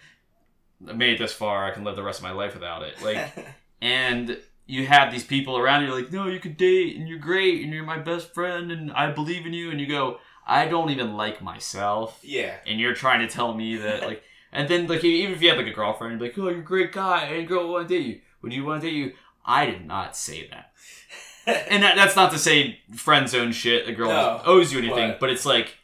i 0.87 0.93
made 0.93 1.13
it 1.13 1.19
this 1.19 1.33
far. 1.33 1.65
I 1.65 1.71
can 1.71 1.83
live 1.83 1.95
the 1.97 2.03
rest 2.03 2.19
of 2.19 2.23
my 2.23 2.31
life 2.31 2.53
without 2.53 2.83
it. 2.83 3.01
Like 3.01 3.35
and 3.81 4.37
you 4.73 4.85
have 4.87 5.11
these 5.11 5.23
people 5.33 5.57
around 5.57 5.83
you 5.83 5.93
like 5.93 6.11
no 6.11 6.27
you 6.27 6.39
could 6.39 6.57
date 6.57 6.95
and 6.97 7.07
you're 7.07 7.19
great 7.31 7.63
and 7.63 7.73
you're 7.73 7.83
my 7.95 7.99
best 8.11 8.33
friend 8.33 8.71
and 8.71 8.91
i 8.93 9.05
believe 9.19 9.45
in 9.45 9.53
you 9.53 9.69
and 9.71 9.79
you 9.81 9.87
go 9.87 10.17
i 10.47 10.65
don't 10.73 10.89
even 10.95 11.09
like 11.23 11.41
myself. 11.41 12.19
Yeah, 12.23 12.55
and 12.67 12.79
you're 12.79 12.93
trying 13.03 13.21
to 13.25 13.33
tell 13.37 13.53
me 13.53 13.77
that 13.77 14.01
like 14.09 14.21
and 14.51 14.67
then 14.69 14.87
like 14.87 15.03
even 15.03 15.33
if 15.35 15.41
you 15.41 15.49
have 15.49 15.57
like 15.57 15.67
a 15.73 15.79
girlfriend 15.81 16.19
you're 16.19 16.27
like 16.29 16.37
oh 16.37 16.49
you're 16.49 16.59
a 16.67 16.71
great 16.73 16.91
guy 16.91 17.19
and 17.25 17.47
girl 17.47 17.71
want 17.71 17.87
to 17.87 17.95
date 17.97 18.05
you. 18.07 18.21
Would 18.41 18.53
you 18.53 18.65
want 18.65 18.81
to 18.81 18.87
date 18.87 18.95
you? 18.95 19.13
I 19.45 19.65
did 19.65 19.85
not 19.85 20.15
say 20.17 20.47
that. 20.51 20.71
And 21.69 21.83
that, 21.83 21.95
that's 21.97 22.15
not 22.15 22.31
to 22.31 22.39
say 22.39 22.79
friend 22.95 23.27
zone 23.27 23.51
shit 23.51 23.87
a 23.89 23.93
girl 23.93 24.07
No, 24.09 24.41
owes 24.45 24.71
you 24.71 24.79
anything 24.79 25.09
but- 25.11 25.19
but 25.21 25.29
it's 25.29 25.45
like 25.45 25.75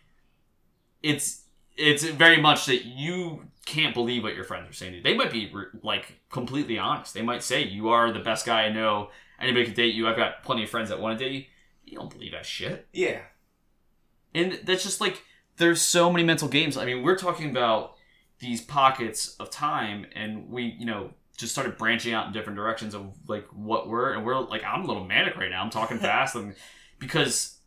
it's 1.04 1.44
it's 1.80 2.04
very 2.04 2.42
much 2.42 2.66
that 2.66 2.86
you 2.86 3.46
can't 3.66 3.94
believe 3.94 4.24
what 4.24 4.36
your 4.36 4.44
friends 4.44 4.70
are 4.70 4.74
saying 4.74 4.92
to 4.92 4.98
you. 4.98 5.04
They 5.04 5.14
might 5.14 5.32
be 5.32 5.52
like 5.82 6.20
completely 6.30 6.78
honest. 6.78 7.14
They 7.14 7.22
might 7.22 7.44
say 7.44 7.64
you 7.64 7.90
are 7.90 8.12
the 8.12 8.20
best 8.20 8.46
guy 8.46 8.64
I 8.66 8.72
know. 8.72 9.10
Anybody 9.40 9.66
can 9.66 9.74
date 9.74 9.94
you. 9.94 10.08
I've 10.08 10.18
got 10.18 10.44
plenty 10.44 10.64
of 10.64 10.70
friends 10.70 10.90
that 10.90 11.00
want 11.00 11.18
to 11.18 11.24
date 11.24 11.34
you. 11.34 11.44
You 11.86 11.98
don't 11.98 12.10
believe 12.10 12.34
that 12.34 12.46
shit. 12.46 12.88
yeah. 12.94 13.22
and 14.36 14.60
that's 14.64 14.84
just 14.84 15.02
like 15.02 15.24
there's 15.58 15.82
so 15.82 16.12
many 16.12 16.24
mental 16.24 16.48
games. 16.48 16.78
I 16.78 16.86
mean, 16.86 17.04
we're 17.04 17.18
talking 17.18 17.50
about 17.50 17.96
these 18.40 18.62
pockets 18.62 19.36
of 19.40 19.50
time, 19.50 20.06
and 20.16 20.50
we, 20.50 20.76
you 20.80 20.86
know, 20.86 21.12
just 21.38 21.52
started 21.54 21.78
branching 21.78 22.14
out 22.14 22.28
in 22.28 22.34
different 22.34 22.58
directions 22.58 22.94
of 22.94 23.14
like 23.28 23.46
what 23.54 23.88
we're 23.88 24.14
and 24.14 24.26
we're 24.26 24.40
like 24.40 24.64
I'm 24.64 24.84
a 24.84 24.88
little 24.88 25.06
manic 25.06 25.38
right 25.38 25.50
now. 25.50 25.64
I'm 25.64 25.70
talking 25.70 25.98
fast 26.10 26.36
and 26.36 26.56
because 27.00 27.58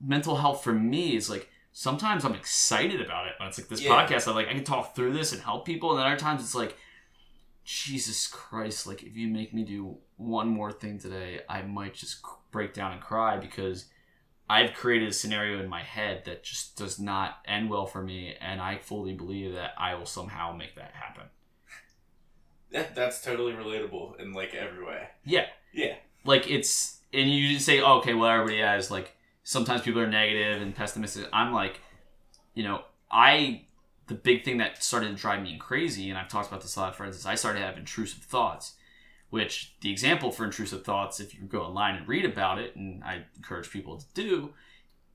mental 0.00 0.36
health 0.36 0.64
for 0.64 0.72
me 0.72 1.14
is 1.14 1.28
like 1.28 1.49
sometimes 1.72 2.24
I'm 2.24 2.34
excited 2.34 3.00
about 3.00 3.26
it. 3.26 3.34
When 3.38 3.48
it's 3.48 3.58
like 3.58 3.68
this 3.68 3.80
Yeah. 3.82 3.90
podcast, 3.90 4.28
I'm 4.28 4.34
like 4.34 4.48
I 4.48 4.54
can 4.54 4.64
talk 4.64 4.94
through 4.94 5.12
this 5.12 5.32
and 5.32 5.40
help 5.42 5.64
people, 5.64 5.90
and 5.90 5.98
then 6.00 6.06
other 6.06 6.16
times 6.18 6.42
it's 6.42 6.54
like 6.54 6.76
Jesus 7.64 8.26
Christ, 8.26 8.86
like 8.86 9.02
if 9.02 9.16
you 9.16 9.28
make 9.28 9.54
me 9.54 9.62
do 9.64 9.98
one 10.16 10.48
more 10.48 10.72
thing 10.72 10.98
today, 10.98 11.40
I 11.48 11.62
might 11.62 11.94
just 11.94 12.20
break 12.50 12.74
down 12.74 12.92
and 12.92 13.00
cry 13.00 13.36
because 13.36 13.86
I've 14.48 14.74
created 14.74 15.08
a 15.08 15.12
scenario 15.12 15.60
in 15.62 15.68
my 15.68 15.82
head 15.82 16.24
that 16.24 16.42
just 16.42 16.76
does 16.76 16.98
not 16.98 17.36
end 17.46 17.70
well 17.70 17.86
for 17.86 18.02
me, 18.02 18.34
and 18.40 18.60
I 18.60 18.78
fully 18.78 19.12
believe 19.12 19.52
that 19.54 19.74
I 19.78 19.94
will 19.94 20.06
somehow 20.06 20.52
make 20.56 20.74
that 20.74 20.92
happen. 20.94 21.24
That, 22.72 22.94
that's 22.94 23.22
totally 23.22 23.52
relatable 23.52 24.18
in 24.20 24.32
like 24.32 24.54
every 24.54 24.84
way. 24.84 25.08
Yeah. 25.24 25.46
Yeah. 25.72 25.94
Like 26.24 26.50
it's 26.50 26.98
and 27.12 27.28
you 27.30 27.54
just 27.54 27.66
say, 27.66 27.80
oh, 27.80 27.98
okay, 27.98 28.14
well 28.14 28.30
everybody 28.30 28.60
has 28.60 28.90
like 28.90 29.16
sometimes 29.42 29.82
people 29.82 30.00
are 30.00 30.06
negative 30.06 30.62
and 30.62 30.74
pessimistic. 30.74 31.28
I'm 31.32 31.52
like, 31.52 31.80
you 32.54 32.62
know, 32.62 32.82
I 33.10 33.66
the 34.06 34.14
big 34.14 34.44
thing 34.44 34.58
that 34.58 34.82
started 34.82 35.08
to 35.08 35.14
drive 35.14 35.42
me 35.42 35.56
crazy, 35.56 36.10
and 36.10 36.18
I've 36.18 36.28
talked 36.28 36.48
about 36.48 36.62
this 36.62 36.74
a 36.76 36.80
lot 36.80 36.90
with 36.90 36.96
friends, 36.96 37.16
is 37.16 37.26
I 37.26 37.36
started 37.36 37.60
to 37.60 37.66
have 37.66 37.78
intrusive 37.78 38.24
thoughts. 38.24 38.74
Which 39.30 39.76
the 39.80 39.92
example 39.92 40.32
for 40.32 40.44
intrusive 40.44 40.84
thoughts, 40.84 41.20
if 41.20 41.32
you 41.32 41.42
go 41.42 41.62
online 41.62 41.94
and 41.94 42.08
read 42.08 42.24
about 42.24 42.58
it, 42.58 42.74
and 42.74 43.04
I 43.04 43.26
encourage 43.36 43.70
people 43.70 43.98
to 43.98 44.06
do, 44.12 44.54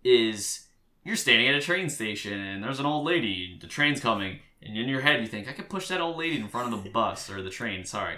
is 0.06 0.68
you're 1.04 1.18
standing 1.18 1.50
at 1.50 1.56
a 1.56 1.62
train 1.62 1.90
station 1.90 2.40
and 2.40 2.64
there's 2.64 2.80
an 2.80 2.86
old 2.86 3.06
lady, 3.06 3.58
the 3.60 3.68
train's 3.68 4.00
coming, 4.00 4.40
and 4.62 4.78
in 4.78 4.88
your 4.88 5.02
head 5.02 5.20
you 5.20 5.28
think, 5.28 5.50
I 5.50 5.54
could 5.54 5.70
push 5.70 5.90
that 5.90 6.00
old 6.00 6.18
lady 6.18 6.40
in 6.40 6.48
front 6.48 6.74
of 6.74 6.84
the 6.86 6.90
bus 6.90 7.30
or 7.30 7.42
the 7.42 7.50
train, 7.50 7.84
sorry. 7.84 8.16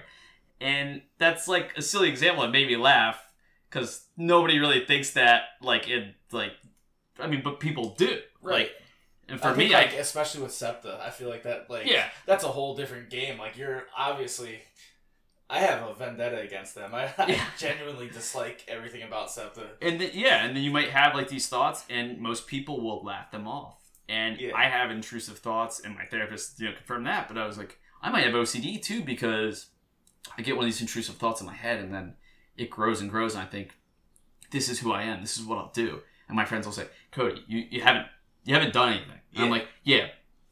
And 0.62 1.02
that's 1.18 1.48
like 1.48 1.74
a 1.76 1.82
silly 1.82 2.10
example 2.10 2.44
that 2.44 2.52
made 2.52 2.68
me 2.68 2.78
laugh 2.78 3.20
because 3.70 4.06
nobody 4.16 4.60
really 4.60 4.86
thinks 4.86 5.12
that, 5.12 5.42
like, 5.62 5.88
it, 5.90 6.16
like, 6.32 6.54
I 7.20 7.28
mean, 7.28 7.42
but 7.44 7.60
people 7.60 7.96
do. 7.98 8.20
Like, 8.42 8.72
and 9.28 9.40
for 9.40 9.48
I 9.50 9.54
think, 9.54 9.70
me, 9.70 9.76
like, 9.76 9.94
I, 9.94 9.98
especially 9.98 10.44
with 10.44 10.54
SEPTA, 10.54 11.02
I 11.06 11.10
feel 11.10 11.30
like 11.30 11.44
that, 11.44 11.70
like, 11.70 11.86
yeah, 11.86 12.06
that's 12.26 12.44
a 12.44 12.48
whole 12.50 12.76
different 12.76 13.10
game. 13.10 13.38
Like, 13.38 13.58
you're 13.58 13.84
obviously, 13.98 14.60
I 15.50 15.60
have 15.60 15.88
a 15.88 15.94
vendetta 15.94 16.40
against 16.40 16.76
them. 16.76 16.94
I, 16.96 17.14
I 17.18 17.28
Yeah. 17.28 17.46
genuinely 17.58 18.08
dislike 18.10 18.64
everything 18.68 19.04
about 19.04 19.30
SEPTA. 19.32 19.68
and 19.82 20.00
then, 20.00 20.12
yeah, 20.14 20.46
and 20.46 20.56
then 20.56 20.64
you 20.64 20.72
might 20.72 20.90
have 20.90 21.14
like 21.16 21.28
these 21.30 21.48
thoughts, 21.50 21.84
and 21.90 22.20
most 22.20 22.48
people 22.48 22.82
will 22.82 23.04
laugh 23.04 23.32
them 23.32 23.48
off. 23.48 23.82
And 24.10 24.40
Yeah. 24.40 24.52
I 24.56 24.66
have 24.66 24.90
intrusive 24.92 25.40
thoughts, 25.40 25.82
and 25.82 25.94
my 25.96 26.06
therapist, 26.06 26.60
you 26.62 26.68
know, 26.70 26.76
confirmed 26.76 27.08
that. 27.08 27.28
But 27.28 27.38
I 27.38 27.46
was 27.46 27.58
like, 27.58 27.78
I 28.02 28.10
might 28.10 28.24
have 28.24 28.34
OCD 28.34 28.82
too 28.82 29.04
because 29.04 29.66
I 30.38 30.42
get 30.42 30.56
one 30.56 30.64
of 30.64 30.72
these 30.72 30.80
intrusive 30.82 31.16
thoughts 31.16 31.42
in 31.42 31.48
my 31.48 31.54
head, 31.56 31.80
and 31.82 31.94
then 31.94 32.16
it 32.58 32.70
grows 32.70 33.02
and 33.02 33.10
grows, 33.10 33.34
and 33.34 33.44
I 33.44 33.46
think, 33.46 33.76
this 34.52 34.70
is 34.70 34.80
who 34.80 34.92
I 34.92 35.04
am. 35.04 35.22
This 35.22 35.38
is 35.38 35.46
what 35.46 35.58
I'll 35.58 35.72
do. 35.74 36.02
And 36.28 36.36
my 36.36 36.46
friends 36.46 36.66
will 36.66 36.74
say, 36.74 36.88
Cody, 37.12 37.44
you, 37.48 37.66
you 37.70 37.82
haven't 37.82 38.08
you 38.46 38.54
haven't 38.54 38.74
done 38.74 38.94
anything. 38.94 39.20
And 39.36 39.44
I'm 39.46 39.50
like, 39.52 39.68
yeah, 39.84 40.08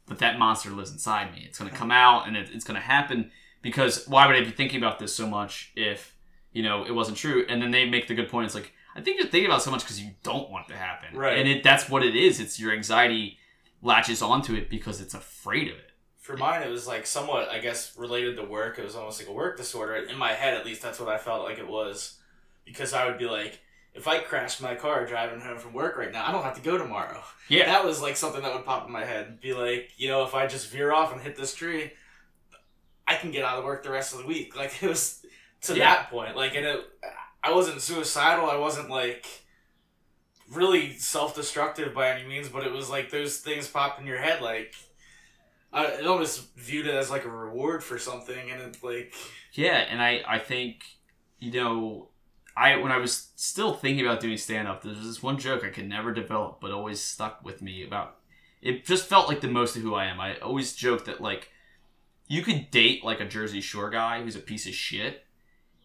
but 0.06 0.18
that 0.18 0.38
monster 0.38 0.70
lives 0.70 0.92
inside 0.92 1.32
me. 1.32 1.44
It's 1.46 1.58
gonna 1.58 1.70
come 1.70 1.90
out, 1.90 2.26
and 2.26 2.36
it, 2.36 2.50
it's 2.52 2.64
gonna 2.64 2.80
happen 2.80 3.30
because 3.62 4.06
why 4.06 4.26
would 4.26 4.36
I 4.36 4.44
be 4.44 4.50
thinking 4.50 4.78
about 4.78 4.98
this 4.98 5.14
so 5.14 5.26
much 5.26 5.72
if 5.76 6.14
you 6.52 6.62
know 6.62 6.84
it 6.84 6.94
wasn't 6.94 7.16
true? 7.16 7.44
And 7.48 7.60
then 7.60 7.70
they 7.70 7.88
make 7.88 8.06
the 8.06 8.14
good 8.14 8.28
point. 8.28 8.46
It's 8.46 8.54
like 8.54 8.72
I 8.94 9.00
think 9.00 9.18
you're 9.18 9.28
thinking 9.28 9.50
about 9.50 9.60
it 9.60 9.64
so 9.64 9.70
much 9.70 9.82
because 9.82 10.00
you 10.00 10.10
don't 10.22 10.50
want 10.50 10.68
it 10.68 10.72
to 10.72 10.78
happen, 10.78 11.16
Right. 11.16 11.38
And 11.38 11.48
it 11.48 11.62
that's 11.62 11.88
what 11.88 12.02
it 12.02 12.14
is. 12.14 12.40
It's 12.40 12.60
your 12.60 12.72
anxiety 12.72 13.38
latches 13.82 14.22
onto 14.22 14.54
it 14.54 14.70
because 14.70 15.00
it's 15.00 15.14
afraid 15.14 15.68
of 15.68 15.76
it. 15.76 15.85
For 16.26 16.36
mine, 16.36 16.62
it 16.64 16.70
was 16.70 16.88
like 16.88 17.06
somewhat, 17.06 17.50
I 17.50 17.60
guess, 17.60 17.96
related 17.96 18.34
to 18.38 18.42
work. 18.42 18.80
It 18.80 18.84
was 18.84 18.96
almost 18.96 19.20
like 19.20 19.28
a 19.28 19.32
work 19.32 19.56
disorder. 19.56 19.94
In 19.94 20.18
my 20.18 20.32
head, 20.32 20.54
at 20.54 20.66
least, 20.66 20.82
that's 20.82 20.98
what 20.98 21.08
I 21.08 21.18
felt 21.18 21.44
like 21.44 21.58
it 21.58 21.68
was. 21.68 22.18
Because 22.64 22.92
I 22.92 23.06
would 23.06 23.16
be 23.16 23.26
like, 23.26 23.60
if 23.94 24.08
I 24.08 24.18
crashed 24.18 24.60
my 24.60 24.74
car 24.74 25.06
driving 25.06 25.38
home 25.40 25.56
from 25.58 25.72
work 25.72 25.96
right 25.96 26.10
now, 26.12 26.26
I 26.26 26.32
don't 26.32 26.42
have 26.42 26.56
to 26.56 26.60
go 26.60 26.76
tomorrow. 26.76 27.22
Yeah, 27.48 27.66
That 27.66 27.84
was 27.84 28.02
like 28.02 28.16
something 28.16 28.42
that 28.42 28.52
would 28.52 28.64
pop 28.64 28.86
in 28.86 28.92
my 28.92 29.04
head. 29.04 29.40
Be 29.40 29.54
like, 29.54 29.92
you 29.98 30.08
know, 30.08 30.24
if 30.24 30.34
I 30.34 30.48
just 30.48 30.68
veer 30.68 30.92
off 30.92 31.12
and 31.12 31.20
hit 31.22 31.36
this 31.36 31.54
tree, 31.54 31.92
I 33.06 33.14
can 33.14 33.30
get 33.30 33.44
out 33.44 33.58
of 33.60 33.64
work 33.64 33.84
the 33.84 33.90
rest 33.90 34.12
of 34.12 34.18
the 34.18 34.26
week. 34.26 34.56
Like, 34.56 34.82
it 34.82 34.88
was 34.88 35.24
to 35.62 35.74
Yeah. 35.76 35.94
that 35.94 36.10
point. 36.10 36.34
Like, 36.34 36.56
and 36.56 36.66
it, 36.66 36.80
I 37.40 37.52
wasn't 37.54 37.80
suicidal. 37.80 38.50
I 38.50 38.56
wasn't 38.56 38.90
like 38.90 39.26
really 40.50 40.94
self-destructive 40.94 41.94
by 41.94 42.10
any 42.10 42.26
means, 42.28 42.48
but 42.48 42.66
it 42.66 42.72
was 42.72 42.90
like 42.90 43.10
those 43.10 43.38
things 43.38 43.68
pop 43.68 44.00
in 44.00 44.06
your 44.08 44.18
head. 44.18 44.42
Like, 44.42 44.74
I 45.76 45.84
it 45.86 46.06
almost 46.06 46.54
viewed 46.56 46.86
it 46.86 46.94
as 46.94 47.10
like 47.10 47.26
a 47.26 47.30
reward 47.30 47.84
for 47.84 47.98
something, 47.98 48.50
and 48.50 48.62
it's 48.62 48.82
like, 48.82 49.12
Yeah, 49.52 49.76
and 49.76 50.00
I 50.00 50.22
I 50.26 50.38
think 50.38 50.84
you 51.38 51.52
know 51.52 52.08
I 52.56 52.76
when 52.76 52.90
I 52.90 52.96
was 52.96 53.28
still 53.36 53.74
thinking 53.74 54.04
about 54.04 54.20
doing 54.20 54.38
stand 54.38 54.66
up, 54.66 54.82
there's 54.82 55.04
this 55.04 55.22
one 55.22 55.38
joke 55.38 55.64
I 55.64 55.68
could 55.68 55.88
never 55.88 56.12
develop, 56.12 56.60
but 56.60 56.70
always 56.70 57.00
stuck 57.00 57.44
with 57.44 57.60
me 57.60 57.84
about. 57.84 58.16
It 58.62 58.86
just 58.86 59.06
felt 59.06 59.28
like 59.28 59.42
the 59.42 59.48
most 59.48 59.76
of 59.76 59.82
who 59.82 59.94
I 59.94 60.06
am. 60.06 60.18
I 60.18 60.38
always 60.38 60.74
joke 60.74 61.04
that 61.04 61.20
like 61.20 61.50
you 62.26 62.42
could 62.42 62.70
date 62.70 63.04
like 63.04 63.20
a 63.20 63.26
Jersey 63.26 63.60
Shore 63.60 63.90
guy 63.90 64.22
who's 64.22 64.34
a 64.34 64.40
piece 64.40 64.66
of 64.66 64.72
shit, 64.72 65.24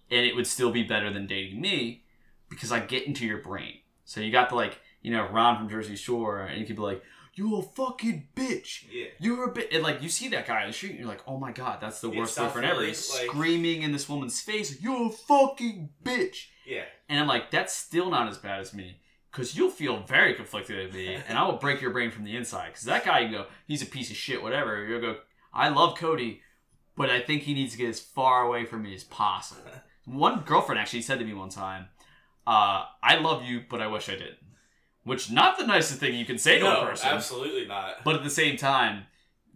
and 0.09 0.25
it 0.25 0.35
would 0.37 0.47
still 0.47 0.71
be 0.71 0.83
better 0.83 1.11
than 1.11 1.27
dating 1.27 1.59
me 1.59 2.05
because 2.49 2.71
I 2.71 2.79
get 2.79 3.05
into 3.05 3.25
your 3.25 3.39
brain. 3.39 3.79
So 4.05 4.21
you 4.21 4.31
got 4.31 4.47
the 4.47 4.55
like 4.55 4.79
you 5.01 5.11
know 5.11 5.27
Ron 5.27 5.57
from 5.57 5.69
Jersey 5.69 5.97
Shore, 5.97 6.39
and 6.39 6.61
you 6.61 6.65
could 6.65 6.77
be 6.77 6.81
like, 6.81 7.03
"You 7.33 7.55
a 7.57 7.61
fucking 7.61 8.29
bitch." 8.35 8.85
yeah, 8.91 9.05
You're 9.19 9.45
a 9.49 9.51
bit 9.51 9.69
and 9.71 9.83
like 9.83 10.01
you 10.01 10.09
see 10.09 10.27
that 10.29 10.45
guy 10.47 10.61
on 10.61 10.67
the 10.67 10.73
street 10.73 10.91
and 10.91 10.99
you're 10.99 11.07
like, 11.07 11.23
oh 11.27 11.37
my 11.37 11.51
god, 11.51 11.79
that's 11.81 12.01
the 12.01 12.09
Yeah, 12.09 12.19
worst 12.19 12.37
boyfriend 12.37 12.67
ever. 12.67 12.83
He's 12.83 13.09
like- 13.13 13.27
screaming 13.27 13.81
in 13.83 13.91
this 13.91 14.07
woman's 14.09 14.41
face, 14.41 14.81
you're 14.81 15.07
a 15.07 15.09
fucking 15.09 15.89
bitch. 16.03 16.47
yeah, 16.65 16.83
And 17.09 17.19
I'm 17.19 17.27
like, 17.27 17.51
that's 17.51 17.73
still 17.73 18.09
not 18.09 18.27
as 18.29 18.37
bad 18.37 18.59
as 18.59 18.73
me. 18.73 18.97
Cause 19.31 19.55
you'll 19.55 19.69
feel 19.71 20.03
very 20.03 20.33
conflicted 20.33 20.77
at 20.87 20.93
me, 20.93 21.15
and 21.15 21.37
I 21.37 21.45
will 21.45 21.55
break 21.57 21.79
your 21.81 21.91
brain 21.91 22.11
from 22.11 22.25
the 22.25 22.35
inside. 22.35 22.73
Cause 22.73 22.83
that 22.83 23.05
guy, 23.05 23.19
you 23.21 23.31
go, 23.31 23.45
he's 23.65 23.81
a 23.81 23.85
piece 23.85 24.11
of 24.11 24.17
shit, 24.17 24.43
whatever. 24.43 24.85
You'll 24.85 24.99
go, 24.99 25.17
I 25.53 25.69
love 25.69 25.97
Cody, 25.97 26.41
but 26.97 27.09
I 27.09 27.21
think 27.21 27.43
he 27.43 27.53
needs 27.53 27.71
to 27.71 27.77
get 27.77 27.87
as 27.89 28.01
far 28.01 28.43
away 28.43 28.65
from 28.65 28.83
me 28.83 28.93
as 28.93 29.05
possible. 29.05 29.71
One 30.05 30.41
girlfriend 30.41 30.79
actually 30.81 31.03
said 31.03 31.19
to 31.19 31.25
me 31.25 31.33
one 31.33 31.47
time, 31.49 31.87
uh, 32.45 32.85
"I 33.01 33.15
love 33.21 33.43
you, 33.45 33.63
but 33.69 33.81
I 33.81 33.87
wish 33.87 34.09
I 34.09 34.13
didn't." 34.13 34.39
Which 35.03 35.31
not 35.31 35.57
the 35.57 35.65
nicest 35.65 35.99
thing 35.99 36.15
you 36.15 36.25
can 36.25 36.37
say 36.37 36.59
to 36.59 36.65
a 36.67 36.85
person. 36.85 37.09
absolutely 37.09 37.65
not. 37.65 38.03
But 38.03 38.15
at 38.15 38.23
the 38.23 38.29
same 38.29 38.55
time, 38.55 39.05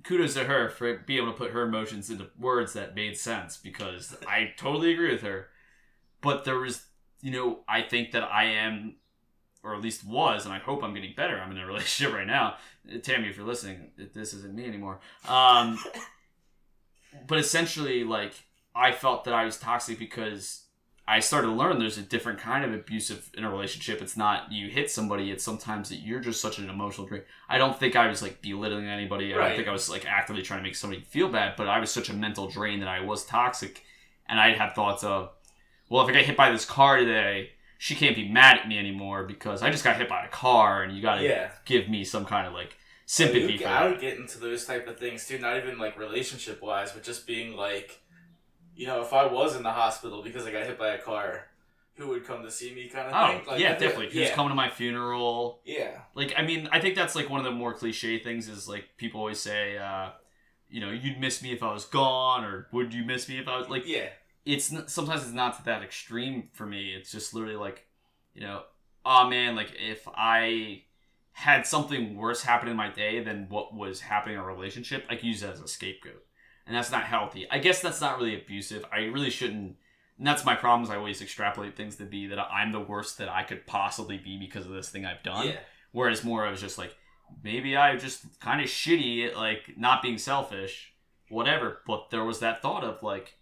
kudos 0.03 0.33
to 0.35 0.45
her 0.45 0.69
for 0.69 0.97
being 0.97 1.21
able 1.21 1.33
to 1.33 1.37
put 1.37 1.51
her 1.51 1.63
emotions 1.63 2.09
into 2.09 2.27
words 2.39 2.73
that 2.73 2.95
made 2.95 3.17
sense 3.17 3.57
because 3.57 4.17
I 4.27 4.53
totally 4.57 4.91
agree 4.93 5.11
with 5.11 5.21
her. 5.21 5.49
But 6.21 6.45
there 6.45 6.57
was, 6.57 6.85
you 7.21 7.31
know, 7.31 7.59
I 7.67 7.81
think 7.81 8.11
that 8.11 8.23
I 8.23 8.45
am, 8.45 8.95
or 9.63 9.75
at 9.75 9.81
least 9.81 10.05
was, 10.05 10.45
and 10.45 10.53
I 10.53 10.59
hope 10.59 10.83
I'm 10.83 10.93
getting 10.93 11.13
better. 11.15 11.39
I'm 11.39 11.51
in 11.51 11.57
a 11.57 11.65
relationship 11.67 12.15
right 12.15 12.27
now. 12.27 12.55
Tammy, 13.03 13.29
if 13.29 13.37
you're 13.37 13.45
listening, 13.45 13.91
this 14.13 14.33
isn't 14.33 14.53
me 14.53 14.65
anymore. 14.65 14.99
Um, 15.27 15.77
but 17.27 17.39
essentially, 17.39 18.03
like, 18.03 18.33
I 18.75 18.91
felt 18.91 19.23
that 19.25 19.33
I 19.33 19.45
was 19.45 19.57
toxic 19.57 19.97
because 19.99 20.64
I 21.07 21.19
started 21.19 21.47
to 21.49 21.53
learn 21.53 21.77
there's 21.77 21.99
a 21.99 22.01
different 22.01 22.39
kind 22.39 22.65
of 22.65 22.73
abusive 22.73 23.29
in 23.37 23.43
a 23.43 23.49
relationship. 23.51 24.01
It's 24.01 24.17
not 24.17 24.51
you 24.51 24.69
hit 24.69 24.89
somebody, 24.89 25.29
it's 25.29 25.43
sometimes 25.43 25.89
that 25.89 25.97
you're 25.97 26.19
just 26.19 26.41
such 26.41 26.57
an 26.57 26.67
emotional 26.67 27.05
drain. 27.05 27.21
I 27.47 27.59
don't 27.59 27.79
think 27.79 27.95
I 27.95 28.07
was 28.07 28.23
like 28.23 28.41
belittling 28.41 28.87
anybody. 28.87 29.31
I 29.33 29.37
Right. 29.37 29.47
don't 29.49 29.55
think 29.57 29.67
I 29.67 29.71
was 29.71 29.87
like 29.89 30.05
actively 30.07 30.41
trying 30.41 30.61
to 30.61 30.63
make 30.63 30.75
somebody 30.75 31.01
feel 31.03 31.27
bad, 31.29 31.55
but 31.57 31.67
I 31.67 31.79
was 31.79 31.91
such 31.91 32.09
a 32.09 32.13
mental 32.13 32.47
drain 32.49 32.79
that 32.79 32.89
I 32.89 33.01
was 33.01 33.23
toxic. 33.25 33.83
And 34.27 34.39
I'd 34.39 34.57
have 34.57 34.73
thoughts 34.73 35.03
of, 35.03 35.29
well, 35.89 36.03
if 36.03 36.09
I 36.09 36.13
get 36.13 36.25
hit 36.25 36.35
by 36.37 36.49
this 36.51 36.65
car 36.65 36.97
today, 36.97 37.51
she 37.77 37.93
can't 37.93 38.15
be 38.15 38.27
mad 38.27 38.57
at 38.57 38.67
me 38.67 38.79
anymore 38.79 39.25
because 39.25 39.61
I 39.61 39.69
just 39.69 39.83
got 39.83 39.97
hit 39.97 40.09
by 40.09 40.25
a 40.25 40.29
car 40.29 40.81
and 40.81 40.95
you 40.95 41.03
got 41.03 41.17
to 41.17 41.23
Yeah. 41.23 41.51
give 41.65 41.87
me 41.87 42.03
some 42.03 42.25
kind 42.25 42.47
of 42.47 42.53
like 42.53 42.77
sympathy 43.05 43.53
You- 43.53 43.59
for 43.59 43.67
I 43.67 43.87
would 43.87 43.99
get 44.01 44.17
into 44.17 44.39
those 44.39 44.65
type 44.65 44.87
of 44.87 44.97
things 44.97 45.27
too, 45.27 45.37
not 45.37 45.55
even 45.57 45.77
like 45.77 45.99
relationship 45.99 46.63
wise, 46.63 46.91
but 46.93 47.03
just 47.03 47.27
being 47.27 47.55
like, 47.55 47.99
you 48.75 48.87
know, 48.87 49.01
if 49.01 49.13
I 49.13 49.25
was 49.25 49.55
in 49.55 49.63
the 49.63 49.71
hospital 49.71 50.21
because 50.21 50.45
I 50.45 50.51
got 50.51 50.65
hit 50.65 50.77
by 50.77 50.89
a 50.89 50.97
car, 50.97 51.45
who 51.95 52.09
would 52.09 52.25
come 52.25 52.43
to 52.43 52.51
see 52.51 52.73
me, 52.73 52.89
kind 52.89 53.07
of 53.09 53.13
Oh, 53.15 53.37
thing. 53.37 53.47
Like, 53.47 53.59
yeah, 53.61 53.71
definitely. 53.77 54.07
Who's 54.11 54.29
Yeah, 54.29 54.35
coming 54.35 54.49
to 54.49 54.55
my 54.55 54.69
funeral? 54.69 55.61
yeah, 55.65 55.99
like 56.13 56.33
i 56.37 56.41
mean 56.41 56.67
i 56.71 56.79
think 56.79 56.95
that's 56.95 57.15
like 57.15 57.29
one 57.29 57.39
of 57.39 57.45
the 57.45 57.51
more 57.51 57.73
cliche 57.73 58.19
things 58.19 58.47
is 58.47 58.67
like 58.67 58.85
people 58.97 59.19
always 59.19 59.39
say 59.39 59.77
uh 59.77 60.09
you 60.69 60.79
know 60.81 60.89
you'd 60.91 61.19
miss 61.19 61.41
me 61.43 61.51
if 61.51 61.61
i 61.63 61.71
was 61.73 61.85
gone 61.85 62.43
or 62.43 62.67
would 62.71 62.93
you 62.93 63.03
miss 63.03 63.27
me 63.29 63.37
if 63.37 63.47
i 63.47 63.57
was 63.57 63.67
like 63.69 63.85
yeah, 63.87 64.07
it's 64.45 64.71
n- 64.73 64.87
sometimes 64.87 65.23
it's 65.23 65.31
not 65.31 65.63
that 65.65 65.83
extreme 65.83 66.49
for 66.53 66.65
me 66.65 66.93
it's 66.93 67.11
just 67.11 67.33
literally 67.33 67.55
like 67.55 67.85
you 68.33 68.41
know 68.41 68.63
oh 69.05 69.29
man 69.29 69.55
like 69.55 69.73
if 69.77 70.07
i 70.15 70.81
had 71.33 71.65
something 71.67 72.15
worse 72.15 72.41
happen 72.43 72.69
in 72.69 72.77
my 72.77 72.89
day 72.89 73.21
than 73.23 73.47
what 73.49 73.73
was 73.75 73.99
happening 74.01 74.35
in 74.35 74.41
a 74.41 74.45
relationship 74.45 75.05
i 75.09 75.15
could 75.15 75.25
use 75.25 75.41
that 75.41 75.53
as 75.53 75.61
a 75.61 75.67
scapegoat 75.67 76.24
and 76.67 76.75
that's 76.75 76.91
not 76.91 77.03
healthy 77.03 77.47
i 77.51 77.59
guess 77.59 77.81
that's 77.81 78.01
not 78.01 78.17
really 78.17 78.35
abusive 78.35 78.83
i 78.91 78.99
really 78.99 79.29
shouldn't 79.29 79.75
and 80.17 80.25
that's 80.25 80.45
my 80.45 80.55
problem 80.55 80.83
is 80.83 80.89
i 80.89 80.95
always 80.95 81.21
extrapolate 81.21 81.75
things 81.75 81.95
to 81.95 82.05
be 82.05 82.27
that 82.27 82.39
i'm 82.39 82.71
the 82.71 82.79
worst 82.79 83.17
that 83.17 83.29
i 83.29 83.43
could 83.43 83.65
possibly 83.67 84.17
be 84.17 84.37
because 84.37 84.65
of 84.65 84.71
this 84.71 84.89
thing 84.89 85.05
i've 85.05 85.23
done 85.23 85.47
yeah. 85.47 85.57
Whereas 85.95 86.25
more 86.25 86.45
I 86.45 86.51
was 86.51 86.59
just 86.59 86.77
like, 86.77 86.93
maybe 87.41 87.77
I 87.77 87.95
just 87.95 88.41
kind 88.41 88.59
of 88.59 88.67
shitty 88.67 89.25
at 89.25 89.37
like 89.37 89.77
not 89.77 90.01
being 90.01 90.17
selfish, 90.17 90.91
whatever. 91.29 91.77
But 91.87 92.09
there 92.11 92.25
was 92.25 92.39
that 92.41 92.61
thought 92.61 92.83
of 92.83 93.01
like, 93.01 93.37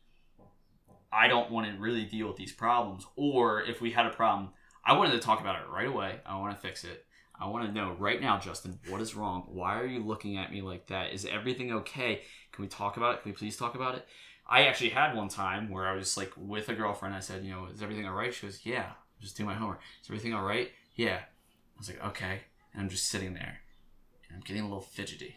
I 1.11 1.27
don't 1.27 1.49
want 1.49 1.65
to 1.65 1.81
really 1.81 2.05
deal 2.05 2.27
with 2.27 2.37
these 2.37 2.51
problems. 2.51 3.07
Or 3.15 3.63
if 3.63 3.81
we 3.81 3.89
had 3.89 4.05
a 4.05 4.11
problem, 4.11 4.49
I 4.85 4.95
wanted 4.95 5.13
to 5.13 5.19
talk 5.19 5.41
about 5.41 5.55
it 5.55 5.67
right 5.67 5.87
away. 5.87 6.19
I 6.27 6.37
want 6.37 6.55
to 6.55 6.61
fix 6.61 6.83
it. 6.83 7.07
I 7.39 7.47
want 7.47 7.65
to 7.65 7.73
know 7.73 7.95
right 7.97 8.21
now, 8.21 8.39
Justin, 8.39 8.79
what 8.87 9.01
is 9.01 9.15
wrong? 9.15 9.47
Why 9.47 9.79
are 9.79 9.85
you 9.85 10.03
looking 10.03 10.37
at 10.37 10.51
me 10.51 10.61
like 10.61 10.87
that? 10.87 11.13
Is 11.13 11.25
everything 11.25 11.71
okay? 11.73 12.21
Can 12.51 12.63
we 12.63 12.67
talk 12.67 12.97
about 12.97 13.15
it? 13.15 13.23
Can 13.23 13.31
we 13.31 13.35
please 13.35 13.57
talk 13.57 13.75
about 13.75 13.95
it? 13.95 14.07
I 14.47 14.63
actually 14.65 14.89
had 14.89 15.15
one 15.15 15.29
time 15.29 15.69
where 15.69 15.87
I 15.87 15.95
was 15.95 16.15
like 16.15 16.31
with 16.37 16.69
a 16.69 16.73
girlfriend. 16.73 17.15
I 17.15 17.19
said, 17.19 17.43
you 17.43 17.51
know, 17.51 17.67
is 17.73 17.81
everything 17.81 18.07
all 18.07 18.13
right? 18.13 18.33
She 18.33 18.45
goes, 18.45 18.65
yeah. 18.65 18.91
Just 19.19 19.37
do 19.37 19.45
my 19.45 19.53
homework. 19.53 19.79
Is 20.01 20.09
everything 20.09 20.33
all 20.33 20.43
right? 20.43 20.69
Yeah. 20.95 21.19
I 21.75 21.79
was 21.79 21.89
like, 21.89 22.03
okay. 22.03 22.41
And 22.73 22.81
I'm 22.81 22.89
just 22.89 23.07
sitting 23.07 23.33
there, 23.33 23.59
and 24.27 24.35
I'm 24.35 24.41
getting 24.41 24.63
a 24.63 24.65
little 24.65 24.81
fidgety, 24.81 25.35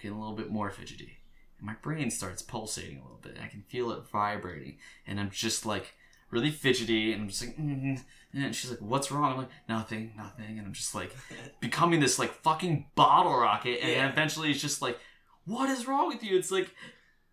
getting 0.00 0.16
a 0.16 0.20
little 0.20 0.36
bit 0.36 0.50
more 0.50 0.70
fidgety, 0.70 1.18
and 1.58 1.66
my 1.66 1.74
brain 1.82 2.10
starts 2.10 2.40
pulsating 2.40 2.98
a 2.98 3.02
little 3.02 3.20
bit. 3.22 3.36
I 3.42 3.48
can 3.48 3.62
feel 3.68 3.90
it 3.92 4.08
vibrating, 4.10 4.78
and 5.06 5.20
I'm 5.20 5.30
just 5.30 5.66
like 5.66 5.94
really 6.30 6.50
fidgety, 6.50 7.12
and 7.12 7.22
I'm 7.22 7.28
just 7.28 7.44
like, 7.44 7.58
mm 7.58 8.00
and 8.32 8.54
she's 8.54 8.70
like, 8.70 8.80
"What's 8.80 9.10
wrong?" 9.10 9.32
I'm 9.32 9.38
like, 9.38 9.48
"Nothing, 9.68 10.12
nothing," 10.16 10.58
and 10.58 10.66
I'm 10.66 10.72
just 10.72 10.94
like 10.94 11.14
becoming 11.60 12.00
this 12.00 12.18
like 12.18 12.32
fucking 12.42 12.86
bottle 12.94 13.36
rocket, 13.38 13.80
and 13.82 13.90
Yeah. 13.90 14.08
eventually 14.08 14.50
it's 14.50 14.60
just 14.60 14.80
like, 14.82 14.98
"What 15.44 15.68
is 15.70 15.86
wrong 15.86 16.08
with 16.08 16.22
you?" 16.22 16.36
It's 16.36 16.50
like, 16.50 16.70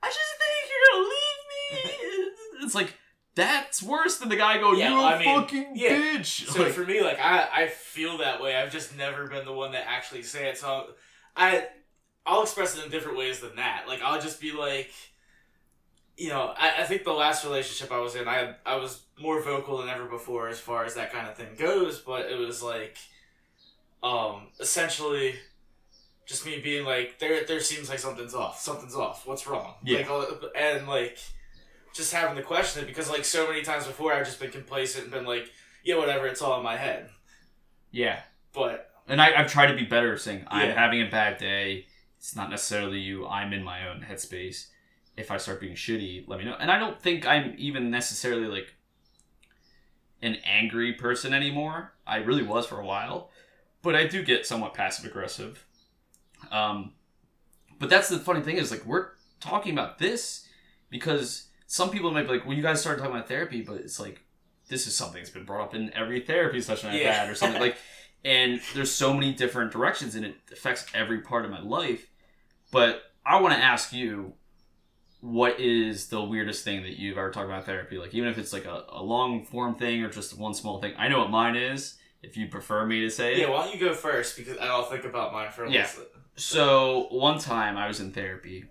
I 0.03 0.07
just 0.07 0.19
think 0.39 0.71
you're 0.71 0.91
gonna 0.93 1.09
leave 1.09 2.13
me. 2.23 2.31
It's 2.65 2.73
like 2.75 2.95
that's 3.35 3.83
worse 3.83 4.17
than 4.17 4.29
the 4.29 4.35
guy 4.35 4.57
going, 4.57 4.79
Yeah, 4.79 4.89
"You 4.89 4.99
a 4.99 5.03
I 5.05 5.19
mean, 5.19 5.39
fucking 5.41 5.71
yeah. 5.75 5.89
bitch." 5.89 6.47
So 6.47 6.63
Like, 6.63 6.71
for 6.73 6.83
me, 6.85 7.01
like 7.01 7.19
I, 7.19 7.47
I 7.63 7.67
feel 7.67 8.17
that 8.17 8.41
way. 8.41 8.55
I've 8.55 8.71
just 8.71 8.97
never 8.97 9.27
been 9.27 9.45
the 9.45 9.53
one 9.53 9.73
that 9.73 9.85
actually 9.87 10.23
say 10.23 10.49
it. 10.49 10.57
So 10.57 10.87
I, 11.35 11.67
I'll 12.25 12.41
express 12.41 12.75
it 12.77 12.83
in 12.83 12.89
different 12.89 13.17
ways 13.17 13.39
than 13.39 13.55
that. 13.57 13.83
Like 13.87 14.01
I'll 14.01 14.19
just 14.19 14.41
be 14.41 14.51
like, 14.51 14.89
you 16.17 16.29
know, 16.29 16.53
I, 16.57 16.81
I 16.81 16.83
think 16.83 17.03
the 17.03 17.13
last 17.13 17.45
relationship 17.45 17.91
I 17.91 17.99
was 17.99 18.15
in, 18.15 18.27
I 18.27 18.55
I 18.65 18.75
was 18.75 19.03
more 19.19 19.41
vocal 19.41 19.77
than 19.77 19.87
ever 19.89 20.05
before 20.05 20.49
as 20.49 20.59
far 20.59 20.83
as 20.85 20.95
that 20.95 21.13
kind 21.13 21.27
of 21.27 21.35
thing 21.35 21.55
goes. 21.57 21.99
But 21.99 22.29
it 22.31 22.37
was 22.37 22.61
like, 22.61 22.97
um, 24.03 24.47
essentially. 24.59 25.35
Just 26.25 26.45
me 26.45 26.59
being 26.59 26.83
like, 26.83 27.19
there, 27.19 27.45
there 27.45 27.61
seems 27.61 27.87
like 27.89 27.99
something's 27.99 28.35
off. 28.35 28.59
Something's 28.59 28.95
off. 28.95 29.25
What's 29.25 29.47
wrong? 29.47 29.75
Yeah. 29.81 29.99
Like, 30.11 30.27
and 30.57 30.85
like, 30.85 31.17
just 31.93 32.11
having 32.11 32.35
to 32.35 32.43
question 32.43 32.83
it 32.83 32.87
because 32.87 33.09
like 33.09 33.23
so 33.23 33.47
many 33.47 33.61
times 33.61 33.87
before 33.87 34.11
I've 34.11 34.25
just 34.25 34.37
been 34.37 34.51
complacent 34.51 35.05
and 35.05 35.13
been 35.13 35.25
like, 35.25 35.49
yeah, 35.85 35.95
whatever, 35.95 36.27
it's 36.27 36.41
all 36.41 36.57
in 36.57 36.63
my 36.65 36.75
head. 36.75 37.09
yeah, 37.91 38.19
But 38.53 38.89
and 39.07 39.21
I, 39.21 39.39
I've 39.39 39.49
tried 39.49 39.67
to 39.67 39.75
be 39.75 39.85
better, 39.85 40.17
saying 40.17 40.43
I'm 40.49 40.71
having 40.71 41.01
a 41.01 41.09
bad 41.09 41.37
day. 41.37 41.85
It's 42.17 42.35
not 42.35 42.49
necessarily 42.49 42.99
you. 42.99 43.25
I'm 43.25 43.53
in 43.53 43.63
my 43.63 43.87
own 43.87 44.05
headspace. 44.09 44.67
If 45.17 45.31
I 45.31 45.37
start 45.37 45.59
being 45.59 45.75
shitty, 45.75 46.27
let 46.27 46.39
me 46.39 46.45
know. 46.45 46.55
And 46.59 46.71
I 46.71 46.77
don't 46.79 47.01
think 47.01 47.25
I'm 47.27 47.55
even 47.57 47.89
necessarily 47.89 48.45
like 48.47 48.75
an 50.21 50.37
angry 50.45 50.93
person 50.93 51.33
anymore. 51.33 51.93
I 52.05 52.17
really 52.17 52.43
was 52.43 52.65
for 52.65 52.79
a 52.79 52.85
while, 52.85 53.29
but 53.81 53.95
I 53.95 54.05
do 54.07 54.23
get 54.23 54.45
somewhat 54.45 54.73
passive 54.73 55.05
aggressive. 55.05 55.65
Um, 56.51 56.93
but 57.79 57.89
that's 57.89 58.09
the 58.09 58.19
funny 58.19 58.41
thing 58.41 58.57
is 58.57 58.71
like 58.71 58.85
we're 58.85 59.09
talking 59.39 59.73
about 59.73 59.97
this 59.99 60.47
because 60.89 61.47
some 61.65 61.89
people 61.89 62.11
might 62.11 62.23
be 62.23 62.33
like, 62.33 62.45
"Well, 62.45 62.55
you 62.55 62.63
guys 62.63 62.79
started 62.81 62.99
talking 63.01 63.15
about 63.15 63.27
therapy," 63.27 63.61
but 63.61 63.77
it's 63.77 63.99
like 63.99 64.21
this 64.69 64.85
is 64.87 64.95
something 64.95 65.19
that's 65.21 65.29
been 65.29 65.45
brought 65.45 65.63
up 65.63 65.75
in 65.75 65.93
every 65.93 66.19
therapy 66.21 66.61
session 66.61 66.89
I've 66.89 67.01
Yeah. 67.01 67.11
had 67.13 67.29
or 67.29 67.35
something 67.35 67.61
like. 67.61 67.77
And 68.25 68.59
there's 68.73 68.91
so 68.91 69.13
many 69.13 69.31
different 69.31 69.71
directions, 69.71 70.15
and 70.15 70.25
it 70.25 70.35
affects 70.51 70.85
every 70.93 71.21
part 71.21 71.45
of 71.45 71.51
my 71.51 71.61
life. 71.61 72.09
But 72.71 73.03
I 73.25 73.39
want 73.39 73.53
to 73.53 73.59
ask 73.63 73.93
you, 73.93 74.33
what 75.31 75.59
is 75.59 76.07
the 76.07 76.23
weirdest 76.23 76.63
thing 76.63 76.83
that 76.83 76.97
you've 76.99 77.17
ever 77.17 77.31
talked 77.31 77.47
about 77.47 77.65
therapy? 77.65 77.97
Like, 77.97 78.13
even 78.13 78.29
if 78.29 78.37
it's 78.37 78.53
like 78.53 78.65
a, 78.65 78.85
a 78.89 79.03
long 79.03 79.43
form 79.45 79.75
thing 79.75 80.01
or 80.03 80.09
just 80.09 80.37
one 80.37 80.53
small 80.53 80.79
thing. 80.79 80.93
I 80.97 81.07
know 81.09 81.19
what 81.19 81.29
mine 81.31 81.55
is. 81.55 81.97
If 82.23 82.35
you 82.37 82.47
prefer 82.47 82.85
me 82.85 83.01
to 83.01 83.09
say 83.11 83.33
it. 83.33 83.39
yeah, 83.39 83.49
why 83.49 83.65
don't 83.65 83.73
you 83.73 83.79
go 83.79 83.93
first 83.93 84.37
because 84.37 84.57
I'll 84.57 84.85
think 84.85 85.03
about 85.03 85.33
mine 85.33 85.51
for 85.51 85.65
a 85.65 85.71
Yeah. 85.71 85.81
little 85.83 86.01
bit. 86.03 86.11
So 86.35 87.07
one 87.11 87.39
time 87.39 87.77
I 87.77 87.87
was 87.87 87.99
in 87.99 88.11
therapy, 88.11 88.65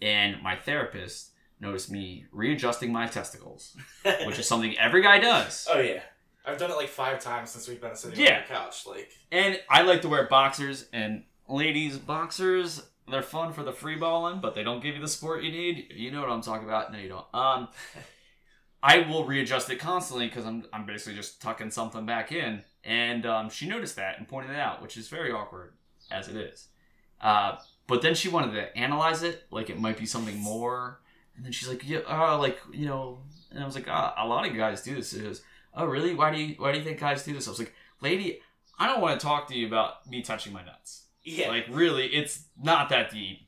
and 0.00 0.40
my 0.42 0.56
therapist 0.56 1.30
noticed 1.60 1.90
me 1.90 2.26
readjusting 2.32 2.92
my 2.92 3.06
testicles, 3.06 3.76
which 4.26 4.38
is 4.38 4.46
something 4.46 4.78
every 4.80 5.02
guy 5.02 5.18
does. 5.18 5.66
oh 5.72 5.80
yeah, 5.80 6.02
I've 6.46 6.58
done 6.58 6.70
it 6.70 6.76
like 6.76 6.88
five 6.88 7.20
times 7.20 7.50
since 7.50 7.66
we've 7.68 7.80
been 7.80 7.96
sitting 7.96 8.20
Yeah. 8.20 8.36
on 8.36 8.42
the 8.48 8.54
couch. 8.54 8.86
Like, 8.86 9.10
And 9.32 9.60
I 9.68 9.82
like 9.82 10.02
to 10.02 10.08
wear 10.08 10.26
boxers, 10.28 10.86
and 10.92 11.24
ladies, 11.48 11.98
boxers, 11.98 12.82
they're 13.10 13.22
fun 13.22 13.52
for 13.52 13.62
the 13.62 13.72
free 13.72 13.96
balling, 13.96 14.40
but 14.40 14.54
they 14.54 14.62
don't 14.62 14.82
give 14.82 14.94
you 14.94 15.00
the 15.00 15.08
sport 15.08 15.42
you 15.42 15.50
need. 15.50 15.92
You 15.94 16.10
know 16.10 16.20
what 16.20 16.30
I'm 16.30 16.42
talking 16.42 16.66
about? 16.66 16.92
No, 16.92 16.98
you 16.98 17.08
don't. 17.08 17.26
Um, 17.32 17.68
I 18.82 19.00
will 19.08 19.24
readjust 19.24 19.70
it 19.70 19.78
constantly 19.78 20.28
because 20.28 20.46
I'm, 20.46 20.64
I'm 20.72 20.86
basically 20.86 21.14
just 21.14 21.42
tucking 21.42 21.70
something 21.70 22.06
back 22.06 22.32
in. 22.32 22.62
And 22.84 23.26
um, 23.26 23.50
she 23.50 23.68
noticed 23.68 23.96
that 23.96 24.18
and 24.18 24.28
pointed 24.28 24.52
it 24.52 24.58
out, 24.58 24.80
which 24.80 24.96
is 24.96 25.08
very 25.08 25.32
awkward 25.32 25.74
as 26.10 26.28
it 26.28 26.36
is. 26.36 26.68
Uh, 27.20 27.56
but 27.86 28.02
then 28.02 28.14
she 28.14 28.28
wanted 28.28 28.52
to 28.52 28.76
analyze 28.76 29.22
it, 29.22 29.44
like 29.50 29.70
it 29.70 29.80
might 29.80 29.98
be 29.98 30.06
something 30.06 30.38
more. 30.38 31.00
And 31.36 31.44
then 31.44 31.52
she's 31.52 31.68
like, 31.68 31.88
"Yeah, 31.88 32.00
uh, 32.08 32.36
like 32.38 32.58
you 32.72 32.86
know," 32.86 33.20
and 33.50 33.62
I 33.62 33.66
was 33.66 33.74
like, 33.74 33.88
uh, 33.88 34.12
"A 34.16 34.26
lot 34.26 34.46
of 34.46 34.56
guys 34.56 34.82
do 34.82 34.94
this." 34.94 35.42
"Oh, 35.74 35.86
really? 35.86 36.14
Why 36.14 36.32
do 36.32 36.40
you 36.40 36.54
Why 36.58 36.72
do 36.72 36.78
you 36.78 36.84
think 36.84 36.98
guys 36.98 37.24
do 37.24 37.32
this?" 37.32 37.46
I 37.46 37.50
was 37.50 37.58
like, 37.60 37.72
"Lady, 38.00 38.40
I 38.78 38.86
don't 38.86 39.00
want 39.00 39.18
to 39.18 39.24
talk 39.24 39.48
to 39.48 39.54
you 39.54 39.66
about 39.66 40.08
me 40.08 40.22
touching 40.22 40.52
my 40.52 40.64
nuts. 40.64 41.04
Yeah, 41.28 41.48
Like, 41.48 41.66
really, 41.70 42.06
it's 42.06 42.44
not 42.62 42.88
that 42.90 43.10
deep. 43.10 43.40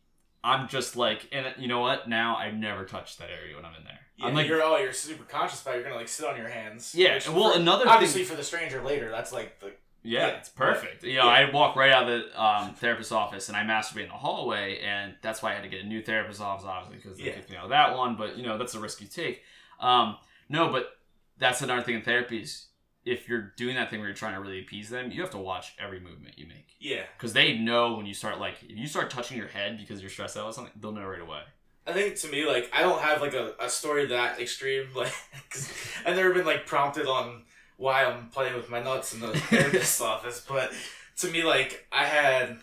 I'm 0.42 0.68
just 0.68 0.96
like, 0.96 1.28
and 1.32 1.46
you 1.58 1.68
know 1.68 1.80
what? 1.80 2.08
Now 2.08 2.36
I've 2.36 2.54
never 2.54 2.84
touch 2.84 3.18
that 3.18 3.28
area 3.30 3.54
when 3.56 3.64
I'm 3.66 3.74
in 3.76 3.84
there. 3.84 3.98
yeah 4.16 4.26
I'm 4.26 4.34
like, 4.34 4.46
you're 4.48 4.62
oh, 4.62 4.76
you're 4.78 4.92
super 4.94 5.24
conscious 5.24 5.60
about. 5.60 5.72
it. 5.74 5.78
You're 5.78 5.84
gonna 5.84 5.96
like 5.96 6.08
sit 6.08 6.26
on 6.26 6.36
your 6.36 6.48
hands. 6.48 6.94
Yeah, 6.94 7.18
well, 7.30 7.52
for- 7.52 7.58
another 7.58 7.86
obviously 7.88 8.22
thing- 8.22 8.30
for 8.30 8.36
the 8.36 8.42
stranger 8.42 8.82
later. 8.82 9.10
That's 9.10 9.32
like 9.32 9.60
the 9.60 9.72
yeah, 10.02 10.28
yeah, 10.28 10.38
it's 10.38 10.48
perfect. 10.48 11.04
You 11.04 11.18
know, 11.18 11.24
yeah. 11.26 11.30
I 11.46 11.50
walk 11.50 11.76
right 11.76 11.92
out 11.92 12.08
of 12.08 12.22
the 12.22 12.42
um, 12.42 12.74
therapist's 12.74 13.12
office 13.12 13.48
and 13.50 13.56
I 13.56 13.64
masturbate 13.64 14.04
in 14.04 14.08
the 14.08 14.14
hallway, 14.14 14.78
and 14.78 15.14
that's 15.20 15.42
why 15.42 15.50
I 15.50 15.54
had 15.56 15.62
to 15.64 15.68
get 15.68 15.80
a 15.84 15.86
new 15.86 16.00
therapist's 16.02 16.40
office, 16.40 16.64
obviously, 16.64 16.96
because 17.02 17.18
they 17.18 17.24
Yeah. 17.26 17.34
kicked 17.34 17.50
me 17.50 17.56
out 17.58 17.64
of 17.64 17.70
that 17.70 17.94
one. 17.94 18.16
But 18.16 18.38
you 18.38 18.42
know, 18.46 18.56
that's 18.56 18.74
a 18.74 18.80
risk 18.80 19.02
you 19.02 19.08
take. 19.08 19.42
Um, 19.78 20.16
no, 20.48 20.72
but 20.72 20.96
that's 21.36 21.60
another 21.60 21.82
thing 21.82 21.96
in 21.96 22.02
therapy 22.02 22.38
is 22.40 22.68
if 23.04 23.28
you're 23.28 23.52
doing 23.56 23.76
that 23.76 23.90
thing 23.90 24.00
where 24.00 24.08
you're 24.08 24.16
trying 24.16 24.34
to 24.34 24.40
really 24.40 24.60
appease 24.60 24.90
them, 24.90 25.10
you 25.10 25.20
have 25.22 25.30
to 25.30 25.38
watch 25.38 25.74
every 25.78 26.00
movement 26.00 26.38
you 26.38 26.46
make. 26.46 26.76
yeah. 26.78 27.02
because 27.16 27.32
they 27.32 27.56
know 27.56 27.94
when 27.94 28.06
you 28.06 28.14
start 28.14 28.38
like 28.38 28.56
if 28.62 28.76
you 28.76 28.86
start 28.86 29.10
touching 29.10 29.36
your 29.36 29.48
head 29.48 29.78
because 29.78 30.00
you're 30.00 30.10
stressed 30.10 30.36
out 30.36 30.44
or 30.44 30.52
something, 30.52 30.72
they'll 30.80 30.92
know 30.92 31.06
right 31.06 31.20
away. 31.20 31.40
I 31.86 31.92
think 31.92 32.16
to 32.16 32.28
me, 32.28 32.46
like, 32.46 32.70
I 32.72 32.82
don't 32.82 33.00
have 33.00 33.20
like 33.20 33.34
a, 33.34 33.54
a 33.58 33.68
story 33.68 34.06
that 34.06 34.40
extreme. 34.40 34.88
Like, 34.94 35.12
cause 35.50 35.72
I've 36.06 36.16
never 36.16 36.32
been 36.34 36.46
like 36.46 36.66
prompted 36.66 37.06
on 37.06 37.42
why 37.78 38.04
I'm 38.04 38.28
playing 38.28 38.54
with 38.54 38.68
my 38.68 38.82
nuts 38.82 39.14
in 39.14 39.20
the 39.20 39.28
therapist's 39.50 40.00
office. 40.00 40.44
But 40.46 40.72
to 41.18 41.28
me, 41.28 41.42
like, 41.42 41.86
I 41.90 42.04
had 42.04 42.58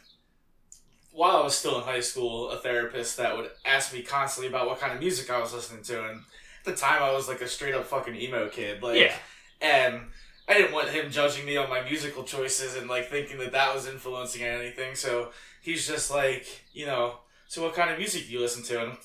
while 1.12 1.38
I 1.38 1.44
was 1.44 1.56
still 1.56 1.80
in 1.80 1.84
high 1.84 2.00
school, 2.00 2.52
a 2.52 2.58
therapist 2.58 3.18
that 3.18 3.36
would 3.36 3.50
ask 3.66 3.92
me 3.92 4.04
constantly 4.04 4.50
about 4.50 4.68
what 4.68 4.80
kind 4.80 4.94
of 4.94 5.00
music 5.00 5.32
I 5.32 5.40
was 5.40 5.52
listening 5.52 5.82
to, 5.86 6.08
and 6.08 6.20
at 6.20 6.66
the 6.66 6.76
time 6.76 7.02
I 7.02 7.12
was 7.12 7.28
like 7.28 7.42
a 7.42 7.48
straight 7.48 7.74
up 7.74 7.86
fucking 7.86 8.16
emo 8.16 8.50
kid. 8.50 8.84
Like, 8.84 9.00
yeah, 9.00 9.16
and 9.60 10.02
I 10.48 10.54
didn't 10.54 10.72
want 10.74 10.90
him 10.90 11.12
judging 11.12 11.46
me 11.46 11.58
on 11.58 11.70
my 11.70 11.82
musical 11.84 12.24
choices 12.24 12.76
and 12.76 12.90
like 12.90 13.10
thinking 13.10 13.38
that 13.40 13.52
that 13.52 13.74
was 13.76 13.86
influencing 13.88 14.44
anything. 14.44 14.96
So 14.96 15.32
he's 15.62 15.86
just 15.88 16.10
like, 16.10 16.46
you 16.74 16.86
know, 16.86 17.20
so 17.48 17.62
what 17.64 17.74
kind 17.76 17.90
of 17.90 17.98
music 17.98 18.28
do 18.28 18.34
you 18.34 18.40
listen 18.40 18.64
to? 18.64 18.82
And 18.82 18.92
I'm 18.94 18.98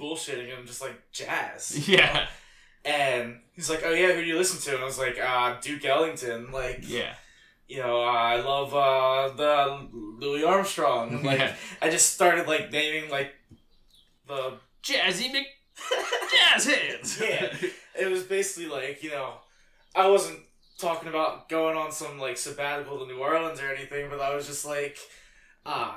bullshitting 0.00 0.46
him, 0.46 0.66
just 0.66 0.80
like 0.82 1.00
jazz. 1.12 1.88
yeah, 1.88 2.26
And 2.84 3.40
he's 3.54 3.70
like, 3.70 3.82
oh 3.84 3.92
yeah, 3.92 4.12
who 4.12 4.22
do 4.22 4.26
you 4.26 4.36
listen 4.36 4.60
to? 4.60 4.74
And 4.74 4.82
I 4.82 4.86
was 4.86 4.98
like, 4.98 5.18
uh, 5.20 5.56
Duke 5.60 5.84
Ellington. 5.84 6.50
Like, 6.50 6.80
yeah, 6.82 7.14
you 7.68 7.78
know, 7.78 8.02
uh, 8.02 8.06
I 8.10 8.40
love 8.40 8.74
uh, 8.74 9.28
the 9.36 9.88
Louis 9.92 10.42
Armstrong. 10.44 11.10
And, 11.14 11.24
like, 11.24 11.38
Yeah. 11.38 11.54
I 11.80 11.90
just 11.90 12.12
started 12.12 12.48
like 12.48 12.72
naming 12.72 13.08
like 13.08 13.34
the 14.26 14.54
Jazzy 14.82 15.32
Mc 15.32 15.46
Jazz 16.54 16.66
Hands. 16.66 17.20
Yeah. 17.20 17.54
it 18.00 18.10
was 18.10 18.22
basically 18.24 18.68
like 18.68 19.02
you 19.02 19.10
know 19.10 19.34
i 19.94 20.08
wasn't 20.08 20.38
talking 20.82 21.08
about 21.08 21.48
going 21.48 21.76
on 21.76 21.90
some 21.92 22.18
like 22.18 22.36
sabbatical 22.36 22.98
to 22.98 23.06
new 23.06 23.18
orleans 23.18 23.60
or 23.60 23.68
anything 23.70 24.10
but 24.10 24.20
i 24.20 24.34
was 24.34 24.46
just 24.46 24.66
like 24.66 24.98
uh 25.64 25.92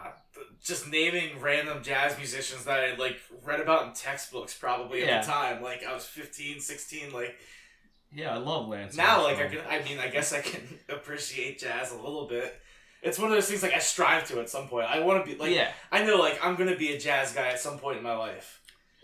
just 0.63 0.89
naming 0.89 1.39
random 1.41 1.81
jazz 1.83 2.15
musicians 2.17 2.63
that 2.65 2.79
i 2.83 2.95
like 2.95 3.17
read 3.43 3.59
about 3.59 3.87
in 3.87 3.93
textbooks 3.93 4.53
probably 4.53 5.01
at 5.01 5.07
Yeah. 5.07 5.21
the 5.21 5.27
time 5.27 5.63
like 5.63 5.83
i 5.83 5.93
was 5.93 6.05
15 6.05 6.59
16 6.59 7.11
like 7.11 7.35
yeah, 8.13 8.33
I 8.33 8.37
love 8.37 8.69
Lance. 8.69 8.95
now 8.95 9.23
like 9.23 9.39
i 9.39 9.47
can 9.47 9.59
i 9.69 9.81
mean 9.83 9.99
i 9.99 10.07
guess 10.07 10.31
i 10.31 10.39
can 10.39 10.61
appreciate 10.89 11.59
jazz 11.59 11.91
a 11.91 11.95
little 11.97 12.27
bit 12.27 12.55
it's 13.01 13.17
one 13.19 13.27
of 13.29 13.33
those 13.33 13.49
things 13.49 13.61
like 13.63 13.73
i 13.73 13.79
strive 13.79 14.25
to 14.29 14.39
at 14.39 14.49
some 14.49 14.67
point 14.67 14.85
i 14.89 14.99
want 14.99 15.25
to 15.25 15.29
be 15.31 15.37
like 15.37 15.51
yeah, 15.53 15.71
i 15.91 16.03
know 16.03 16.17
like 16.17 16.39
i'm 16.45 16.55
gonna 16.55 16.77
be 16.77 16.93
a 16.93 16.99
jazz 16.99 17.33
guy 17.33 17.47
at 17.47 17.59
some 17.59 17.77
point 17.79 17.97
in 17.97 18.03
my 18.03 18.15
life 18.15 18.61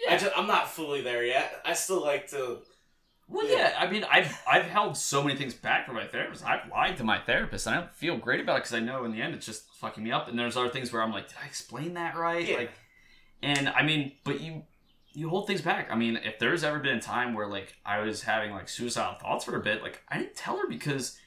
I 0.07 0.13
yeah. 0.13 0.17
just, 0.17 0.37
i'm 0.37 0.47
not 0.47 0.69
fully 0.69 1.01
there 1.01 1.25
yet 1.25 1.61
i 1.65 1.73
still 1.73 2.01
like 2.01 2.29
to 2.29 2.59
Well, 3.31 3.47
Yeah. 3.47 3.57
yeah. 3.57 3.75
I 3.79 3.89
mean, 3.89 4.03
I've 4.11 4.37
I've 4.47 4.65
held 4.65 4.97
so 4.97 5.23
many 5.23 5.37
things 5.37 5.53
back 5.53 5.85
from 5.85 5.95
my 5.95 6.05
therapist. 6.05 6.45
I've 6.45 6.69
lied 6.69 6.97
to 6.97 7.03
my 7.03 7.19
therapist, 7.19 7.65
and 7.65 7.75
I 7.75 7.79
don't 7.79 7.93
feel 7.93 8.17
great 8.17 8.41
about 8.41 8.57
it 8.57 8.63
because 8.63 8.73
I 8.73 8.79
know 8.79 9.05
in 9.05 9.11
the 9.11 9.21
end 9.21 9.33
it's 9.33 9.45
just 9.45 9.73
fucking 9.75 10.03
me 10.03 10.11
up. 10.11 10.27
And 10.27 10.37
there's 10.37 10.57
other 10.57 10.69
things 10.69 10.91
where 10.91 11.01
I'm 11.01 11.11
like, 11.11 11.29
did 11.29 11.37
I 11.41 11.45
explain 11.47 11.93
that 11.95 12.15
right? 12.15 12.45
Yeah. 12.47 12.57
Like, 12.57 12.71
and 13.41 13.69
I 13.69 13.83
mean, 13.83 14.11
but 14.23 14.41
you 14.41 14.63
you 15.13 15.29
hold 15.29 15.47
things 15.47 15.61
back. 15.61 15.89
I 15.91 15.95
mean, 15.95 16.17
if 16.17 16.39
there's 16.39 16.63
ever 16.63 16.79
been 16.79 16.97
a 16.97 17.01
time 17.01 17.33
where 17.33 17.47
like 17.47 17.73
I 17.85 17.99
was 17.99 18.23
having 18.23 18.51
like 18.51 18.69
suicidal 18.69 19.15
thoughts 19.19 19.45
for 19.45 19.55
a 19.55 19.61
bit, 19.61 19.81
like 19.81 20.01
I 20.09 20.17
didn't 20.17 20.35
tell 20.35 20.57
her 20.57 20.67
because 20.67 21.17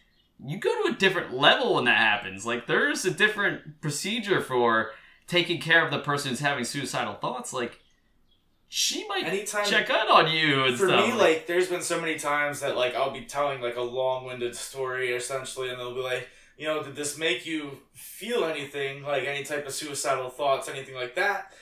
you 0.44 0.58
go 0.58 0.70
to 0.86 0.92
a 0.94 0.96
different 0.96 1.32
level 1.34 1.74
when 1.74 1.84
that 1.84 1.96
happens. 1.98 2.44
Like 2.44 2.66
there's 2.66 3.04
a 3.04 3.10
different 3.10 3.80
procedure 3.80 4.40
for 4.40 4.90
taking 5.26 5.60
care 5.60 5.84
of 5.84 5.90
the 5.90 5.98
person 6.00 6.30
who's 6.30 6.40
having 6.40 6.64
suicidal 6.64 7.14
thoughts. 7.14 7.52
Like 7.52 7.80
she 8.76 9.06
might 9.06 9.24
Anytime 9.24 9.64
check 9.64 9.88
out 9.88 10.10
on 10.10 10.28
you 10.32 10.64
and 10.64 10.76
for 10.76 10.88
stuff. 10.88 11.06
me, 11.06 11.14
like, 11.14 11.46
there's 11.46 11.68
been 11.68 11.80
so 11.80 12.00
many 12.00 12.18
times 12.18 12.58
that 12.58 12.76
like 12.76 12.96
I'll 12.96 13.12
be 13.12 13.20
telling 13.20 13.62
like 13.62 13.76
a 13.76 13.80
long-winded 13.80 14.56
story 14.56 15.12
essentially, 15.12 15.68
and 15.70 15.78
they'll 15.78 15.94
be 15.94 16.00
like, 16.00 16.28
you 16.58 16.66
know, 16.66 16.82
did 16.82 16.96
this 16.96 17.16
make 17.16 17.46
you 17.46 17.78
feel 17.92 18.42
anything, 18.44 19.04
like 19.04 19.26
any 19.28 19.44
type 19.44 19.64
of 19.64 19.72
suicidal 19.72 20.28
thoughts, 20.28 20.68
anything 20.68 20.96
like 20.96 21.14
that? 21.14 21.52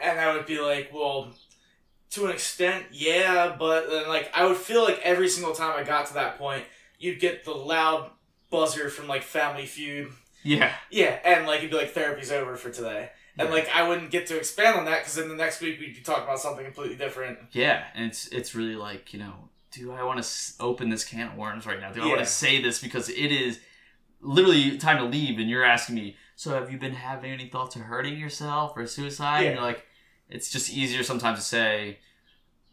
And 0.00 0.18
I 0.18 0.34
would 0.34 0.44
be 0.44 0.58
like, 0.58 0.90
well, 0.92 1.28
to 2.10 2.24
an 2.24 2.32
extent, 2.32 2.86
yeah, 2.90 3.54
but 3.56 3.88
then 3.88 4.08
like 4.08 4.32
I 4.34 4.44
would 4.44 4.56
feel 4.56 4.82
like 4.82 4.98
every 5.04 5.28
single 5.28 5.54
time 5.54 5.72
I 5.76 5.84
got 5.84 6.06
to 6.06 6.14
that 6.14 6.36
point, 6.36 6.64
you'd 6.98 7.20
get 7.20 7.44
the 7.44 7.54
loud 7.54 8.10
buzzer 8.50 8.88
from 8.90 9.06
like 9.06 9.22
Family 9.22 9.66
Feud, 9.66 10.10
yeah. 10.42 10.72
yeah, 10.90 11.20
and 11.24 11.46
like 11.46 11.62
you'd 11.62 11.70
be 11.70 11.76
like, 11.76 11.92
therapy's 11.92 12.32
over 12.32 12.56
for 12.56 12.70
today. 12.70 13.10
And 13.38 13.50
like 13.50 13.68
I 13.74 13.86
wouldn't 13.86 14.10
get 14.10 14.26
to 14.28 14.36
expand 14.36 14.78
on 14.78 14.84
that 14.86 15.00
because 15.00 15.14
then 15.16 15.28
the 15.28 15.34
next 15.34 15.60
week 15.60 15.78
we'd 15.78 15.94
be 15.94 16.00
talking 16.00 16.24
about 16.24 16.38
something 16.40 16.64
completely 16.64 16.96
different. 16.96 17.38
Yeah, 17.52 17.84
and 17.94 18.06
it's 18.06 18.28
it's 18.28 18.54
really 18.54 18.76
like 18.76 19.12
you 19.12 19.18
know, 19.18 19.34
do 19.72 19.92
I 19.92 20.02
want 20.04 20.16
to 20.18 20.20
s- 20.20 20.56
open 20.58 20.88
this 20.88 21.04
can 21.04 21.28
of 21.28 21.36
worms 21.36 21.66
right 21.66 21.78
now? 21.80 21.92
Do 21.92 22.02
I 22.02 22.06
want 22.06 22.20
to 22.20 22.26
say 22.26 22.62
this 22.62 22.80
because 22.80 23.08
it 23.10 23.30
is 23.32 23.60
literally 24.20 24.78
time 24.78 24.98
to 24.98 25.04
leave, 25.04 25.38
and 25.38 25.50
you're 25.50 25.64
asking 25.64 25.96
me, 25.96 26.16
so 26.34 26.52
have 26.54 26.72
you 26.72 26.78
been 26.78 26.94
having 26.94 27.30
any 27.30 27.48
thoughts 27.48 27.76
of 27.76 27.82
hurting 27.82 28.18
yourself 28.18 28.72
or 28.76 28.86
suicide? 28.86 29.40
Yeah. 29.40 29.46
And 29.48 29.54
you're 29.56 29.64
like, 29.64 29.84
it's 30.30 30.50
just 30.50 30.70
easier 30.72 31.02
sometimes 31.02 31.38
to 31.38 31.44
say, 31.44 31.98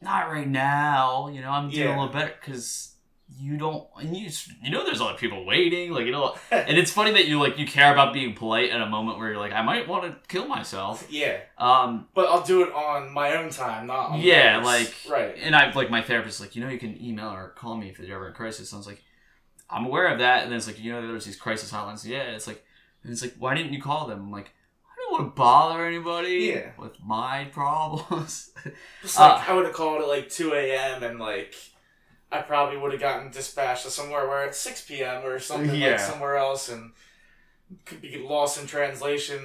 not 0.01 0.31
right 0.31 0.47
now. 0.47 1.27
You 1.27 1.41
know, 1.41 1.49
I'm 1.51 1.69
doing 1.69 1.83
Yeah. 1.83 1.97
a 1.97 1.99
little 1.99 2.13
better 2.13 2.33
because 2.39 2.92
you 3.39 3.57
don't, 3.57 3.87
and 3.99 4.15
you 4.15 4.29
you 4.61 4.69
know, 4.71 4.85
there's 4.85 5.01
other 5.01 5.17
people 5.17 5.45
waiting. 5.45 5.91
Like 5.91 6.05
you 6.05 6.11
know, 6.11 6.35
and 6.51 6.77
it's 6.77 6.91
funny 6.91 7.11
that 7.11 7.25
you 7.27 7.39
like 7.39 7.57
you 7.57 7.65
care 7.65 7.91
about 7.91 8.13
being 8.13 8.33
polite 8.35 8.69
at 8.69 8.81
a 8.81 8.85
moment 8.87 9.17
where 9.17 9.29
you're 9.31 9.39
like, 9.39 9.53
I 9.53 9.61
might 9.61 9.87
want 9.87 10.03
to 10.03 10.17
kill 10.27 10.47
myself. 10.47 11.07
yeah. 11.11 11.37
Um, 11.57 12.07
But 12.13 12.29
I'll 12.29 12.43
do 12.43 12.63
it 12.63 12.71
on 12.73 13.11
my 13.13 13.35
own 13.37 13.49
time, 13.49 13.87
not 13.87 14.11
on 14.11 14.19
Yeah, 14.21 14.61
like- 14.63 14.93
right. 15.09 15.35
and 15.41 15.55
I 15.55 15.71
like 15.73 15.89
my 15.89 16.01
therapist, 16.01 16.39
like, 16.41 16.55
you 16.55 16.63
know, 16.63 16.69
you 16.69 16.79
can 16.79 17.01
email 17.03 17.29
or 17.29 17.49
call 17.49 17.75
me 17.77 17.89
if 17.89 17.99
you're 17.99 18.15
ever 18.15 18.27
in 18.27 18.33
crisis. 18.33 18.71
And 18.71 18.77
I 18.77 18.79
was 18.79 18.87
like, 18.87 19.01
I'm 19.69 19.85
aware 19.85 20.07
of 20.07 20.19
that. 20.19 20.43
And 20.43 20.51
then 20.51 20.57
it's 20.57 20.67
like, 20.67 20.79
you 20.79 20.91
know, 20.91 21.05
there's 21.07 21.25
these 21.25 21.35
crisis 21.39 21.71
hotlines. 21.71 22.05
Yeah, 22.05 22.23
it's 22.35 22.47
like, 22.47 22.63
and 23.03 23.11
it's 23.11 23.21
like, 23.21 23.35
why 23.39 23.55
didn't 23.55 23.73
you 23.73 23.81
call 23.81 24.07
them? 24.07 24.19
I'm 24.19 24.31
like, 24.31 24.51
I 24.85 24.93
don't 25.01 25.11
want 25.21 25.35
to 25.35 25.37
bother 25.37 25.85
anybody 25.85 26.51
Yeah. 26.53 26.71
with 26.77 26.97
my 27.03 27.45
problems. 27.51 28.51
It's 29.03 29.19
like 29.19 29.47
Uh, 29.47 29.51
I 29.51 29.53
would 29.55 29.65
have 29.65 29.73
called 29.73 30.01
at 30.01 30.07
like 30.07 30.29
two 30.29 30.53
a.m. 30.53 31.03
and 31.03 31.19
like 31.19 31.53
I 32.33 32.41
probably 32.41 32.77
would 32.77 32.91
have 32.91 33.01
gotten 33.01 33.31
dispatched 33.31 33.83
to 33.85 33.91
somewhere 33.91 34.27
where 34.27 34.43
it's 34.45 34.57
six 34.57 34.81
p.m. 34.81 35.23
or 35.25 35.39
something 35.39 35.75
Yeah. 35.79 35.91
like 35.91 35.99
somewhere 35.99 36.35
else 36.37 36.69
and 36.69 36.91
could 37.85 38.01
be 38.01 38.17
lost 38.17 38.59
in 38.59 38.67
translation. 38.67 39.39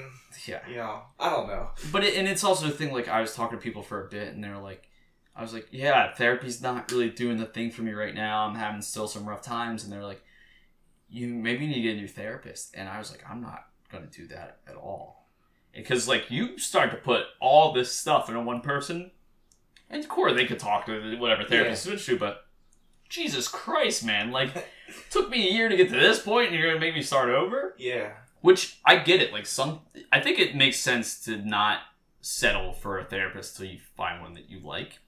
yeah. 0.46 0.60
You 0.68 0.76
know, 0.76 1.02
I 1.20 1.30
don't 1.30 1.46
know. 1.48 1.70
But 1.92 2.04
it, 2.04 2.16
and 2.16 2.26
it's 2.28 2.44
also 2.44 2.66
a 2.68 2.70
thing. 2.70 2.92
Like 2.92 3.08
I 3.08 3.20
was 3.20 3.34
talking 3.34 3.58
to 3.58 3.62
people 3.62 3.82
for 3.82 4.04
a 4.04 4.08
bit, 4.08 4.34
and 4.34 4.42
they 4.42 4.48
were 4.48 4.56
like, 4.58 4.88
I 5.36 5.42
was 5.42 5.52
like, 5.54 5.68
yeah, 5.70 6.12
therapy's 6.14 6.60
not 6.60 6.90
really 6.90 7.10
doing 7.10 7.36
the 7.36 7.46
thing 7.46 7.70
for 7.70 7.82
me 7.82 7.92
right 7.92 8.14
now. 8.14 8.46
I'm 8.46 8.56
having 8.56 8.82
still 8.82 9.06
some 9.06 9.24
rough 9.28 9.42
times, 9.42 9.84
and 9.84 9.92
they're 9.92 10.04
like, 10.04 10.22
you 11.08 11.28
maybe 11.28 11.66
need 11.66 11.74
to 11.74 11.80
get 11.80 11.94
a 11.96 12.00
new 12.00 12.08
therapist. 12.08 12.74
And 12.76 12.88
I 12.88 12.98
was 12.98 13.10
like, 13.10 13.22
I'm 13.28 13.40
not 13.40 13.66
gonna 13.90 14.06
do 14.06 14.26
that 14.28 14.58
at 14.68 14.74
all, 14.74 15.26
because 15.72 16.06
like 16.08 16.30
you 16.30 16.58
start 16.58 16.90
to 16.90 16.96
put 16.98 17.22
all 17.40 17.72
this 17.72 17.90
stuff 17.92 18.28
into 18.28 18.40
one 18.42 18.60
person, 18.60 19.10
and 19.88 20.02
of 20.02 20.08
course 20.10 20.34
they 20.34 20.44
could 20.44 20.58
talk 20.58 20.84
to 20.86 21.16
whatever 21.18 21.44
therapist 21.44 21.84
switch 21.84 22.04
to, 22.06 22.18
but 22.18 22.44
Jesus 23.08 23.48
Christ, 23.48 24.04
man, 24.04 24.30
like. 24.30 24.66
Took 25.10 25.28
me 25.28 25.46
a 25.48 25.52
year 25.52 25.68
to 25.68 25.76
get 25.76 25.90
to 25.90 25.96
this 25.96 26.18
point, 26.18 26.48
and 26.48 26.56
you're 26.56 26.66
gonna 26.68 26.80
make 26.80 26.94
me 26.94 27.02
start 27.02 27.28
over. 27.28 27.74
Yeah. 27.78 28.12
Which 28.40 28.78
I 28.86 28.96
get 28.96 29.20
it. 29.20 29.32
Like 29.34 29.44
some, 29.44 29.80
I 30.10 30.20
think 30.20 30.38
it 30.38 30.56
makes 30.56 30.78
sense 30.80 31.20
to 31.24 31.36
not 31.36 31.80
settle 32.22 32.72
for 32.72 32.98
a 32.98 33.04
therapist 33.04 33.56
till 33.56 33.66
you 33.66 33.78
find 33.98 34.22
one 34.22 34.32
that 34.34 34.48
you 34.48 34.60
like. 34.60 34.98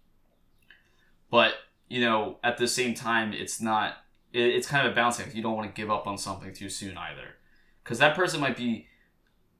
But 1.30 1.54
you 1.88 2.00
know, 2.02 2.38
at 2.44 2.58
the 2.58 2.68
same 2.68 2.94
time, 2.94 3.32
it's 3.32 3.60
not. 3.60 3.94
It, 4.32 4.42
it's 4.54 4.66
kind 4.66 4.86
of 4.86 4.92
a 4.92 4.94
balancing. 4.94 5.34
You 5.34 5.42
don't 5.42 5.56
want 5.56 5.74
to 5.74 5.80
give 5.80 5.90
up 5.90 6.06
on 6.06 6.18
something 6.18 6.52
too 6.52 6.68
soon 6.68 6.96
either, 6.98 7.36
because 7.82 7.98
that 7.98 8.14
person 8.14 8.40
might 8.40 8.56
be 8.56 8.86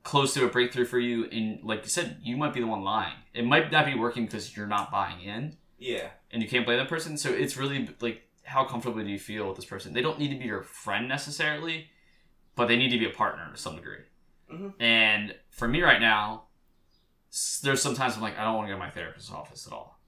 close 0.03 0.35
to 0.35 0.45
a 0.45 0.49
breakthrough 0.49 0.85
for 0.87 0.99
you, 0.99 1.25
and 1.31 1.63
like 1.65 1.83
you 1.83 1.89
said, 1.91 2.19
you 2.23 2.37
might 2.37 2.53
be 2.55 2.61
the 2.61 2.67
one 2.67 2.83
lying. 2.83 3.15
It 3.35 3.45
might 3.47 3.71
not 3.73 3.87
be 3.87 3.95
working 3.95 4.27
because 4.27 4.57
you're 4.57 4.67
not 4.67 4.91
buying 4.91 5.21
in, 5.21 5.57
Yeah. 5.79 6.09
and 6.31 6.43
you 6.43 6.49
can't 6.49 6.65
blame 6.65 6.79
that 6.79 6.89
person. 6.89 7.17
So 7.19 7.31
it's 7.31 7.57
really 7.59 7.89
like, 8.01 8.23
how 8.51 8.65
comfortable 8.65 9.03
do 9.03 9.09
you 9.09 9.19
feel 9.19 9.47
with 9.47 9.57
this 9.57 9.65
person? 9.65 9.93
They 9.93 10.03
don't 10.03 10.19
need 10.19 10.31
to 10.31 10.37
be 10.39 10.45
your 10.45 10.63
friend 10.63 11.09
necessarily, 11.09 11.87
but 12.57 12.67
they 12.67 12.77
need 12.77 12.91
to 12.91 12.99
be 12.99 13.07
a 13.07 13.11
partner 13.11 13.49
to 13.51 13.57
some 13.57 13.77
degree. 13.77 14.03
Mhm. 14.53 14.75
And 14.81 15.37
for 15.51 15.69
me 15.69 15.83
right 15.83 16.01
now, 16.01 16.45
there's 17.63 17.81
sometimes 17.81 18.17
I'm 18.17 18.23
like, 18.23 18.37
I 18.39 18.45
don't 18.45 18.57
want 18.57 18.67
to 18.67 18.75
go 18.75 18.79
to 18.79 18.85
my 18.85 18.91
therapist's 18.91 19.31
office 19.31 19.67
at 19.67 19.73
all. 19.73 20.01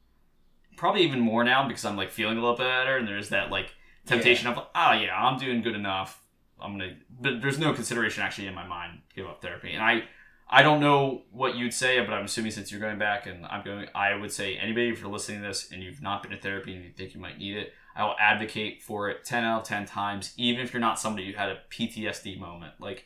Probably 0.76 1.02
even 1.02 1.20
more 1.20 1.44
now 1.44 1.66
because 1.68 1.84
I'm 1.84 1.96
like 1.96 2.10
feeling 2.10 2.36
a 2.36 2.40
little 2.40 2.56
better, 2.56 2.96
and 2.96 3.06
there's 3.06 3.28
that 3.28 3.50
like 3.50 3.74
temptation 4.06 4.48
of, 4.48 4.58
oh 4.58 4.92
yeah, 4.92 5.14
I'm 5.16 5.38
doing 5.38 5.62
good 5.62 5.76
enough. 5.76 6.20
I'm 6.60 6.78
gonna, 6.78 6.96
but 7.20 7.40
there's 7.40 7.58
no 7.58 7.72
consideration 7.72 8.22
actually 8.24 8.48
in 8.48 8.54
my 8.54 8.66
mind 8.66 9.02
to 9.10 9.14
give 9.14 9.26
up 9.26 9.40
therapy. 9.40 9.72
And 9.72 9.82
I, 9.82 10.04
I 10.48 10.62
don't 10.62 10.80
know 10.80 11.22
what 11.30 11.54
you'd 11.56 11.74
say, 11.74 12.00
but 12.00 12.12
I'm 12.12 12.24
assuming 12.24 12.50
since 12.50 12.72
you're 12.72 12.80
going 12.80 12.98
back 12.98 13.26
and 13.26 13.46
I'm 13.46 13.64
going, 13.64 13.86
I 13.94 14.14
would 14.14 14.32
say 14.32 14.56
anybody 14.56 14.88
if 14.88 15.00
you're 15.00 15.10
listening 15.10 15.42
to 15.42 15.46
this 15.48 15.70
and 15.70 15.82
you've 15.82 16.02
not 16.02 16.22
been 16.22 16.32
to 16.32 16.38
therapy 16.38 16.74
and 16.74 16.84
you 16.84 16.90
think 16.90 17.14
you 17.14 17.20
might 17.20 17.38
need 17.38 17.56
it, 17.56 17.72
I 17.94 18.04
will 18.04 18.16
advocate 18.18 18.82
for 18.82 19.10
it 19.10 19.24
10 19.24 19.44
out 19.44 19.62
of 19.62 19.66
10 19.68 19.86
times, 19.86 20.32
even 20.36 20.64
if 20.64 20.72
you're 20.72 20.80
not 20.80 20.98
somebody 20.98 21.30
who 21.30 21.36
had 21.36 21.50
a 21.50 21.60
PTSD 21.70 22.38
moment. 22.38 22.74
Like, 22.78 23.04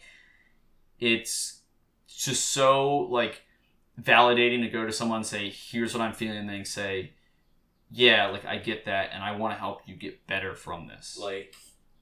it's 0.98 1.60
just 2.08 2.50
so, 2.50 2.96
like, 2.98 3.42
validating 4.00 4.62
to 4.62 4.68
go 4.68 4.86
to 4.86 4.92
someone 4.92 5.18
and 5.18 5.26
say, 5.26 5.50
here's 5.50 5.92
what 5.94 6.00
I'm 6.02 6.12
feeling, 6.12 6.36
and 6.38 6.48
they 6.48 6.64
say, 6.64 7.12
yeah, 7.90 8.26
like, 8.28 8.44
I 8.44 8.58
get 8.58 8.84
that, 8.86 9.10
and 9.12 9.22
I 9.22 9.32
want 9.32 9.54
to 9.54 9.58
help 9.58 9.80
you 9.86 9.96
get 9.96 10.26
better 10.26 10.54
from 10.54 10.86
this. 10.86 11.18
Like 11.20 11.54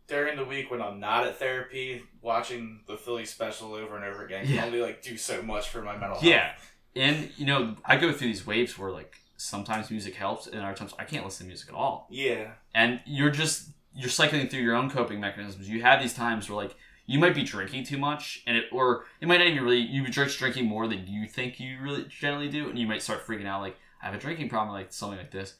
during 0.06 0.36
the 0.36 0.44
week 0.44 0.70
when 0.70 0.82
I'm 0.82 1.00
not 1.00 1.26
at 1.26 1.38
therapy, 1.38 2.02
watching 2.20 2.82
the 2.86 2.96
Philly 2.96 3.24
special 3.24 3.72
over 3.74 3.96
and 3.96 4.04
over 4.04 4.24
again 4.24 4.44
Yeah. 4.46 4.56
can 4.56 4.66
only 4.66 4.82
like 4.82 5.00
do 5.02 5.16
so 5.16 5.40
much 5.42 5.70
for 5.70 5.80
my 5.80 5.92
mental 5.92 6.18
health. 6.18 6.24
Yeah. 6.24 6.52
And, 6.94 7.30
you 7.38 7.46
know, 7.46 7.76
I 7.84 7.96
go 7.96 8.12
through 8.12 8.28
these 8.28 8.46
waves 8.46 8.78
where, 8.78 8.90
like, 8.90 9.16
sometimes 9.44 9.90
music 9.90 10.14
helps, 10.14 10.46
and 10.46 10.60
other 10.62 10.74
times 10.74 10.94
I 10.98 11.04
can't 11.04 11.24
listen 11.24 11.46
to 11.46 11.48
music 11.48 11.68
at 11.68 11.74
all. 11.74 12.06
Yeah. 12.10 12.52
and 12.74 13.00
you're 13.06 13.30
just 13.30 13.70
you're 13.96 14.10
cycling 14.10 14.48
through 14.48 14.62
your 14.62 14.74
own 14.74 14.90
coping 14.90 15.20
mechanisms. 15.20 15.68
You 15.68 15.82
have 15.82 16.00
these 16.00 16.14
times 16.14 16.48
where 16.48 16.56
like 16.56 16.74
you 17.06 17.18
might 17.18 17.34
be 17.34 17.44
drinking 17.44 17.84
too 17.84 17.98
much, 17.98 18.42
and 18.46 18.56
it 18.56 18.64
or 18.72 19.04
it 19.20 19.28
might 19.28 19.38
not 19.38 19.46
even 19.46 19.62
really 19.62 19.78
you 19.78 20.06
just 20.08 20.38
drinking 20.38 20.66
more 20.66 20.88
than 20.88 21.06
you 21.06 21.26
think 21.26 21.60
you 21.60 21.78
really 21.80 22.04
generally 22.08 22.48
do, 22.48 22.68
and 22.68 22.78
you 22.78 22.86
might 22.86 23.02
start 23.02 23.26
freaking 23.26 23.46
out 23.46 23.60
like 23.60 23.76
I 24.02 24.06
have 24.06 24.14
a 24.14 24.18
drinking 24.18 24.48
problem, 24.48 24.74
like 24.74 24.92
something 24.92 25.18
like 25.18 25.30
this, 25.30 25.54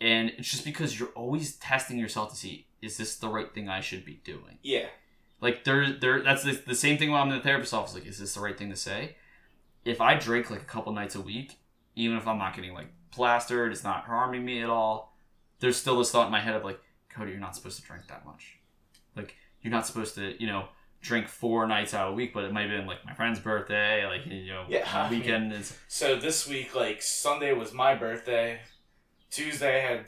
and 0.00 0.30
it's 0.36 0.50
just 0.50 0.64
because 0.64 0.98
you're 0.98 1.08
always 1.10 1.56
testing 1.56 1.98
yourself 1.98 2.30
to 2.30 2.36
see 2.36 2.66
is 2.84 2.96
this 2.96 3.16
the 3.16 3.28
right 3.28 3.52
thing 3.52 3.68
I 3.68 3.80
should 3.80 4.04
be 4.04 4.20
doing. 4.24 4.58
Yeah. 4.62 4.86
Like 5.40 5.64
there, 5.64 5.92
there. 5.92 6.22
That's 6.22 6.44
the, 6.44 6.52
the 6.52 6.74
same 6.74 6.98
thing 6.98 7.10
when 7.10 7.20
I'm 7.20 7.30
in 7.30 7.36
the 7.36 7.42
therapist's 7.42 7.74
office. 7.74 7.94
Like, 7.94 8.06
is 8.06 8.18
this 8.18 8.34
the 8.34 8.40
right 8.40 8.56
thing 8.56 8.70
to 8.70 8.76
say? 8.76 9.16
If 9.84 10.00
I 10.00 10.14
drink 10.14 10.50
like 10.50 10.62
a 10.62 10.66
couple 10.66 10.92
nights 10.92 11.14
a 11.14 11.20
week, 11.20 11.58
even 11.96 12.16
if 12.16 12.26
I'm 12.26 12.38
not 12.38 12.54
getting 12.54 12.72
like 12.72 12.88
plastered, 13.14 13.72
it's 13.72 13.84
not 13.84 14.04
harming 14.04 14.44
me 14.44 14.62
at 14.62 14.70
all. 14.70 15.16
There's 15.60 15.76
still 15.76 15.98
this 15.98 16.10
thought 16.10 16.26
in 16.26 16.32
my 16.32 16.40
head 16.40 16.54
of 16.54 16.64
like, 16.64 16.80
Cody, 17.08 17.30
you're 17.30 17.40
not 17.40 17.54
supposed 17.54 17.80
to 17.80 17.86
drink 17.86 18.06
that 18.08 18.24
much. 18.26 18.56
Like, 19.16 19.36
you're 19.62 19.70
not 19.70 19.86
supposed 19.86 20.14
to, 20.16 20.40
you 20.40 20.46
know, 20.48 20.68
drink 21.00 21.28
four 21.28 21.66
nights 21.66 21.94
out 21.94 22.10
a 22.10 22.14
week. 22.14 22.34
But 22.34 22.44
it 22.44 22.52
might 22.52 22.62
have 22.62 22.70
been 22.70 22.86
like 22.86 23.04
my 23.06 23.14
friend's 23.14 23.38
birthday, 23.38 24.04
like 24.06 24.26
you 24.26 24.46
know, 24.52 24.64
Yeah, 24.68 24.86
I 24.92 25.08
mean- 25.08 25.20
weekend 25.20 25.52
is. 25.52 25.78
So 25.88 26.16
this 26.16 26.48
week, 26.48 26.74
like 26.74 27.00
Sunday 27.02 27.52
was 27.52 27.72
my 27.72 27.94
birthday. 27.94 28.60
Tuesday 29.30 29.84
I 29.84 29.88
had 29.96 30.06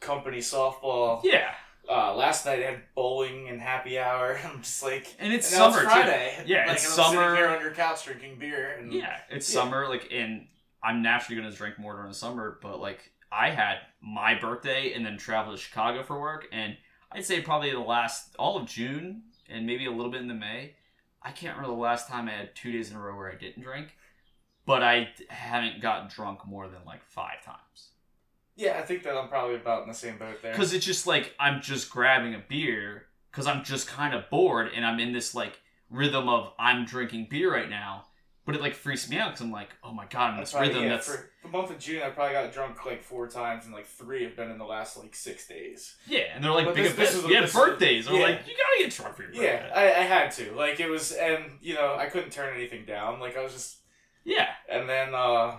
company 0.00 0.38
softball. 0.38 1.20
Yeah, 1.24 1.52
Uh, 1.88 2.14
last 2.14 2.46
night 2.46 2.60
I 2.62 2.70
had 2.70 2.82
bowling 2.94 3.48
and 3.48 3.60
happy 3.60 3.98
hour. 3.98 4.38
I'm 4.44 4.62
just 4.62 4.82
like, 4.82 5.14
and 5.18 5.32
it's 5.32 5.50
and 5.50 5.58
summer 5.58 5.82
it's 5.84 5.92
too. 5.92 6.00
Friday. 6.00 6.42
Yeah, 6.46 6.66
like, 6.66 6.76
it's 6.76 6.98
I'm 6.98 7.12
summer. 7.14 7.34
here 7.36 7.48
on 7.48 7.60
your 7.60 7.72
couch 7.72 8.04
drinking 8.04 8.38
beer. 8.38 8.76
And 8.78 8.92
Yeah, 8.92 9.16
it's 9.30 9.52
Yeah. 9.52 9.60
summer, 9.62 9.88
like, 9.88 10.08
and 10.12 10.46
I'm 10.82 11.02
naturally 11.02 11.40
gonna 11.40 11.54
drink 11.54 11.78
more 11.78 11.94
during 11.94 12.08
the 12.08 12.14
summer, 12.14 12.58
but 12.62 12.80
like, 12.80 13.12
I 13.32 13.50
had 13.50 13.78
my 14.00 14.34
birthday 14.34 14.92
and 14.94 15.04
then 15.04 15.16
traveled 15.16 15.56
to 15.56 15.62
Chicago 15.62 16.02
for 16.02 16.20
work, 16.20 16.46
and 16.52 16.76
I'd 17.12 17.24
say 17.24 17.40
probably 17.40 17.70
the 17.70 17.78
last 17.80 18.34
all 18.38 18.56
of 18.56 18.66
June 18.66 19.22
and 19.48 19.66
maybe 19.66 19.86
a 19.86 19.90
little 19.90 20.10
bit 20.10 20.22
into 20.22 20.34
May. 20.34 20.74
I 21.22 21.32
can't 21.32 21.56
remember 21.56 21.74
the 21.76 21.80
last 21.80 22.08
time 22.08 22.28
I 22.28 22.32
had 22.32 22.54
two 22.54 22.72
days 22.72 22.90
in 22.90 22.96
a 22.96 23.00
row 23.00 23.16
where 23.16 23.30
I 23.30 23.34
didn't 23.34 23.62
drink, 23.62 23.96
but 24.64 24.82
I 24.82 25.10
haven't 25.28 25.82
got 25.82 26.08
drunk 26.08 26.46
more 26.46 26.68
than 26.68 26.80
like 26.86 27.02
five 27.04 27.42
times. 27.44 27.88
Yeah, 28.56 28.78
I 28.78 28.82
think 28.82 29.02
that 29.04 29.16
I'm 29.16 29.28
probably 29.28 29.56
about 29.56 29.82
in 29.82 29.88
the 29.88 29.94
same 29.94 30.18
boat 30.18 30.40
there. 30.42 30.52
because 30.52 30.72
it's 30.72 30.84
just 30.86 31.06
like 31.06 31.34
I'm 31.38 31.60
just 31.60 31.90
grabbing 31.90 32.34
a 32.34 32.42
beer 32.48 33.06
because 33.30 33.46
I'm 33.46 33.64
just 33.64 33.86
kind 33.88 34.14
of 34.14 34.28
bored 34.30 34.70
and 34.74 34.84
I'm 34.84 34.98
in 35.00 35.12
this 35.12 35.34
like 35.34 35.60
rhythm 35.90 36.28
of 36.28 36.52
I'm 36.58 36.84
drinking 36.84 37.28
beer 37.30 37.52
right 37.52 37.70
now, 37.70 38.06
but 38.46 38.54
it 38.54 38.60
like 38.60 38.74
freaks 38.74 39.08
me 39.08 39.16
out 39.18 39.28
because 39.28 39.40
I'm 39.42 39.52
like, 39.52 39.68
oh 39.84 39.92
my 39.92 40.06
god, 40.06 40.28
I'm 40.30 40.34
in 40.34 40.40
this 40.40 40.52
probably, 40.52 40.68
rhythm 40.68 40.82
yeah, 40.84 40.88
that's 40.90 41.08
for 41.14 41.30
the 41.42 41.48
month 41.48 41.70
of 41.70 41.78
June. 41.78 42.02
I 42.02 42.10
probably 42.10 42.32
got 42.34 42.52
drunk 42.52 42.84
like 42.86 43.02
four 43.02 43.28
times, 43.28 43.64
and 43.66 43.74
like 43.74 43.86
three 43.86 44.24
have 44.24 44.36
been 44.36 44.50
in 44.50 44.58
the 44.58 44.64
last 44.64 44.96
like 44.96 45.14
six 45.14 45.46
days. 45.46 45.96
yeah, 46.06 46.20
and 46.34 46.42
they're 46.42 46.50
like 46.50 46.66
But 46.66 46.74
big 46.74 46.84
this- 46.84 46.94
this 46.96 47.08
events. 47.10 47.24
is- 47.24 47.28
We 47.28 47.34
had 47.34 47.44
this 47.44 47.52
birthdays. 47.54 48.06
They're 48.06 48.14
yeah. 48.16 48.22
like, 48.22 48.40
you 48.46 48.54
gotta 48.54 48.84
get 48.84 48.92
drunk 48.96 49.16
for 49.16 49.22
your 49.22 49.32
Yeah. 49.34 49.70
I, 49.74 49.84
I 49.84 50.02
had 50.04 50.30
to. 50.32 50.52
Like 50.54 50.80
it 50.80 50.88
was, 50.88 51.12
and 51.12 51.44
you 51.60 51.74
know, 51.74 51.94
I 51.98 52.06
couldn't 52.06 52.30
turn 52.30 52.54
anything 52.54 52.84
down. 52.86 53.20
Like 53.20 53.36
I 53.36 53.42
was 53.42 53.52
just, 53.52 53.76
yeah. 54.24 54.48
and 54.70 54.88
then 54.88 55.14
uh 55.14 55.56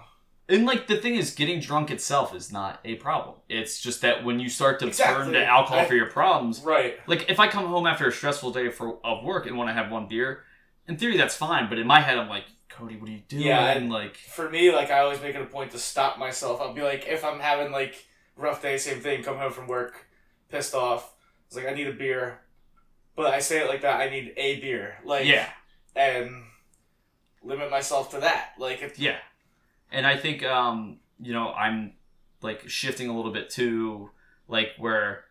And 0.49 0.65
like 0.65 0.87
the 0.87 0.97
thing 0.97 1.15
is, 1.15 1.33
getting 1.33 1.59
drunk 1.59 1.91
itself 1.91 2.35
is 2.35 2.51
not 2.51 2.79
a 2.83 2.95
problem. 2.95 3.35
It's 3.47 3.79
just 3.81 4.01
that 4.01 4.23
when 4.25 4.39
you 4.39 4.49
start 4.49 4.79
to 4.79 4.91
turn 4.91 5.31
to 5.33 5.45
alcohol 5.45 5.79
I- 5.79 5.85
for 5.85 5.95
your 5.95 6.09
problems, 6.09 6.61
right. 6.61 6.97
like 7.07 7.29
if 7.29 7.39
I 7.39 7.47
come 7.47 7.65
home 7.67 7.85
after 7.87 8.07
a 8.07 8.11
stressful 8.11 8.51
day 8.51 8.69
for 8.69 8.99
of 9.05 9.23
work 9.23 9.45
and 9.45 9.55
want 9.57 9.69
to 9.69 9.73
have 9.73 9.91
one 9.91 10.07
beer, 10.07 10.43
in 10.87 10.97
theory 10.97 11.15
that's 11.15 11.35
fine. 11.35 11.69
But 11.69 11.77
in 11.79 11.87
my 11.87 12.01
head, 12.01 12.17
I'm 12.17 12.27
like, 12.29 12.45
Cody, 12.81 12.97
what 12.97 13.09
are 13.09 13.13
you 13.13 13.21
doing? 13.27 13.43
Yeah, 13.43 13.71
and 13.71 13.91
like, 13.91 14.17
For 14.17 14.49
me, 14.49 14.73
like 14.73 14.89
I 14.89 14.99
always 14.99 15.21
make 15.21 15.35
it 15.35 15.41
a 15.41 15.45
point 15.45 15.71
to 15.71 15.77
stop 15.77 16.17
myself. 16.17 16.59
I'll 16.59 16.73
be 16.73 16.81
like, 16.81 17.05
if 17.07 17.23
I'm 17.23 17.39
having 17.39 17.71
like 17.71 18.05
rough 18.35 18.61
day, 18.61 18.77
same 18.77 18.99
thing. 18.99 19.21
Come 19.23 19.37
home 19.37 19.51
from 19.51 19.67
work, 19.67 20.07
pissed 20.49 20.73
off. 20.73 21.13
It's 21.45 21.55
like 21.55 21.67
I 21.67 21.73
need 21.73 21.87
a 21.87 21.93
beer, 21.93 22.39
but 23.15 23.33
I 23.33 23.39
say 23.39 23.59
it 23.59 23.67
like 23.67 23.81
that. 23.81 24.01
I 24.01 24.09
need 24.09 24.33
a 24.35 24.59
beer. 24.59 24.95
Like 25.05 25.27
yeah, 25.27 25.49
and 25.95 26.43
limit 27.43 27.69
myself 27.69 28.09
to 28.11 28.19
that. 28.21 28.53
Like 28.57 28.81
if 28.81 28.97
yeah. 28.97 29.17
And 29.91 30.07
I 30.07 30.17
think, 30.17 30.43
um, 30.43 30.99
you 31.19 31.33
know, 31.33 31.51
I'm 31.51 31.93
like 32.41 32.67
shifting 32.67 33.09
a 33.09 33.15
little 33.15 33.31
bit 33.31 33.49
to 33.51 34.09
like 34.47 34.69
where 34.79 35.25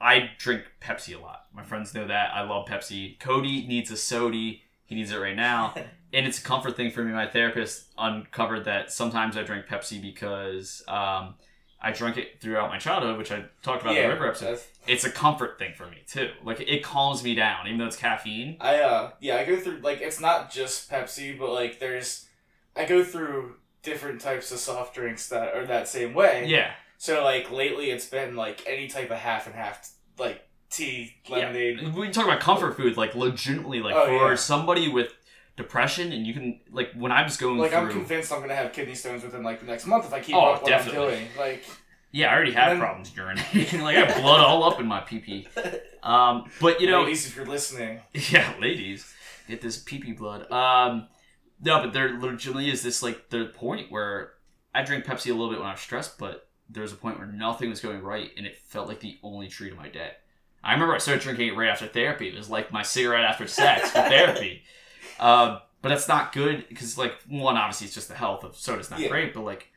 I 0.00 0.30
drink 0.36 0.64
Pepsi 0.82 1.16
a 1.16 1.20
lot. 1.20 1.46
My 1.54 1.62
friends 1.62 1.94
know 1.94 2.06
that 2.06 2.34
I 2.34 2.42
love 2.42 2.66
Pepsi. 2.66 3.18
Cody 3.18 3.66
needs 3.66 3.90
a 3.90 3.96
sody. 3.96 4.64
He 4.84 4.96
needs 4.96 5.12
it 5.12 5.16
right 5.16 5.36
now. 5.36 5.74
and 6.12 6.26
it's 6.26 6.38
a 6.38 6.42
comfort 6.42 6.76
thing 6.76 6.90
for 6.90 7.02
me. 7.04 7.12
My 7.12 7.26
therapist 7.26 7.86
uncovered 7.98 8.64
that 8.64 8.92
sometimes 8.92 9.36
I 9.36 9.42
drink 9.42 9.66
Pepsi 9.66 10.00
because 10.00 10.82
um, 10.88 11.34
I 11.80 11.92
drank 11.92 12.16
it 12.16 12.40
throughout 12.40 12.70
my 12.70 12.78
childhood, 12.78 13.18
which 13.18 13.30
I 13.30 13.44
talked 13.62 13.82
about 13.82 13.96
in 13.96 14.02
the 14.02 14.08
river 14.08 14.26
episode. 14.28 14.58
It's 14.86 15.04
a 15.04 15.10
comfort 15.10 15.58
thing 15.58 15.74
for 15.76 15.86
me 15.86 15.98
too. 16.08 16.30
Like 16.44 16.60
it 16.60 16.82
calms 16.82 17.22
me 17.22 17.34
down, 17.34 17.66
even 17.66 17.78
though 17.78 17.86
it's 17.86 17.96
caffeine. 17.96 18.56
I 18.60 18.78
uh 18.80 19.10
yeah, 19.20 19.36
I 19.36 19.44
go 19.44 19.56
through 19.56 19.78
like 19.82 20.00
it's 20.00 20.20
not 20.20 20.50
just 20.50 20.90
Pepsi, 20.90 21.38
but 21.38 21.52
like 21.52 21.78
there's 21.78 22.26
I 22.74 22.84
go 22.84 23.04
through 23.04 23.56
different 23.82 24.20
types 24.20 24.50
of 24.50 24.58
soft 24.58 24.94
drinks 24.94 25.28
that 25.28 25.54
are 25.54 25.66
that 25.66 25.88
same 25.88 26.14
way. 26.14 26.46
Yeah, 26.46 26.72
So 26.96 27.22
like 27.22 27.50
lately 27.50 27.90
it's 27.90 28.06
been 28.06 28.34
like 28.34 28.62
any 28.66 28.88
type 28.88 29.10
of 29.10 29.18
half 29.18 29.46
and 29.46 29.54
half 29.54 29.90
like 30.18 30.42
tea, 30.70 31.14
lemonade. 31.28 31.80
yeah. 31.80 31.94
We 31.94 32.10
talk 32.10 32.24
about 32.24 32.40
comfort 32.40 32.76
food, 32.76 32.96
like 32.96 33.14
legitimately, 33.14 33.80
like 33.80 33.94
Oh, 33.94 34.06
for 34.06 34.30
yeah. 34.30 34.34
somebody 34.34 34.88
with 34.88 35.12
depression, 35.58 36.12
and 36.12 36.26
you 36.26 36.32
can 36.32 36.60
like 36.72 36.92
when 36.94 37.12
I 37.12 37.22
was 37.22 37.36
going 37.36 37.58
Like 37.58 37.72
through. 37.72 37.80
I'm 37.80 37.90
convinced 37.90 38.32
I'm 38.32 38.40
gonna 38.40 38.54
have 38.54 38.72
kidney 38.72 38.94
stones 38.94 39.22
within 39.22 39.42
like 39.42 39.60
the 39.60 39.66
next 39.66 39.84
month 39.86 40.06
if 40.06 40.14
I 40.14 40.20
keep 40.20 40.34
Oh, 40.34 40.52
up 40.52 40.62
what 40.62 40.68
definitely. 40.70 41.00
I'm 41.06 41.10
doing. 41.18 41.28
Like 41.38 41.64
yeah, 42.10 42.30
I 42.30 42.34
already 42.36 42.52
have 42.52 42.70
then- 42.70 42.78
problems 42.80 43.10
urinating. 43.10 43.82
like 43.82 43.96
I 43.98 44.06
have 44.06 44.22
blood 44.22 44.40
all 44.40 44.64
up 44.64 44.80
in 44.80 44.86
my 44.86 45.00
pee 45.00 45.18
pee. 45.18 45.46
Um, 46.02 46.50
but 46.60 46.80
you 46.80 46.86
know, 46.88 47.02
ladies, 47.02 47.26
if 47.26 47.36
you're 47.36 47.44
listening, 47.44 48.00
Yeah, 48.30 48.54
ladies, 48.58 49.12
get 49.46 49.60
this 49.60 49.76
pee 49.76 49.98
pee 49.98 50.12
blood. 50.12 50.50
Um, 50.50 51.08
no, 51.60 51.82
but 51.82 51.92
there 51.92 52.18
legitimately 52.18 52.70
is 52.70 52.82
this 52.82 53.02
like 53.02 53.28
the 53.28 53.46
point 53.46 53.90
where 53.92 54.32
I 54.74 54.82
drink 54.84 55.04
Pepsi 55.04 55.26
a 55.26 55.34
little 55.34 55.50
bit 55.50 55.58
when 55.58 55.68
I'm 55.68 55.76
stressed, 55.76 56.18
but 56.18 56.48
there 56.70 56.82
was 56.82 56.92
a 56.92 56.96
point 56.96 57.18
where 57.18 57.26
nothing 57.26 57.68
was 57.68 57.80
going 57.80 58.00
right, 58.02 58.30
and 58.36 58.46
it 58.46 58.56
felt 58.58 58.86
like 58.88 59.00
the 59.00 59.18
only 59.22 59.48
treat 59.48 59.72
of 59.72 59.78
my 59.78 59.88
day. 59.88 60.12
I 60.62 60.72
remember 60.72 60.94
I 60.94 60.98
started 60.98 61.22
drinking 61.22 61.48
it 61.48 61.56
right 61.56 61.68
after 61.68 61.86
therapy. 61.86 62.28
It 62.28 62.36
was 62.36 62.50
like 62.50 62.72
my 62.72 62.82
cigarette 62.82 63.24
after 63.24 63.46
sex 63.46 63.90
for 63.90 64.00
therapy. 64.02 64.62
Um, 65.20 65.58
but 65.82 65.90
that's 65.90 66.08
not 66.08 66.32
good 66.32 66.66
because, 66.68 66.98
like, 66.98 67.14
one 67.28 67.56
obviously 67.56 67.86
it's 67.86 67.94
just 67.94 68.08
the 68.08 68.14
health 68.14 68.42
of 68.44 68.56
soda's 68.56 68.90
not 68.90 69.00
Yeah. 69.00 69.08
great, 69.08 69.32
but 69.34 69.42
like, 69.42 69.68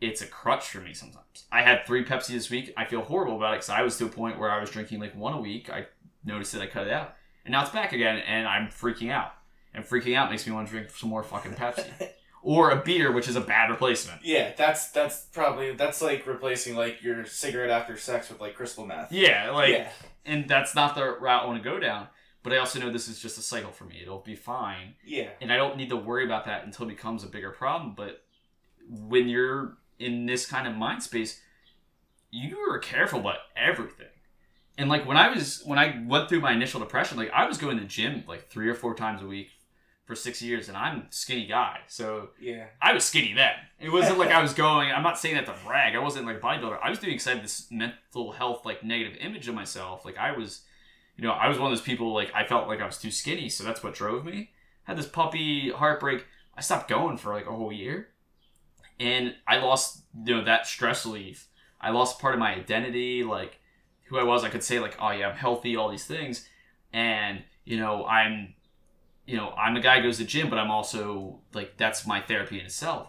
it's 0.00 0.20
a 0.22 0.26
crutch 0.26 0.68
for 0.68 0.80
me 0.80 0.92
sometimes. 0.92 1.46
I 1.50 1.62
had 1.62 1.86
three 1.86 2.04
Pepsi 2.04 2.28
this 2.28 2.50
week. 2.50 2.72
I 2.76 2.84
feel 2.84 3.00
horrible 3.02 3.36
about 3.36 3.54
it 3.54 3.56
because 3.56 3.70
I 3.70 3.82
was 3.82 3.96
to 3.98 4.04
a 4.06 4.08
point 4.08 4.38
where 4.38 4.50
I 4.50 4.60
was 4.60 4.70
drinking 4.70 5.00
like 5.00 5.16
one 5.16 5.32
a 5.34 5.40
week. 5.40 5.70
I 5.70 5.86
noticed 6.24 6.52
that 6.52 6.62
I 6.62 6.66
cut 6.66 6.86
it 6.86 6.92
out, 6.92 7.14
and 7.44 7.52
now 7.52 7.62
it's 7.62 7.70
back 7.70 7.92
again, 7.92 8.18
and 8.18 8.46
I'm 8.46 8.68
freaking 8.68 9.10
out. 9.10 9.32
And 9.74 9.84
freaking 9.84 10.16
out 10.16 10.30
makes 10.30 10.46
me 10.46 10.52
want 10.52 10.68
to 10.68 10.72
drink 10.72 10.90
some 10.90 11.10
more 11.10 11.22
fucking 11.22 11.52
Pepsi 11.52 11.84
or 12.42 12.70
a 12.70 12.76
beer, 12.76 13.10
which 13.12 13.28
is 13.28 13.36
a 13.36 13.40
bad 13.40 13.68
replacement. 13.70 14.24
yeah, 14.24 14.52
that's 14.56 14.88
that's 14.90 15.24
probably 15.32 15.74
that's 15.74 16.00
like 16.00 16.26
replacing 16.26 16.76
like 16.76 17.02
your 17.02 17.24
cigarette 17.26 17.70
after 17.70 17.96
sex 17.96 18.28
with 18.30 18.40
like 18.40 18.54
crystal 18.54 18.86
meth. 18.86 19.12
Yeah, 19.12 19.50
like, 19.50 19.72
yeah, 19.72 19.88
and 20.24 20.48
that's 20.48 20.74
not 20.74 20.94
the 20.94 21.04
route 21.18 21.42
I 21.42 21.46
want 21.46 21.62
to 21.62 21.68
go 21.68 21.78
down. 21.78 22.06
But 22.46 22.52
I 22.52 22.58
also 22.58 22.78
know 22.78 22.92
this 22.92 23.08
is 23.08 23.18
just 23.18 23.38
a 23.38 23.42
cycle 23.42 23.72
for 23.72 23.86
me. 23.86 23.98
It'll 24.00 24.20
be 24.20 24.36
fine. 24.36 24.94
yeah, 25.04 25.30
and 25.40 25.52
I 25.52 25.56
don't 25.56 25.76
need 25.76 25.88
to 25.88 25.96
worry 25.96 26.24
about 26.24 26.44
that 26.44 26.64
until 26.64 26.86
it 26.86 26.90
becomes 26.90 27.24
a 27.24 27.26
bigger 27.26 27.50
problem. 27.50 27.94
But 27.96 28.22
when 28.88 29.28
you're 29.28 29.78
in 29.98 30.26
this 30.26 30.46
kind 30.46 30.68
of 30.68 30.76
mind 30.76 31.02
space, 31.02 31.40
you 32.30 32.56
are 32.70 32.78
careful 32.78 33.18
about 33.18 33.38
everything. 33.56 34.06
And 34.78 34.88
like 34.88 35.08
when 35.08 35.16
I 35.16 35.28
was 35.28 35.60
when 35.64 35.80
I 35.80 36.00
went 36.06 36.28
through 36.28 36.38
my 36.38 36.52
initial 36.52 36.78
depression, 36.78 37.18
like 37.18 37.32
I 37.32 37.48
was 37.48 37.58
going 37.58 37.78
to 37.78 37.82
the 37.82 37.88
gym 37.88 38.22
like 38.28 38.48
three 38.48 38.68
or 38.68 38.74
four 38.74 38.94
times 38.94 39.22
a 39.22 39.26
week 39.26 39.48
for 40.04 40.14
six 40.14 40.40
years, 40.40 40.68
and 40.68 40.76
I'm 40.76 40.98
a 40.98 41.06
skinny 41.10 41.46
guy, 41.46 41.80
so 41.88 42.28
yeah. 42.40 42.66
I 42.80 42.92
was 42.92 43.02
skinny 43.02 43.34
then. 43.34 43.54
It 43.80 43.90
wasn't 43.90 44.18
like 44.18 44.30
I 44.30 44.40
was 44.40 44.54
going. 44.54 44.92
I'm 44.92 45.02
not 45.02 45.18
saying 45.18 45.34
that 45.34 45.46
to 45.46 45.54
brag. 45.64 45.96
I 45.96 45.98
wasn't 45.98 46.26
like 46.26 46.36
a 46.36 46.40
bodybuilder. 46.40 46.78
I 46.80 46.90
was 46.90 47.00
doing 47.00 47.18
I 47.26 47.34
this 47.34 47.66
mental 47.72 48.30
health 48.30 48.64
like 48.64 48.84
negative 48.84 49.18
image 49.20 49.48
of 49.48 49.56
myself. 49.56 50.04
Like 50.04 50.16
I 50.16 50.30
was, 50.30 50.60
you 51.16 51.24
know, 51.24 51.32
I 51.32 51.48
was 51.48 51.58
one 51.58 51.70
of 51.72 51.76
those 51.76 51.84
people. 51.84 52.12
Like 52.14 52.32
I 52.34 52.46
felt 52.46 52.68
like 52.68 52.80
I 52.80 52.86
was 52.86 52.98
too 52.98 53.10
skinny, 53.10 53.48
so 53.48 53.64
that's 53.64 53.82
what 53.82 53.94
drove 53.94 54.24
me. 54.24 54.50
had 54.84 54.96
this 54.96 55.06
puppy 55.06 55.70
heartbreak. 55.70 56.24
I 56.56 56.60
stopped 56.60 56.88
going 56.88 57.16
for 57.16 57.32
like 57.34 57.46
a 57.46 57.52
whole 57.54 57.72
year, 57.72 58.08
and 58.98 59.34
I 59.46 59.58
lost 59.58 60.02
you 60.24 60.36
know 60.36 60.44
that 60.44 60.66
stress 60.66 61.04
relief. 61.04 61.48
I 61.80 61.90
lost 61.90 62.18
part 62.20 62.34
of 62.34 62.40
my 62.40 62.54
identity, 62.54 63.22
like 63.22 63.58
who 64.04 64.18
I 64.18 64.24
was. 64.24 64.44
I 64.44 64.48
could 64.48 64.62
say 64.64 64.78
like, 64.80 64.96
oh 65.00 65.10
yeah, 65.10 65.28
I'm 65.28 65.36
healthy, 65.36 65.76
all 65.76 65.90
these 65.90 66.06
things, 66.06 66.48
and 66.92 67.42
you 67.64 67.78
know 67.78 68.04
I'm 68.06 68.54
you 69.26 69.36
know, 69.36 69.50
I'm 69.58 69.74
a 69.74 69.80
guy 69.80 69.96
who 69.96 70.04
goes 70.04 70.18
to 70.18 70.22
the 70.22 70.28
gym, 70.28 70.48
but 70.48 70.58
I'm 70.58 70.70
also 70.70 71.40
like 71.52 71.76
that's 71.76 72.06
my 72.06 72.20
therapy 72.20 72.60
in 72.60 72.66
itself. 72.66 73.08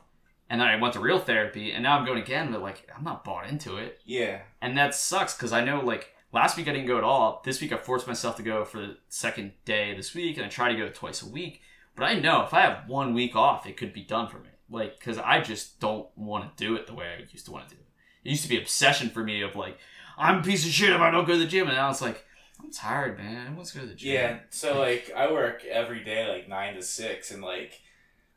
And 0.49 0.60
then 0.62 0.68
I 0.68 0.78
went 0.78 0.93
to 0.93 0.99
real 0.99 1.20
therapy, 1.20 1.72
and 1.74 1.84
now 1.84 1.97
I'm 1.99 2.05
going 2.05 2.22
again, 2.22 2.51
but 2.51 2.62
like 2.62 2.89
I'm 2.95 3.03
not 3.03 3.24
bought 3.24 3.47
into 3.47 3.78
it, 3.78 3.99
Yeah. 4.05 4.39
and 4.62 4.78
that 4.78 4.95
sucks 4.95 5.36
because 5.36 5.51
I 5.53 5.64
know 5.64 5.82
like 5.82 6.14
last 6.32 6.57
week 6.57 6.67
I 6.67 6.73
didn't 6.73 6.88
go 6.88 6.97
at 6.97 7.03
all. 7.03 7.41
This 7.43 7.61
week 7.61 7.71
I 7.71 7.78
forced 7.78 8.07
myself 8.07 8.36
to 8.38 8.43
go 8.43 8.65
for 8.65 8.80
the 8.80 8.97
second 9.09 9.53
day 9.65 9.95
this 9.95 10.13
week, 10.13 10.38
and 10.38 10.45
I 10.45 10.49
try 10.49 10.71
to 10.71 10.78
go 10.78 10.89
twice 10.89 11.21
a 11.21 11.30
week. 11.30 11.61
But 11.95 12.05
I 12.05 12.19
know 12.19 12.43
if 12.43 12.53
I 12.53 12.61
have 12.61 12.88
one 12.88 13.13
week 13.13 13.36
off, 13.36 13.65
it 13.65 13.78
could 13.78 13.93
be 13.93 14.03
done 14.03 14.28
for 14.28 14.39
me. 14.39 14.49
Like 14.69 14.99
because 14.99 15.17
I 15.17 15.41
just 15.41 15.80
don't 15.80 16.07
want 16.15 16.57
to 16.57 16.63
do 16.63 16.75
it 16.75 16.88
the 16.88 16.93
way 16.93 17.05
I 17.07 17.25
used 17.32 17.45
to 17.45 17.51
want 17.51 17.69
to 17.69 17.75
do 17.75 17.82
it. 17.82 17.88
It 18.28 18.32
used 18.32 18.43
to 18.43 18.49
be 18.49 18.57
obsession 18.57 19.09
for 19.09 19.23
me 19.23 19.41
of 19.41 19.55
like 19.55 19.78
I'm 20.17 20.39
a 20.39 20.43
piece 20.43 20.65
of 20.65 20.71
shit 20.71 20.89
if 20.89 20.99
I 20.99 21.11
don't 21.11 21.25
go 21.25 21.34
to 21.34 21.39
the 21.39 21.45
gym, 21.45 21.67
and 21.67 21.78
now 21.78 21.89
it's 21.89 22.01
like 22.01 22.25
I'm 22.59 22.71
tired, 22.71 23.17
man. 23.17 23.55
Let's 23.57 23.71
go 23.71 23.82
to 23.82 23.86
the 23.86 23.93
gym. 23.93 24.13
Yeah. 24.13 24.39
So 24.49 24.80
like 24.80 25.11
I 25.15 25.32
work 25.32 25.63
every 25.65 26.03
day 26.03 26.28
like 26.28 26.49
nine 26.49 26.75
to 26.75 26.82
six 26.82 27.32
and 27.32 27.41
like 27.41 27.82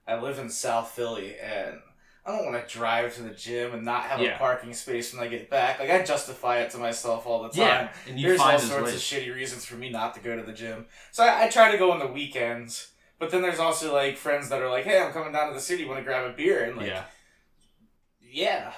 I 0.07 0.21
live 0.21 0.39
in 0.39 0.51
South 0.51 0.91
Philly 0.91 1.37
and 1.39 1.79
I 2.31 2.37
don't 2.37 2.53
want 2.53 2.67
to 2.69 2.73
drive 2.79 3.15
to 3.17 3.23
the 3.23 3.31
gym 3.31 3.73
and 3.75 3.85
not 3.85 4.05
have 4.05 4.21
Yeah. 4.21 4.37
a 4.37 4.39
parking 4.39 4.73
space 4.73 5.13
when 5.13 5.23
I 5.23 5.29
get 5.29 5.51
back. 5.51 5.81
Like 5.81 5.91
I 5.91 6.03
justify 6.03 6.59
it 6.59 6.71
to 6.71 6.79
myself 6.79 7.27
all 7.27 7.43
the 7.43 7.49
time. 7.51 7.59
yeah, 7.59 7.93
and 8.09 8.19
you 8.21 8.29
There's 8.29 8.41
all 8.41 8.59
sorts 8.59 8.93
of 8.95 8.99
shitty 9.01 9.35
reasons 9.35 9.65
for 9.65 9.75
me 9.77 9.91
not 9.91 10.15
to 10.15 10.21
go 10.21 10.37
to 10.37 10.43
the 10.43 10.53
gym. 10.53 10.87
So 11.13 11.25
I, 11.25 11.45
I 11.45 11.49
try 11.49 11.71
to 11.73 11.79
go 11.79 11.91
on 11.93 11.99
the 11.99 12.07
weekends. 12.07 12.93
But 13.19 13.31
then 13.31 13.43
there's 13.43 13.59
also 13.59 13.93
like 13.93 14.17
friends 14.17 14.49
that 14.49 14.63
are 14.63 14.71
like, 14.71 14.85
"Hey, 14.85 14.99
I'm 14.99 15.13
coming 15.13 15.33
down 15.33 15.49
to 15.49 15.55
the 15.55 15.61
city. 15.61 15.85
Want 15.85 15.99
to 15.99 16.05
grab 16.05 16.25
a 16.31 16.33
beer?" 16.33 16.65
And 16.65 16.77
like, 16.79 16.87
yeah. 16.87 17.05
yeah, 18.23 18.73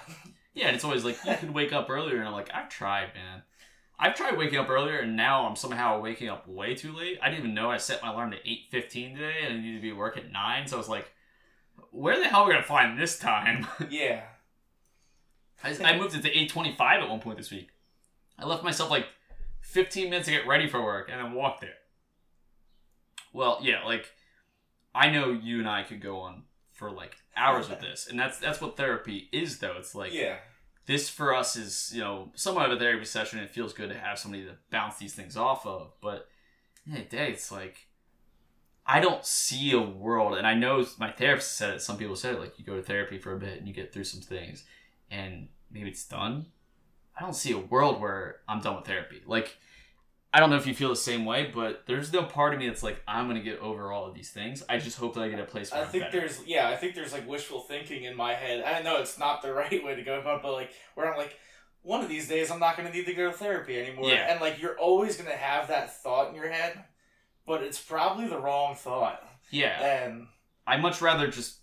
Yeah, 0.55 0.67
and 0.67 0.75
it's 0.75 0.85
always 0.85 1.05
like 1.05 1.19
you 1.25 1.35
can 1.37 1.53
wake 1.53 1.73
up 1.73 1.89
earlier, 1.89 2.19
and 2.19 2.27
I'm 2.27 2.33
like, 2.35 2.51
I've 2.53 2.69
tried, 2.69 3.15
man. 3.15 3.43
I've 3.99 4.17
tried 4.17 4.37
waking 4.37 4.59
up 4.59 4.69
earlier, 4.69 4.99
and 4.99 5.17
now 5.17 5.47
I'm 5.47 5.55
somehow 5.55 6.01
waking 6.01 6.29
up 6.29 6.49
way 6.49 6.75
too 6.75 6.93
late. 6.93 7.19
I 7.23 7.29
didn't 7.29 7.41
even 7.45 7.55
know 7.55 7.71
I 7.71 7.77
set 7.77 8.03
my 8.03 8.11
alarm 8.11 8.33
to 8.33 8.37
eight 8.51 8.63
fifteen 8.71 9.15
today, 9.15 9.37
and 9.45 9.55
I 9.55 9.57
needed 9.61 9.77
to 9.77 9.83
be 9.83 9.91
at 9.91 9.97
work 9.97 10.17
at 10.17 10.33
nine. 10.33 10.67
So 10.67 10.77
I 10.77 10.79
was 10.79 10.89
like, 10.89 11.09
where 11.91 12.19
the 12.19 12.27
hell 12.27 12.43
are 12.43 12.47
we 12.47 12.53
gonna 12.53 12.65
find 12.65 12.99
this 12.99 13.19
time? 13.19 13.67
yeah, 13.91 14.23
I, 15.63 15.77
I 15.83 15.99
moved 15.99 16.15
it 16.15 16.23
to 16.23 16.37
eight 16.37 16.51
twenty 16.51 16.75
five 16.75 17.03
at 17.03 17.09
one 17.09 17.21
point 17.21 17.39
this 17.39 17.51
week. 17.51 17.71
I 18.39 18.47
left 18.47 18.65
myself 18.65 18.91
like 18.91 19.07
fifteen 19.61 20.11
minutes 20.11 20.27
to 20.27 20.33
get 20.33 20.47
ready 20.47 20.69
for 20.69 20.83
work, 20.83 21.09
and 21.11 21.21
then 21.21 21.33
walked 21.35 21.61
there. 21.61 21.75
Well, 23.33 23.59
yeah, 23.63 23.85
like 23.85 24.11
I 24.95 25.11
know 25.11 25.31
you 25.31 25.59
and 25.59 25.69
I 25.69 25.83
could 25.83 26.01
go 26.01 26.21
on 26.21 26.45
for 26.71 26.91
like 26.91 27.17
hours 27.37 27.69
with 27.69 27.81
this, 27.81 28.09
and 28.09 28.19
that's 28.19 28.39
that's 28.39 28.61
what 28.61 28.77
therapy 28.77 29.29
is, 29.33 29.59
though. 29.59 29.77
It's 29.79 29.95
like 29.95 30.13
yeah, 30.13 30.37
this 30.87 31.09
for 31.09 31.35
us 31.35 31.57
is 31.57 31.93
you 31.95 32.01
know 32.01 32.31
somewhat 32.35 32.67
of 32.67 32.77
a 32.77 32.79
therapy 32.79 33.05
session. 33.05 33.39
It 33.39 33.51
feels 33.51 33.73
good 33.73 33.91
to 33.91 33.99
have 33.99 34.19
somebody 34.19 34.45
to 34.45 34.57
bounce 34.71 34.97
these 34.97 35.15
things 35.15 35.37
off 35.37 35.67
of, 35.67 35.93
but 36.01 36.29
in 36.87 36.95
the 36.95 37.01
day, 37.01 37.31
it's 37.31 37.53
like 37.53 37.87
I 38.87 39.01
don't 39.01 39.25
see 39.25 39.73
a 39.73 39.81
world, 39.81 40.37
and 40.37 40.47
I 40.47 40.55
know 40.55 40.85
my 40.99 41.11
therapist 41.11 41.57
said 41.57 41.75
it. 41.75 41.83
Some 41.83 41.97
people 41.97 42.17
said 42.17 42.35
it, 42.35 42.41
like 42.41 42.59
you 42.59 42.65
go 42.65 42.77
to 42.77 42.83
therapy 42.83 43.19
for 43.19 43.33
a 43.33 43.39
bit 43.39 43.59
and 43.59 43.69
you 43.69 43.75
get 43.75 43.93
through 43.93 44.05
some 44.05 44.21
things, 44.21 44.65
and 45.11 45.49
maybe 45.71 45.89
it's 45.89 46.07
done. 46.07 46.47
I 47.17 47.23
don't 47.23 47.37
see 47.37 47.53
a 47.53 47.59
world 47.59 48.01
where 48.01 48.41
I'm 48.49 48.61
done 48.61 48.77
with 48.77 48.87
therapy. 48.87 49.23
Like, 49.27 49.57
I 50.35 50.41
don't 50.41 50.49
know 50.51 50.57
if 50.57 50.67
you 50.67 50.75
feel 50.75 50.89
the 50.89 50.97
same 50.97 51.25
way, 51.25 51.51
but 51.55 51.83
there's 51.87 52.13
no 52.13 52.23
part 52.25 52.55
of 52.55 52.59
me 52.59 52.67
that's 52.67 52.83
like, 52.83 53.03
I'm 53.07 53.29
gonna 53.29 53.43
get 53.43 53.61
over 53.61 53.93
all 53.93 54.07
of 54.07 54.15
these 54.15 54.31
things. 54.31 54.65
I 54.69 54.79
just 54.79 54.99
hope 54.99 55.15
that 55.15 55.21
I 55.21 55.29
get 55.29 55.39
a 55.39 55.45
place 55.45 55.71
where 55.71 55.83
I 55.83 55.85
I'm 55.85 55.91
think 55.91 56.05
better. 56.05 56.21
there's 56.21 56.41
yeah, 56.47 56.69
I 56.69 56.77
think 56.77 56.95
there's 56.95 57.13
like 57.13 57.29
wishful 57.29 57.61
thinking 57.61 58.05
in 58.05 58.17
my 58.17 58.35
head. 58.35 58.65
I 58.65 58.83
know 58.83 58.97
it's 58.97 59.19
not 59.19 59.43
the 59.43 59.53
right 59.55 59.85
way 59.85 59.95
to 59.95 60.03
go 60.03 60.19
about, 60.19 60.43
but 60.43 60.53
like 60.55 60.73
where 60.95 61.11
I'm 61.11 61.19
like, 61.19 61.37
one 61.83 62.03
of 62.03 62.09
these 62.09 62.29
days 62.29 62.51
I'm 62.51 62.61
not 62.61 62.77
gonna 62.77 62.91
need 62.91 63.07
to 63.07 63.15
go 63.15 63.31
to 63.31 63.37
therapy 63.37 63.79
anymore. 63.79 64.09
Yeah. 64.09 64.33
And 64.33 64.41
like 64.41 64.61
you're 64.61 64.79
always 64.79 65.17
gonna 65.17 65.37
have 65.37 65.69
that 65.69 65.95
thought 66.03 66.31
in 66.31 66.35
your 66.35 66.51
head, 66.51 66.83
but 67.47 67.63
it's 67.63 67.81
probably 67.83 68.27
the 68.29 68.39
wrong 68.39 68.75
thought. 68.75 69.23
yeah. 69.51 69.81
And 70.05 70.27
I 70.67 70.77
much 70.77 71.01
rather 71.01 71.27
just 71.29 71.59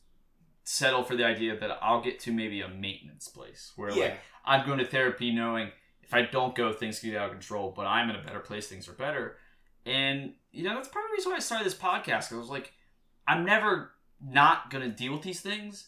settle 0.63 1.03
for 1.03 1.15
the 1.15 1.25
idea 1.25 1.57
that 1.59 1.79
I'll 1.81 2.01
get 2.01 2.19
to 2.21 2.31
maybe 2.31 2.61
a 2.61 2.67
maintenance 2.67 3.27
place 3.27 3.71
where 3.75 3.89
yeah, 3.91 4.03
like 4.03 4.19
I'm 4.45 4.65
going 4.65 4.79
to 4.79 4.85
therapy 4.85 5.31
knowing 5.33 5.71
if 6.03 6.13
I 6.13 6.23
don't 6.23 6.53
go, 6.55 6.71
things 6.73 6.99
get 6.99 7.15
out 7.15 7.25
of 7.27 7.31
control, 7.31 7.73
but 7.75 7.85
I'm 7.87 8.09
in 8.09 8.15
a 8.15 8.21
better 8.23 8.39
place, 8.39 8.67
things 8.67 8.87
are 8.87 8.93
better. 8.93 9.37
And, 9.85 10.33
you 10.51 10.63
know, 10.63 10.75
that's 10.75 10.87
part 10.89 11.05
of 11.05 11.11
the 11.11 11.15
reason 11.17 11.31
why 11.31 11.37
I 11.37 11.39
started 11.39 11.65
this 11.65 11.75
podcast. 11.75 12.29
'cause 12.29 12.33
I 12.33 12.37
was 12.37 12.49
like, 12.49 12.73
I'm 13.27 13.45
never 13.45 13.91
not 14.21 14.69
going 14.69 14.83
to 14.83 14.89
deal 14.95 15.13
with 15.13 15.21
these 15.21 15.39
things, 15.41 15.87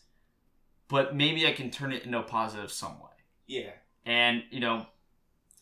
but 0.87 1.15
maybe 1.15 1.45
I 1.47 1.51
can 1.53 1.69
turn 1.71 1.91
it 1.91 2.03
into 2.03 2.19
a 2.19 2.23
positive 2.23 2.71
some 2.71 2.99
way. 2.99 3.09
yeah, 3.47 3.71
And, 4.05 4.43
you 4.51 4.59
know, 4.61 4.85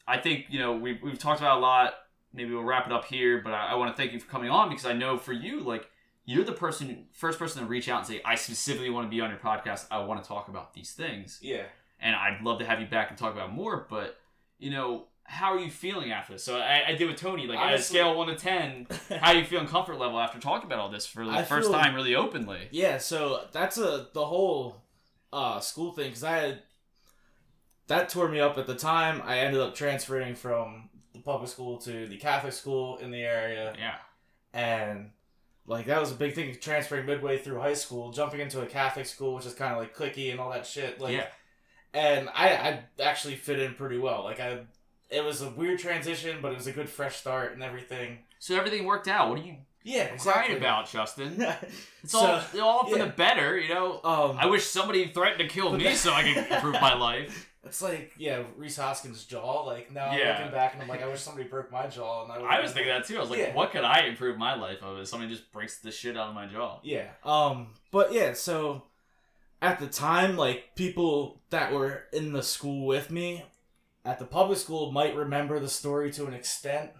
I 0.07 0.17
think, 0.17 0.45
you 0.49 0.59
know, 0.59 0.73
we've, 0.75 1.01
we've 1.01 1.19
talked 1.19 1.39
about 1.39 1.57
a 1.57 1.61
lot. 1.61 1.93
Maybe 2.33 2.53
we'll 2.53 2.63
wrap 2.63 2.85
it 2.85 2.91
up 2.91 3.05
here, 3.05 3.41
but 3.43 3.53
I, 3.53 3.67
I 3.67 3.75
want 3.75 3.95
to 3.95 4.01
thank 4.01 4.13
you 4.13 4.19
for 4.19 4.29
coming 4.29 4.49
on 4.49 4.69
because 4.69 4.85
I 4.85 4.93
know 4.93 5.17
for 5.17 5.33
you, 5.33 5.61
like, 5.61 5.89
you're 6.25 6.43
the 6.43 6.53
person, 6.53 7.05
first 7.11 7.39
person 7.39 7.63
to 7.63 7.67
reach 7.67 7.89
out 7.89 7.99
and 7.99 8.07
say, 8.07 8.21
I 8.23 8.35
specifically 8.35 8.91
want 8.91 9.07
to 9.07 9.09
be 9.09 9.19
on 9.19 9.31
your 9.31 9.39
podcast. 9.39 9.87
I 9.89 9.99
want 10.03 10.21
to 10.21 10.27
talk 10.27 10.47
about 10.47 10.75
these 10.75 10.91
things 10.91 11.39
yeah. 11.41 11.63
and 11.99 12.15
I'd 12.15 12.41
love 12.43 12.59
to 12.59 12.65
have 12.65 12.79
you 12.79 12.85
back 12.85 13.09
and 13.09 13.17
talk 13.17 13.33
about 13.33 13.51
more. 13.51 13.87
But 13.89 14.19
you 14.59 14.69
know, 14.69 15.05
how 15.23 15.53
are 15.53 15.59
you 15.59 15.71
feeling 15.71 16.11
after 16.11 16.33
this? 16.33 16.43
So 16.43 16.59
I, 16.59 16.89
I 16.89 16.95
did 16.95 17.07
with 17.07 17.17
Tony, 17.17 17.47
like 17.47 17.57
at 17.57 17.73
a 17.73 17.81
scale 17.81 18.11
of 18.11 18.17
one 18.17 18.27
to 18.27 18.35
ten, 18.35 18.87
how 19.21 19.31
you 19.31 19.43
feeling 19.45 19.67
comfort 19.67 19.97
level 19.97 20.19
after 20.19 20.39
talking 20.39 20.67
about 20.67 20.79
all 20.79 20.89
this 20.89 21.05
for 21.05 21.25
the 21.25 21.31
I 21.31 21.43
first 21.43 21.69
feel- 21.69 21.79
time, 21.79 21.95
really 21.95 22.15
openly? 22.15 22.67
Yeah, 22.71 22.97
so 22.97 23.45
that's 23.51 23.77
a 23.77 24.07
the 24.13 24.25
whole 24.25 24.83
uh, 25.33 25.59
school 25.59 25.91
thing 25.91 26.07
because 26.07 26.23
I 26.23 26.37
had 26.37 26.63
that 27.87 28.09
tore 28.09 28.27
me 28.27 28.39
up 28.39 28.57
at 28.57 28.67
the 28.67 28.75
time. 28.75 29.21
I 29.25 29.39
ended 29.39 29.61
up 29.61 29.73
transferring 29.75 30.35
from 30.35 30.89
public 31.33 31.49
school 31.49 31.77
to 31.87 32.07
the 32.07 32.17
Catholic 32.17 32.53
school 32.53 32.97
in 32.97 33.11
the 33.11 33.21
area, 33.21 33.73
Yeah, 33.77 33.95
and 34.53 35.11
like 35.65 35.85
that 35.85 35.99
was 35.99 36.11
a 36.11 36.15
big 36.15 36.33
thing 36.35 36.55
transferring 36.59 37.05
midway 37.05 37.37
through 37.37 37.59
high 37.59 37.73
school, 37.75 38.11
jumping 38.11 38.39
into 38.39 38.61
a 38.61 38.65
Catholic 38.65 39.05
school, 39.05 39.35
which 39.35 39.45
is 39.45 39.53
kind 39.53 39.73
of 39.73 39.79
like 39.79 39.95
clicky 39.95 40.31
and 40.31 40.39
all 40.39 40.51
that 40.51 40.65
shit. 40.65 40.99
Like, 40.99 41.13
yeah, 41.13 41.27
and 41.93 42.29
I 42.29 42.47
I 42.67 42.83
actually 43.03 43.35
fit 43.35 43.59
in 43.59 43.73
pretty 43.75 43.97
well. 43.97 44.23
Like 44.23 44.39
I, 44.39 44.61
it 45.09 45.23
was 45.23 45.41
a 45.41 45.49
weird 45.49 45.79
transition, 45.79 46.37
but 46.41 46.51
it 46.51 46.57
was 46.57 46.67
a 46.67 46.71
good 46.71 46.89
fresh 46.89 47.15
start 47.17 47.53
and 47.53 47.63
everything. 47.63 48.19
So 48.39 48.55
everything 48.55 48.85
worked 48.85 49.07
out. 49.07 49.29
What 49.29 49.39
are 49.39 49.43
you 49.43 49.55
Yeah, 49.83 50.05
crying 50.05 50.13
exactly. 50.15 50.57
about, 50.57 50.89
Justin? 50.89 51.31
It's 52.03 52.13
So, 52.13 52.19
all 52.19 52.61
all 52.61 52.89
for 52.89 52.97
yeah. 52.97 53.05
the 53.05 53.11
better, 53.11 53.57
you 53.59 53.73
know. 53.73 53.99
Um, 54.03 54.37
I 54.39 54.45
wish 54.45 54.63
somebody 54.65 55.07
threatened 55.07 55.39
to 55.39 55.47
kill 55.53 55.73
me 55.73 55.83
that- 55.85 55.97
so 55.97 56.13
I 56.13 56.23
could 56.23 56.37
improve 56.51 56.75
my 56.81 56.93
life. 56.95 57.48
It's 57.69 57.81
like 57.81 58.13
yeah, 58.17 58.43
Reese 58.57 58.77
Hoskins' 58.77 59.23
jaw. 59.25 59.61
Like 59.63 59.91
now 59.91 60.11
Yeah. 60.15 60.31
I'm 60.33 60.37
looking 60.41 60.51
back 60.53 60.73
and 60.73 60.81
I'm 60.83 60.89
like, 60.89 61.01
I 61.03 61.07
wish 61.07 61.21
somebody 61.21 61.47
broke 61.47 61.71
my 61.71 61.87
jaw. 61.87 62.23
And 62.23 62.31
I, 62.31 62.35
I 62.57 62.61
was 62.61 62.71
thinking 62.73 62.91
that 62.91 63.05
too. 63.05 63.17
I 63.17 63.21
was 63.21 63.29
like, 63.29 63.39
Yeah. 63.39 63.53
what 63.53 63.71
could 63.71 63.83
I 63.83 64.01
improve 64.05 64.37
my 64.37 64.55
life 64.55 64.81
of? 64.81 64.97
If 64.99 65.07
somebody 65.07 65.31
just 65.31 65.51
breaks 65.51 65.77
the 65.79 65.91
shit 65.91 66.17
out 66.17 66.29
of 66.29 66.35
my 66.35 66.47
jaw. 66.47 66.79
Yeah. 66.83 67.07
Um. 67.23 67.67
But 67.91 68.11
yeah. 68.11 68.33
So 68.33 68.83
at 69.61 69.79
the 69.79 69.87
time, 69.87 70.35
like 70.35 70.75
people 70.75 71.41
that 71.51 71.71
were 71.71 72.03
in 72.11 72.33
the 72.33 72.43
school 72.43 72.85
with 72.87 73.09
me 73.11 73.45
at 74.05 74.17
the 74.19 74.25
public 74.25 74.57
school 74.57 74.91
might 74.91 75.15
remember 75.15 75.59
the 75.59 75.69
story 75.69 76.11
to 76.11 76.25
an 76.25 76.33
extent, 76.33 76.91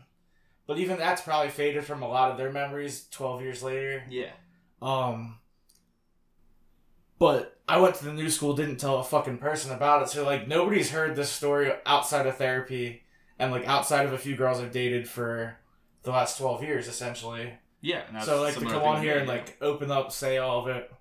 but 0.68 0.78
even 0.78 0.98
that's 0.98 1.22
probably 1.22 1.50
faded 1.50 1.84
from 1.86 2.04
a 2.04 2.08
lot 2.08 2.32
of 2.32 2.38
their 2.38 2.52
memories. 2.52 3.08
Twelve 3.12 3.42
years 3.42 3.64
later. 3.64 4.04
Yeah. 4.10 4.32
Um. 4.82 5.40
But 7.20 7.60
I 7.68 7.80
went 7.80 7.96
to 7.96 8.06
the 8.06 8.14
new 8.14 8.30
school, 8.30 8.56
didn't 8.56 8.78
tell 8.78 8.98
a 9.00 9.04
fucking 9.04 9.38
person 9.38 9.72
about 9.72 10.02
it. 10.04 10.10
So 10.10 10.26
like 10.26 10.48
nobody's 10.48 10.90
heard 10.92 11.16
this 11.16 11.30
story 11.30 11.72
outside 11.86 12.26
of 12.26 12.38
therapy 12.38 13.04
and 13.38 13.52
like 13.52 13.68
outside 13.68 14.06
of 14.06 14.14
a 14.14 14.18
few 14.18 14.36
girls 14.36 14.60
I've 14.60 14.72
dated 14.72 15.08
for 15.08 15.58
the 16.04 16.12
last 16.12 16.38
twelve 16.38 16.64
years, 16.64 16.88
essentially. 16.88 17.54
Yeah. 17.82 18.02
and 18.08 18.16
that's 18.16 18.26
so 18.26 18.42
like 18.42 18.56
to 18.56 18.66
come 18.66 18.84
on 18.84 19.02
here 19.04 19.18
and 19.20 19.28
like 19.28 19.58
open 19.62 19.92
up, 19.92 20.12
say 20.12 20.38
all 20.38 20.62
of 20.62 20.68
it, 20.76 20.92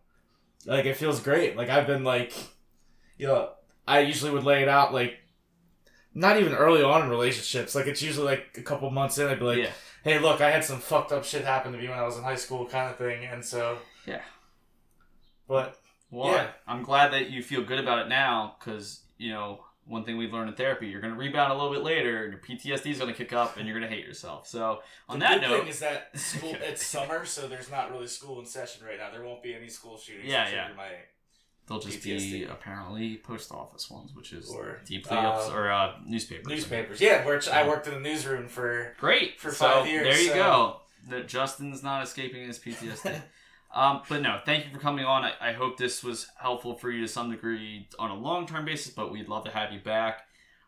like 0.66 0.84
it 0.84 0.96
feels 0.96 1.20
great. 1.20 1.56
Like 1.56 1.70
I've 1.70 1.86
been 1.86 2.04
like, 2.04 2.32
you 3.16 3.28
know, 3.28 3.50
I 3.86 4.00
usually 4.00 4.32
would 4.32 4.44
lay 4.44 4.62
it 4.62 4.68
out 4.68 4.92
like. 4.92 5.18
Not 6.14 6.40
even 6.40 6.54
early 6.54 6.82
on 6.82 7.02
in 7.02 7.10
relationships. 7.10 7.76
Like 7.76 7.86
it's 7.86 8.02
usually 8.02 8.26
like 8.26 8.56
a 8.56 8.62
couple 8.62 8.90
months 8.90 9.18
in. 9.18 9.28
I'd 9.28 9.38
be 9.38 9.44
like, 9.44 9.58
yeah. 9.58 9.70
"Hey, 10.02 10.18
look, 10.18 10.40
I 10.40 10.50
had 10.50 10.64
some 10.64 10.80
fucked 10.80 11.12
up 11.12 11.22
shit 11.22 11.44
happen 11.44 11.70
to 11.70 11.78
me 11.78 11.86
when 11.88 11.98
I 11.98 12.02
was 12.02 12.16
in 12.16 12.24
high 12.24 12.34
school," 12.34 12.66
kind 12.66 12.90
of 12.90 12.96
thing. 12.96 13.24
And 13.24 13.44
so, 13.44 13.78
Yeah. 14.04 14.22
But 15.46 15.78
Well, 16.10 16.32
Yeah. 16.32 16.48
I'm 16.66 16.82
glad 16.82 17.12
that 17.12 17.30
you 17.30 17.42
feel 17.42 17.62
good 17.62 17.78
about 17.78 17.98
it 18.00 18.08
now 18.08 18.56
because, 18.58 19.00
you 19.18 19.30
know, 19.32 19.64
one 19.84 20.04
thing 20.04 20.16
we've 20.18 20.32
learned 20.32 20.50
in 20.50 20.54
therapy, 20.54 20.86
you're 20.88 21.00
going 21.00 21.14
to 21.14 21.18
rebound 21.18 21.50
a 21.50 21.54
little 21.54 21.72
bit 21.72 21.82
later, 21.82 22.24
and 22.24 22.32
your 22.32 22.40
PTSD 22.42 22.90
is 22.90 22.98
going 22.98 23.10
to 23.10 23.16
kick 23.16 23.32
up, 23.32 23.56
and 23.56 23.66
you're 23.66 23.78
going 23.78 23.90
to 23.90 23.94
hate 23.96 24.04
yourself. 24.06 24.46
So, 24.46 24.80
on 25.08 25.18
the 25.18 25.24
that 25.24 25.40
good 25.40 25.48
note, 25.48 25.60
thing 25.60 25.68
is 25.68 25.80
that 25.80 26.18
school 26.18 26.54
it's 26.60 26.84
summer, 26.86 27.24
so 27.24 27.48
there's 27.48 27.70
not 27.70 27.90
really 27.90 28.06
school 28.06 28.38
in 28.38 28.44
session 28.44 28.84
right 28.86 28.98
now. 28.98 29.10
There 29.10 29.24
won't 29.24 29.42
be 29.42 29.54
any 29.54 29.68
school 29.68 29.96
shootings. 29.96 30.26
Yeah, 30.30 30.46
yeah. 30.50 30.68
My, 30.76 30.88
they'll 31.66 31.80
just 31.80 32.02
be 32.02 32.44
apparently 32.44 33.16
post 33.16 33.50
office 33.50 33.90
ones, 33.90 34.12
which 34.14 34.34
is 34.34 34.50
Or, 34.50 34.80
deeply 34.86 35.16
um, 35.16 35.24
ups- 35.26 35.48
or 35.48 35.70
uh, 35.70 35.94
newspapers. 36.06 36.48
newspapers. 36.48 37.00
Yeah, 37.00 37.24
which 37.26 37.48
I 37.48 37.66
worked 37.66 37.86
in 37.86 37.94
the 37.94 38.00
newsroom 38.00 38.46
for. 38.48 38.94
Great 38.98 39.40
For 39.40 39.50
So, 39.52 39.66
five 39.66 39.86
years, 39.88 40.04
There 40.04 40.22
you 40.22 40.28
so- 40.28 40.34
go. 40.34 40.80
That 41.08 41.28
Justin's 41.28 41.82
not 41.82 42.02
escaping 42.02 42.46
his 42.46 42.58
PTSD. 42.58 43.22
um, 43.74 44.02
but 44.08 44.22
no, 44.22 44.40
thank 44.44 44.64
you 44.66 44.72
for 44.72 44.78
coming 44.78 45.04
on. 45.04 45.24
I, 45.24 45.32
I 45.40 45.52
hope 45.52 45.76
this 45.76 46.02
was 46.02 46.26
helpful 46.40 46.74
for 46.74 46.90
you 46.90 47.02
to 47.02 47.08
some 47.08 47.30
degree 47.30 47.88
on 47.98 48.10
a 48.10 48.14
long 48.14 48.46
term 48.46 48.64
basis, 48.64 48.92
but 48.92 49.12
we'd 49.12 49.28
love 49.28 49.44
to 49.44 49.50
have 49.50 49.72
you 49.72 49.80
back. 49.80 50.22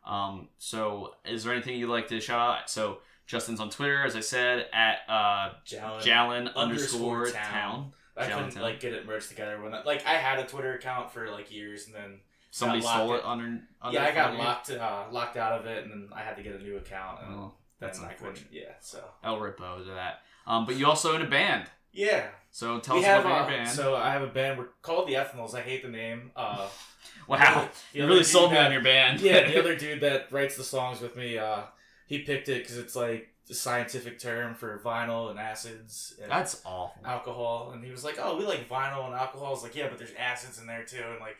Um, 0.07 0.48
so, 0.59 1.14
is 1.24 1.44
there 1.44 1.53
anything 1.53 1.78
you'd 1.78 1.88
like 1.90 2.09
to 2.09 2.20
shout 2.20 2.40
out? 2.40 2.70
So, 2.70 2.98
Justin's 3.26 3.61
on 3.61 3.70
Twitter, 3.70 4.03
as 4.05 4.16
I 4.16 4.20
said, 4.20 4.66
at 4.72 4.98
uh, 5.09 5.51
Jalen. 5.66 6.01
Jalen 6.03 6.55
underscore 6.55 7.26
underscore 7.26 7.26
town. 7.30 7.53
town. 7.53 7.92
I 8.16 8.26
couldn't 8.26 8.55
Jalen. 8.55 8.61
like 8.62 8.80
get 8.80 8.92
it 8.92 9.07
merged 9.07 9.28
together 9.28 9.62
when 9.62 9.72
I, 9.72 9.82
like 9.84 10.05
I 10.07 10.14
had 10.14 10.38
a 10.38 10.44
Twitter 10.46 10.74
account 10.74 11.11
for 11.12 11.30
like 11.30 11.51
years 11.53 11.86
and 11.86 11.94
then 11.94 12.20
Somebody 12.51 12.80
stole 12.82 13.14
it 13.14 13.22
under. 13.24 13.44
under 13.80 13.98
yeah 13.98 14.05
I 14.07 14.12
got 14.12 14.36
locked 14.36 14.70
uh, 14.70 15.05
locked 15.12 15.36
out 15.36 15.59
of 15.61 15.66
it 15.66 15.84
and 15.84 15.92
then 15.92 16.09
I 16.12 16.20
had 16.22 16.36
to 16.36 16.42
get 16.42 16.55
a 16.57 16.59
new 16.62 16.76
account 16.76 17.20
and 17.24 17.34
Oh, 17.36 17.53
that's 17.78 17.98
that's 18.01 18.11
I 18.11 18.14
couldn't 18.14 18.30
unfortunate. 18.36 18.53
yeah 18.53 18.72
so 18.80 19.03
El 19.22 19.38
Ripo 19.38 19.78
to 19.84 19.90
that. 19.92 20.20
Um, 20.46 20.66
but 20.66 20.74
you 20.76 20.86
also 20.86 21.14
in 21.14 21.22
a 21.22 21.28
band. 21.30 21.66
Yeah 21.93 22.26
So 22.51 22.78
tell 22.80 22.97
we 22.97 23.01
us 23.03 23.07
have 23.07 23.24
about 23.24 23.47
uh, 23.47 23.49
your 23.51 23.59
band. 23.59 23.70
so 23.70 23.95
I 23.97 24.11
have 24.12 24.22
a 24.22 24.26
band. 24.26 24.59
We're 24.59 24.68
called 24.82 25.09
the 25.09 25.14
Ethanals. 25.14 25.55
I 25.55 25.61
hate 25.62 25.82
the 25.82 25.88
name. 25.91 26.30
Uh, 26.36 26.68
wow, 27.28 27.68
you 27.93 28.07
really 28.07 28.24
sold 28.24 28.53
me 28.53 28.59
on 28.59 28.72
your 28.72 28.82
band. 28.82 29.20
yeah, 29.20 29.47
the 29.49 29.59
other 29.62 29.76
dude 29.76 30.01
that 30.01 30.30
writes 30.32 30.57
the 30.57 30.64
songs 30.64 31.01
with 31.01 31.16
me, 31.16 31.38
uh, 31.38 31.62
he 32.07 32.20
picked 32.20 32.49
it 32.49 32.62
because 32.62 32.76
it's 32.78 32.97
like 32.97 33.28
the 33.47 33.55
scientific 33.55 34.18
term 34.18 34.55
for 34.55 34.80
vinyl 34.84 35.30
and 35.30 35.38
acids 35.38 36.14
and 36.22 36.30
That's 36.30 36.61
awful. 36.64 37.03
alcohol. 37.05 37.70
And 37.74 37.84
he 37.84 37.91
was 37.91 38.05
like, 38.05 38.18
"Oh, 38.22 38.36
we 38.36 38.45
like 38.45 38.68
vinyl 38.68 39.07
and 39.07 39.14
alcohol." 39.14 39.47
I 39.49 39.51
was 39.51 39.62
like, 39.62 39.74
"Yeah, 39.74 39.88
but 39.88 39.99
there's 39.99 40.12
acids 40.18 40.61
in 40.61 40.66
there 40.68 40.84
too." 40.84 41.03
And 41.11 41.18
like, 41.20 41.36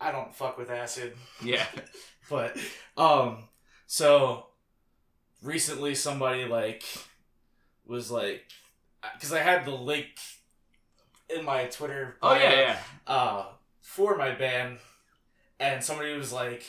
I 0.00 0.10
don't 0.12 0.34
fuck 0.34 0.58
with 0.58 0.70
acid. 0.70 1.14
Yeah. 1.42 1.64
But 2.28 2.56
um, 2.96 3.44
so 3.86 4.46
recently 5.42 5.94
somebody 5.94 6.44
like 6.44 6.82
was 7.86 8.10
like, 8.10 8.42
because 9.14 9.32
I 9.32 9.40
had 9.40 9.64
the 9.64 9.72
link 9.72 10.06
in 11.34 11.44
my 11.44 11.64
Twitter. 11.64 12.16
Oh 12.22 12.34
yeah, 12.34 12.52
yeah. 12.52 12.78
uh, 13.06 13.46
for 13.80 14.16
my 14.16 14.32
band, 14.32 14.78
and 15.58 15.82
somebody 15.82 16.16
was 16.16 16.32
like, 16.32 16.64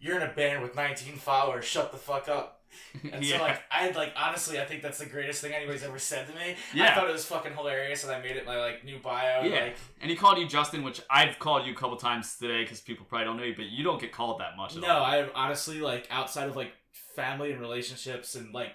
"You're 0.00 0.16
in 0.16 0.22
a 0.22 0.32
band 0.32 0.62
with 0.62 0.76
19 0.76 1.16
followers. 1.16 1.64
Shut 1.64 1.92
the 1.92 1.98
fuck 1.98 2.28
up." 2.28 2.54
And 3.12 3.24
yeah. 3.24 3.38
so 3.38 3.44
like 3.44 3.62
I 3.70 3.78
had 3.78 3.96
like 3.96 4.12
honestly, 4.16 4.60
I 4.60 4.64
think 4.64 4.82
that's 4.82 4.98
the 4.98 5.06
greatest 5.06 5.40
thing 5.40 5.52
anybody's 5.52 5.82
ever 5.82 5.98
said 5.98 6.26
to 6.28 6.34
me. 6.34 6.56
Yeah. 6.74 6.90
I 6.90 6.94
thought 6.94 7.08
it 7.08 7.12
was 7.12 7.24
fucking 7.24 7.54
hilarious, 7.54 8.04
and 8.04 8.12
I 8.12 8.20
made 8.20 8.36
it 8.36 8.44
my 8.44 8.58
like 8.58 8.84
new 8.84 8.98
bio. 8.98 9.42
Yeah. 9.42 9.62
Like, 9.62 9.76
and 10.00 10.10
he 10.10 10.16
called 10.16 10.38
you 10.38 10.46
Justin, 10.46 10.82
which 10.82 11.00
I've 11.08 11.38
called 11.38 11.66
you 11.66 11.72
a 11.72 11.76
couple 11.76 11.96
times 11.96 12.36
today 12.36 12.62
because 12.62 12.80
people 12.80 13.06
probably 13.08 13.24
don't 13.24 13.36
know 13.36 13.44
you, 13.44 13.54
but 13.56 13.66
you 13.66 13.84
don't 13.84 14.00
get 14.00 14.12
called 14.12 14.40
that 14.40 14.56
much. 14.56 14.76
At 14.76 14.82
no, 14.82 14.88
all. 14.88 15.04
I 15.04 15.26
honestly 15.34 15.80
like 15.80 16.06
outside 16.10 16.48
of 16.48 16.56
like 16.56 16.72
family 17.16 17.52
and 17.52 17.60
relationships 17.60 18.34
and 18.34 18.52
like 18.52 18.72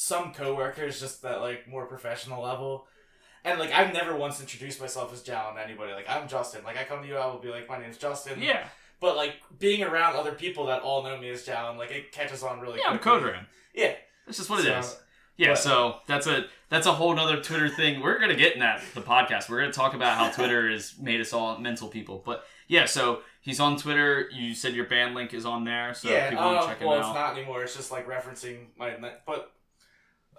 some 0.00 0.32
coworkers, 0.32 1.00
just 1.00 1.22
that 1.22 1.40
like 1.40 1.66
more 1.66 1.84
professional 1.86 2.40
level. 2.40 2.86
And 3.44 3.58
like 3.58 3.72
I've 3.72 3.92
never 3.92 4.14
once 4.14 4.40
introduced 4.40 4.80
myself 4.80 5.12
as 5.12 5.24
Jalen 5.24 5.56
to 5.56 5.60
anybody. 5.64 5.92
Like 5.92 6.08
I'm 6.08 6.28
Justin. 6.28 6.62
Like 6.62 6.76
I 6.78 6.84
come 6.84 7.02
to 7.02 7.08
you, 7.08 7.16
I 7.16 7.26
will 7.26 7.40
be 7.40 7.48
like, 7.48 7.68
my 7.68 7.80
name's 7.80 7.98
Justin. 7.98 8.40
Yeah. 8.40 8.64
But 9.00 9.16
like 9.16 9.34
being 9.58 9.82
around 9.82 10.14
other 10.14 10.30
people 10.30 10.66
that 10.66 10.82
all 10.82 11.02
know 11.02 11.18
me 11.18 11.30
as 11.30 11.44
Jalen, 11.44 11.78
like 11.78 11.90
it 11.90 12.12
catches 12.12 12.44
on 12.44 12.60
really. 12.60 12.78
Yeah, 12.78 12.90
I'm 12.90 13.00
quickly. 13.00 13.28
Codran. 13.30 13.46
Yeah. 13.74 13.94
That's 14.24 14.38
just 14.38 14.48
what 14.48 14.64
it 14.64 14.68
is. 14.68 14.96
Yeah, 15.36 15.48
but- 15.48 15.58
so 15.58 15.96
that's 16.06 16.28
a 16.28 16.44
that's 16.68 16.86
a 16.86 16.92
whole 16.92 17.12
nother 17.16 17.40
Twitter 17.40 17.68
thing. 17.68 18.00
We're 18.00 18.20
gonna 18.20 18.36
get 18.36 18.52
in 18.54 18.60
that 18.60 18.80
the 18.94 19.00
podcast. 19.00 19.48
We're 19.50 19.60
gonna 19.62 19.72
talk 19.72 19.94
about 19.94 20.16
how 20.16 20.30
Twitter 20.36 20.70
has 20.70 20.94
made 21.00 21.20
us 21.20 21.32
all 21.32 21.58
mental 21.58 21.88
people. 21.88 22.22
But 22.24 22.44
yeah, 22.68 22.84
so 22.84 23.22
he's 23.40 23.58
on 23.58 23.76
Twitter. 23.76 24.28
You 24.32 24.54
said 24.54 24.74
your 24.74 24.86
band 24.86 25.16
link 25.16 25.34
is 25.34 25.44
on 25.44 25.64
there, 25.64 25.92
so 25.92 26.08
yeah, 26.08 26.30
people 26.30 26.44
uh, 26.44 26.66
check 26.68 26.78
him 26.78 26.86
well, 26.86 26.98
it's 26.98 27.08
not 27.08 27.36
anymore. 27.36 27.64
It's 27.64 27.74
just 27.74 27.90
like 27.90 28.06
referencing 28.06 28.66
my. 28.76 28.94
But 29.26 29.50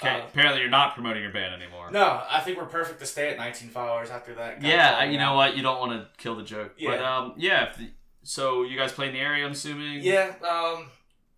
okay, 0.01 0.21
uh, 0.21 0.25
apparently 0.27 0.61
you're 0.61 0.69
not 0.69 0.93
promoting 0.95 1.21
your 1.23 1.31
band 1.31 1.53
anymore. 1.61 1.91
no, 1.91 2.21
I 2.29 2.39
think 2.41 2.57
we're 2.57 2.65
perfect 2.65 2.99
to 2.99 3.05
stay 3.05 3.29
at 3.29 3.37
19 3.37 3.69
followers 3.69 4.09
after 4.09 4.33
that. 4.35 4.61
Yeah, 4.61 5.03
you 5.03 5.17
know 5.17 5.35
what? 5.35 5.55
You 5.57 5.63
don't 5.63 5.79
want 5.79 5.91
to 5.93 6.07
kill 6.21 6.35
the 6.35 6.43
joke, 6.43 6.73
but 6.75 6.99
Yeah. 6.99 7.17
um, 7.17 7.33
yeah. 7.37 7.69
If 7.69 7.77
the, 7.77 7.89
so 8.23 8.63
you 8.63 8.77
guys 8.77 8.91
play 8.91 9.07
in 9.07 9.13
the 9.13 9.19
area, 9.19 9.45
I'm 9.45 9.51
assuming. 9.53 10.01
Yeah, 10.03 10.33
um, 10.47 10.87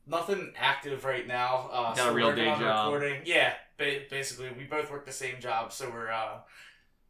nothing 0.08 0.54
active 0.60 1.04
right 1.06 1.28
now. 1.28 1.70
Uh, 1.72 1.94
Got 1.96 2.10
a 2.10 2.14
real 2.14 2.36
day 2.36 2.46
job. 2.46 2.94
Recording. 2.94 3.22
Yeah, 3.26 3.54
ba- 3.78 4.02
basically, 4.10 4.50
we 4.58 4.64
both 4.66 4.92
work 4.92 5.06
the 5.06 5.12
same 5.12 5.40
job, 5.40 5.72
so 5.72 5.90
we're 5.90 6.12
uh, 6.12 6.40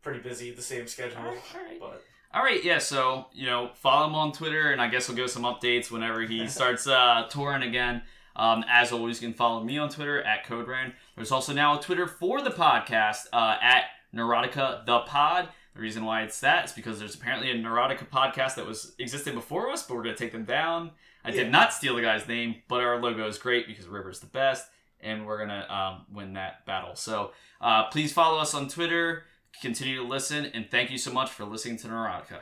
pretty 0.02 0.20
busy, 0.20 0.52
the 0.52 0.62
same 0.62 0.88
schedule. 0.88 1.18
All 1.20 1.26
right, 1.26 1.42
all 1.56 1.62
right. 1.64 1.80
But 1.80 2.04
All 2.34 2.44
right, 2.44 2.64
yeah. 2.64 2.78
So 2.80 3.28
you 3.34 3.46
know, 3.46 3.72
follow 3.76 4.08
him 4.08 4.16
on 4.16 4.32
Twitter, 4.34 4.72
and 4.72 4.82
I 4.82 4.88
guess 4.88 5.08
we'll 5.08 5.18
give 5.18 5.30
some 5.32 5.44
updates 5.44 5.90
whenever 5.90 6.22
he 6.22 6.48
starts 6.60 6.86
uh, 6.88 7.28
touring 7.30 7.64
again. 7.64 8.04
Um, 8.36 8.64
as 8.70 8.92
always, 8.94 9.22
you 9.22 9.28
can 9.28 9.36
follow 9.36 9.62
me 9.64 9.78
on 9.78 9.90
Twitter 9.90 10.22
at 10.24 10.46
CodeRan. 10.46 10.94
There's 11.22 11.32
also 11.32 11.54
now 11.54 11.78
a 11.78 11.80
Twitter 11.80 12.08
for 12.08 12.42
the 12.42 12.50
podcast 12.50 13.28
uh, 13.32 13.56
at 13.62 13.84
Neurotica 14.12 14.84
the 14.88 15.02
Pod. 15.02 15.50
The 15.76 15.80
reason 15.80 16.04
why 16.04 16.24
it's 16.24 16.40
that 16.40 16.66
is 16.66 16.72
because 16.72 16.98
there's 16.98 17.14
apparently 17.14 17.52
a 17.52 17.54
Neurotica 17.54 18.10
podcast 18.10 18.56
that 18.56 18.66
was 18.66 18.96
existed 18.98 19.36
before 19.36 19.70
us, 19.70 19.84
but 19.84 19.94
we're 19.96 20.02
gonna 20.02 20.16
take 20.16 20.32
them 20.32 20.46
down. 20.46 20.90
I 21.24 21.30
Yeah. 21.30 21.44
did 21.44 21.52
not 21.52 21.74
steal 21.74 21.96
the 21.96 22.02
guy's 22.02 22.28
name, 22.28 22.64
but 22.68 22.82
our 22.82 23.00
logo 23.00 23.28
is 23.28 23.38
great 23.38 23.68
because 23.68 23.86
River's 23.86 24.20
the 24.20 24.26
best, 24.26 24.68
and 25.00 25.28
we're 25.28 25.38
gonna 25.38 25.68
um, 25.70 26.06
win 26.12 26.34
that 26.34 26.66
battle. 26.66 26.96
So 26.96 27.34
uh, 27.62 27.84
please 27.90 28.12
follow 28.12 28.40
us 28.40 28.56
on 28.56 28.68
Twitter. 28.68 29.26
Continue 29.62 29.98
to 29.98 30.04
listen, 30.04 30.46
and 30.46 30.72
thank 30.72 30.90
you 30.90 30.98
so 30.98 31.14
much 31.14 31.30
for 31.30 31.46
listening 31.46 31.78
to 31.78 31.88
Neurotica. 31.88 32.40